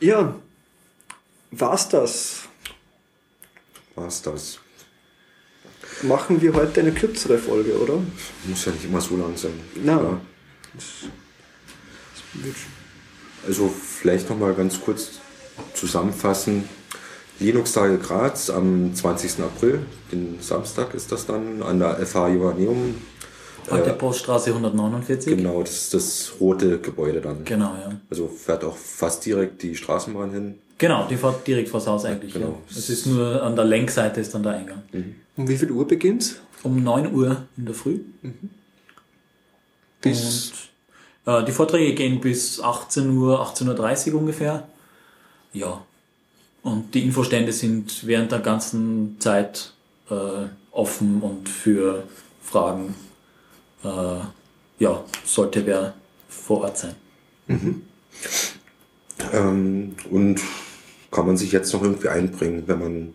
Ja, 0.00 0.34
war's 1.50 1.88
das? 1.88 2.42
War's 3.94 4.22
das. 4.22 4.58
Machen 6.02 6.40
wir 6.42 6.54
heute 6.54 6.80
eine 6.80 6.92
kürzere 6.92 7.38
Folge, 7.38 7.78
oder? 7.78 7.98
Muss 8.44 8.64
ja 8.64 8.72
nicht 8.72 8.84
immer 8.84 9.00
so 9.00 9.16
lang 9.16 9.36
sein. 9.36 9.52
Na. 9.82 10.00
Ja. 10.00 10.20
Also 13.46 13.68
vielleicht 13.68 14.28
nochmal 14.28 14.54
ganz 14.54 14.80
kurz 14.80 15.12
zusammenfassen. 15.74 16.68
Linux-Tage 17.38 17.98
Graz 17.98 18.50
am 18.50 18.94
20. 18.94 19.40
April, 19.40 19.80
den 20.10 20.38
Samstag 20.40 20.94
ist 20.94 21.12
das 21.12 21.26
dann, 21.26 21.62
an 21.62 21.78
der 21.78 21.96
FH 22.06 22.28
Joanneum. 22.28 22.94
Alte 23.68 23.92
Poststraße 23.92 24.50
149. 24.50 25.36
Genau, 25.36 25.60
das 25.62 25.72
ist 25.72 25.94
das 25.94 26.32
rote 26.40 26.78
Gebäude 26.78 27.20
dann. 27.20 27.44
Genau, 27.44 27.74
ja. 27.74 28.00
Also 28.08 28.28
fährt 28.28 28.64
auch 28.64 28.76
fast 28.76 29.26
direkt 29.26 29.62
die 29.62 29.74
Straßenbahn 29.74 30.30
hin. 30.30 30.58
Genau, 30.78 31.06
die 31.08 31.16
fährt 31.16 31.46
direkt 31.46 31.68
vors 31.68 31.86
Haus 31.86 32.04
eigentlich. 32.04 32.34
Genau. 32.34 32.48
Ja. 32.48 32.76
Es 32.76 32.90
ist 32.90 33.06
nur 33.06 33.42
an 33.42 33.56
der 33.56 33.64
Lenkseite 33.64 34.20
ist 34.20 34.34
dann 34.34 34.42
der 34.42 34.52
Eingang. 34.52 34.82
Um 35.36 35.48
wie 35.48 35.56
viel 35.56 35.70
Uhr 35.70 35.86
beginnt's? 35.86 36.40
Um 36.62 36.82
9 36.82 37.14
Uhr 37.14 37.46
in 37.56 37.64
der 37.64 37.74
Früh. 37.74 38.00
Bis 40.00 40.52
Und 41.24 41.34
äh, 41.34 41.44
die 41.44 41.52
Vorträge 41.52 41.94
gehen 41.94 42.20
bis 42.20 42.60
18 42.60 43.16
Uhr, 43.16 43.40
18.30 43.40 44.12
Uhr 44.12 44.20
ungefähr. 44.20 44.68
Ja. 45.52 45.84
Und 46.62 46.94
die 46.94 47.04
Infostände 47.04 47.52
sind 47.52 48.06
während 48.06 48.32
der 48.32 48.40
ganzen 48.40 49.16
Zeit 49.20 49.72
äh, 50.10 50.46
offen 50.72 51.22
und 51.22 51.48
für 51.48 52.04
Fragen, 52.42 52.94
äh, 53.84 54.18
ja, 54.78 55.04
sollte 55.24 55.64
wer 55.64 55.94
vor 56.28 56.62
Ort 56.62 56.78
sein. 56.78 56.94
Ähm, 59.32 59.96
und 60.10 60.40
kann 61.16 61.26
man 61.26 61.38
sich 61.38 61.50
jetzt 61.50 61.72
noch 61.72 61.82
irgendwie 61.82 62.10
einbringen, 62.10 62.64
wenn 62.66 62.78
man 62.78 63.14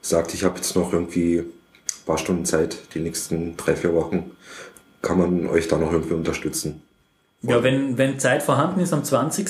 sagt, 0.00 0.32
ich 0.32 0.42
habe 0.42 0.56
jetzt 0.56 0.74
noch 0.74 0.90
irgendwie 0.90 1.40
ein 1.40 2.06
paar 2.06 2.16
Stunden 2.16 2.46
Zeit, 2.46 2.78
die 2.94 3.00
nächsten 3.00 3.58
drei, 3.58 3.76
vier 3.76 3.92
Wochen, 3.92 4.30
kann 5.02 5.18
man 5.18 5.46
euch 5.48 5.68
da 5.68 5.76
noch 5.76 5.92
irgendwie 5.92 6.14
unterstützen? 6.14 6.80
Ja, 7.42 7.62
wenn, 7.62 7.98
wenn 7.98 8.18
Zeit 8.18 8.42
vorhanden 8.42 8.80
ist, 8.80 8.94
am 8.94 9.04
20. 9.04 9.48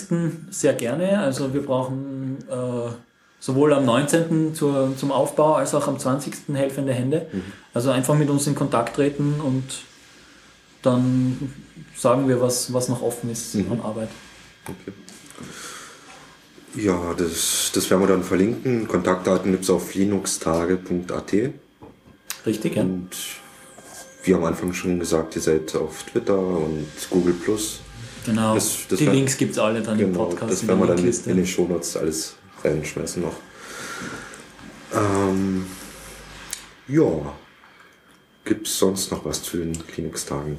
sehr 0.50 0.74
gerne. 0.74 1.20
Also 1.20 1.55
wir 1.55 1.62
brauchen 1.62 2.38
äh, 2.50 2.90
sowohl 3.38 3.72
am 3.72 3.84
19. 3.84 4.53
Zur, 4.53 4.96
zum 4.96 5.12
Aufbau 5.12 5.55
als 5.55 5.72
auch 5.72 5.86
am 5.86 5.96
20. 5.96 6.34
helfende 6.55 6.92
Hände. 6.92 7.28
Also 7.72 7.92
einfach 7.92 8.16
mit 8.16 8.30
uns 8.30 8.48
in 8.48 8.57
Kontakt 8.57 8.96
treten 8.96 9.40
und 9.40 9.62
dann 10.82 11.53
sagen 11.96 12.26
wir, 12.26 12.40
was, 12.40 12.72
was 12.72 12.88
noch 12.88 13.00
offen 13.00 13.30
ist 13.30 13.55
an 13.55 13.80
Arbeit. 13.80 14.09
Okay. 14.66 14.92
Ja, 16.75 17.14
das, 17.16 17.70
das 17.75 17.91
werden 17.91 18.01
wir 18.03 18.07
dann 18.09 18.25
verlinken. 18.25 18.89
Kontaktdaten 18.89 19.53
gibt 19.53 19.64
es 19.64 19.70
auf 19.70 19.95
linuxtage.at. 19.95 21.33
Richtig, 22.47 22.77
ja. 22.77 22.83
Und 22.83 23.11
wie 24.25 24.35
am 24.35 24.45
Anfang 24.45 24.73
schon 24.73 24.99
gesagt, 24.99 25.37
ihr 25.37 25.43
seid 25.43 25.75
auf 25.77 26.05
Twitter 26.05 26.39
und 26.39 26.87
Google 27.11 27.35
Plus. 27.35 27.81
Genau. 28.25 28.55
das- 28.55 28.87
das 28.89 28.99
Die 29.01 29.07
wär- 29.07 29.12
Links 29.14 29.37
gibt's 29.37 29.59
alle 29.59 29.83
dann 29.83 29.99
im 29.99 30.12
Genau, 30.12 30.27
Podcast. 30.27 30.53
das 30.53 30.66
werden 30.66 30.81
wir 30.81 30.87
dann 30.87 30.97
Linkliste. 30.97 31.31
in 31.31 31.37
den 31.39 31.47
Shownotes 31.47 31.97
alles 31.97 32.37
reinschmeißen 32.64 33.20
noch. 33.23 33.35
Ähm, 34.95 35.66
ja, 36.89 37.35
gibt 38.45 38.66
es 38.68 38.79
sonst 38.79 39.11
noch 39.11 39.25
was 39.25 39.43
zu 39.43 39.57
den 39.59 39.73
Linux-Tagen? 39.97 40.59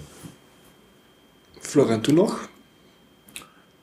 Florian, 1.61 2.01
du 2.03 2.11
noch? 2.13 2.39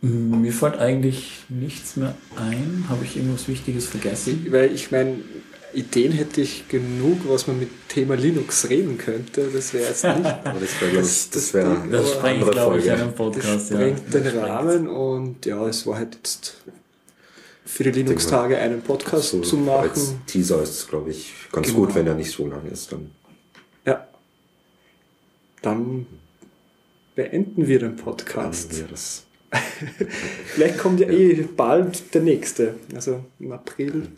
Mir 0.02 0.52
fällt 0.52 0.78
eigentlich 0.78 1.44
nichts 1.50 1.96
mehr 1.96 2.14
ein. 2.36 2.86
Habe 2.88 3.04
ich 3.04 3.16
irgendwas 3.16 3.48
Wichtiges 3.48 3.86
vergessen? 3.86 4.46
Weil 4.50 4.72
ich 4.74 4.90
meine, 4.90 5.16
Ideen 5.74 6.12
hätte 6.12 6.40
ich 6.40 6.68
genug, 6.68 7.20
was 7.28 7.46
man 7.46 7.58
mit 7.60 7.68
Thema 7.88 8.14
Linux 8.16 8.68
reden 8.70 8.96
könnte. 8.96 9.48
Das 9.52 9.74
wäre 9.74 9.88
jetzt 9.88 10.04
nicht. 10.04 10.16
Aber 10.44 10.58
das 10.58 10.80
wäre, 10.80 10.92
das, 10.96 11.30
das 11.30 11.52
wär 11.54 11.64
Das- 11.64 11.90
Das 11.90 12.10
sprengt, 12.14 12.38
andere 12.42 12.50
glaube 12.52 12.78
ich, 12.78 12.84
Folge. 12.86 12.98
einen 13.02 13.10
Das 13.10 13.16
Podcast. 13.16 13.70
ja. 13.70 13.76
sprengt 13.76 14.14
den 14.14 14.24
Das 14.24 14.32
sprengt. 14.32 14.48
Rahmen 14.48 14.88
und 14.88 15.46
ja, 15.46 15.66
es 15.68 15.86
war 15.86 15.96
halt 15.98 16.14
jetzt 16.14 16.56
für 17.66 17.84
die 17.84 17.90
Linux-Tage 17.90 18.56
einen 18.58 18.80
Podcast 18.80 19.30
so 19.30 19.40
zu 19.42 19.58
als 19.70 19.96
machen. 19.98 20.22
Teaser 20.26 20.62
ist, 20.62 20.88
glaube 20.88 21.10
ich, 21.10 21.32
ganz 21.52 21.66
Genau. 21.68 21.80
gut, 21.80 21.94
wenn 21.94 22.06
er 22.06 22.14
nicht 22.14 22.30
so 22.32 22.46
lang 22.48 22.66
ist. 22.66 22.90
Dann 22.90 23.10
Ja. 23.84 24.08
Dann 25.62 26.06
beenden 27.14 27.68
wir 27.68 27.78
den 27.78 27.96
Podcast. 27.96 28.72
ja, 28.78 28.86
das, 28.90 29.24
Vielleicht 30.46 30.78
kommt 30.78 31.00
ja, 31.00 31.08
eh 31.08 31.46
bald 31.56 32.14
der 32.14 32.22
nächste. 32.22 32.74
Also 32.94 33.24
im 33.38 33.52
April, 33.52 34.08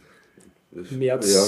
März. 0.90 1.32
ja, 1.32 1.44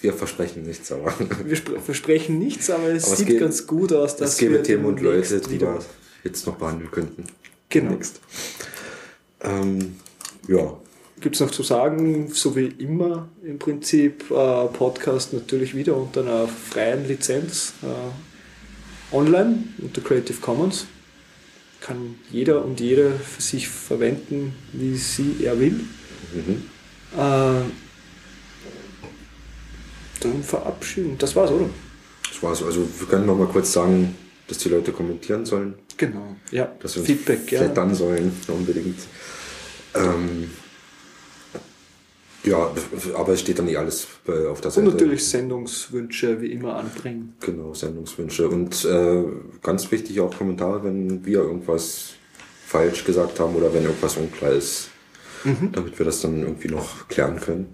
wir 0.00 0.12
versprechen 0.12 0.62
nichts, 0.62 0.90
aber 0.92 1.12
Wir 1.44 1.56
spre- 1.56 1.78
versprechen 1.80 2.38
nichts, 2.38 2.70
aber 2.70 2.88
es 2.88 3.04
Aber 3.04 3.12
es 3.12 3.18
sieht 3.18 3.28
geht- 3.28 3.40
ganz 3.40 3.66
gut 3.66 3.92
aus, 3.92 4.16
dass 4.16 4.34
es 4.34 4.40
wir 4.40 4.62
Themen 4.62 4.84
und 4.86 5.00
Leute, 5.00 5.40
die 5.40 5.60
wir 5.60 5.78
jetzt 6.24 6.46
noch 6.46 6.56
behandeln 6.56 6.90
könnten. 6.90 7.24
Genau. 7.68 7.98
Ähm, 9.42 9.96
ja, 10.48 10.76
Gibt 11.20 11.34
es 11.36 11.40
noch 11.40 11.50
zu 11.50 11.62
sagen, 11.62 12.28
so 12.30 12.54
wie 12.56 12.66
immer 12.66 13.28
im 13.42 13.58
Prinzip, 13.58 14.30
äh, 14.30 14.66
Podcast 14.66 15.32
natürlich 15.32 15.74
wieder 15.74 15.96
unter 15.96 16.20
einer 16.20 16.46
freien 16.46 17.08
Lizenz 17.08 17.72
äh, 17.82 19.14
online 19.16 19.64
unter 19.78 20.02
Creative 20.02 20.38
Commons. 20.40 20.86
Kann 21.80 22.16
jeder 22.30 22.64
und 22.64 22.80
jede 22.80 23.12
für 23.12 23.42
sich 23.42 23.68
verwenden, 23.68 24.54
wie 24.72 24.96
sie 24.96 25.44
er 25.44 25.58
will. 25.60 25.80
mhm. 26.34 26.62
Äh, 27.16 27.62
dann 30.20 30.42
verabschieden. 30.42 31.16
Das 31.18 31.36
war's, 31.36 31.50
oder? 31.50 31.68
das 32.28 32.42
war's. 32.42 32.62
Also 32.62 32.86
wir 32.98 33.06
können 33.06 33.26
noch 33.26 33.36
mal 33.36 33.46
kurz 33.46 33.72
sagen, 33.72 34.14
dass 34.48 34.58
die 34.58 34.68
Leute 34.68 34.92
kommentieren 34.92 35.44
sollen. 35.46 35.74
Genau. 35.96 36.36
Ja, 36.50 36.70
dass 36.80 36.94
wir 36.94 37.00
uns 37.00 37.06
Feedback 37.06 37.46
gerne. 37.46 37.66
flattern 37.66 37.94
sollen, 37.94 38.32
unbedingt. 38.48 38.98
Ähm, 39.94 40.50
ja, 42.46 42.70
aber 43.14 43.32
es 43.32 43.40
steht 43.40 43.58
dann 43.58 43.66
nicht 43.66 43.78
alles 43.78 44.06
äh, 44.26 44.46
auf 44.46 44.60
der 44.60 44.68
Und 44.68 44.74
Seite. 44.74 44.82
natürlich 44.90 45.26
Sendungswünsche 45.26 46.40
wie 46.40 46.52
immer 46.52 46.76
anbringen. 46.76 47.34
Genau, 47.40 47.74
Sendungswünsche. 47.74 48.48
Und 48.48 48.84
äh, 48.84 49.24
ganz 49.62 49.90
wichtig 49.90 50.20
auch 50.20 50.36
Kommentare, 50.36 50.84
wenn 50.84 51.24
wir 51.24 51.40
irgendwas 51.40 52.14
falsch 52.66 53.04
gesagt 53.04 53.38
haben 53.40 53.54
oder 53.54 53.72
wenn 53.74 53.84
irgendwas 53.84 54.16
unklar 54.16 54.52
ist, 54.52 54.90
damit 55.72 55.96
wir 55.98 56.06
das 56.06 56.20
dann 56.22 56.42
irgendwie 56.42 56.68
noch 56.68 57.06
klären 57.08 57.38
können. 57.40 57.66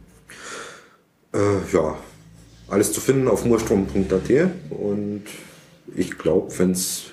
Äh, 1.32 1.38
ja, 1.72 1.96
alles 2.68 2.92
zu 2.92 3.00
finden 3.00 3.28
auf 3.28 3.44
murstrom.at 3.46 4.50
und 4.70 5.22
ich 5.94 6.18
glaube, 6.18 6.52
wenn 6.58 6.72
es 6.72 7.04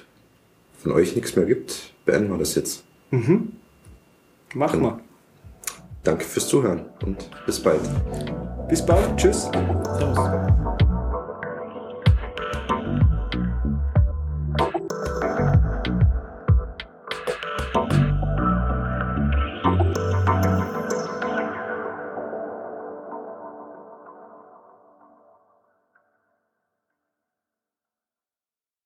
von 0.82 0.92
euch 0.92 1.16
nichts 1.16 1.36
mehr 1.36 1.46
gibt, 1.46 1.94
beenden 2.06 2.32
wir 2.32 2.38
das 2.38 2.56
jetzt. 2.56 2.84
Machen 4.54 4.82
wir. 4.82 5.00
Danke 6.10 6.26
fürs 6.26 6.48
Zuhören 6.48 6.88
und 7.06 7.30
bis 7.46 7.62
bald. 7.62 7.82
Bis 8.68 8.84
bald. 8.84 9.16
Tschüss. 9.16 9.44
Servus. 9.44 10.79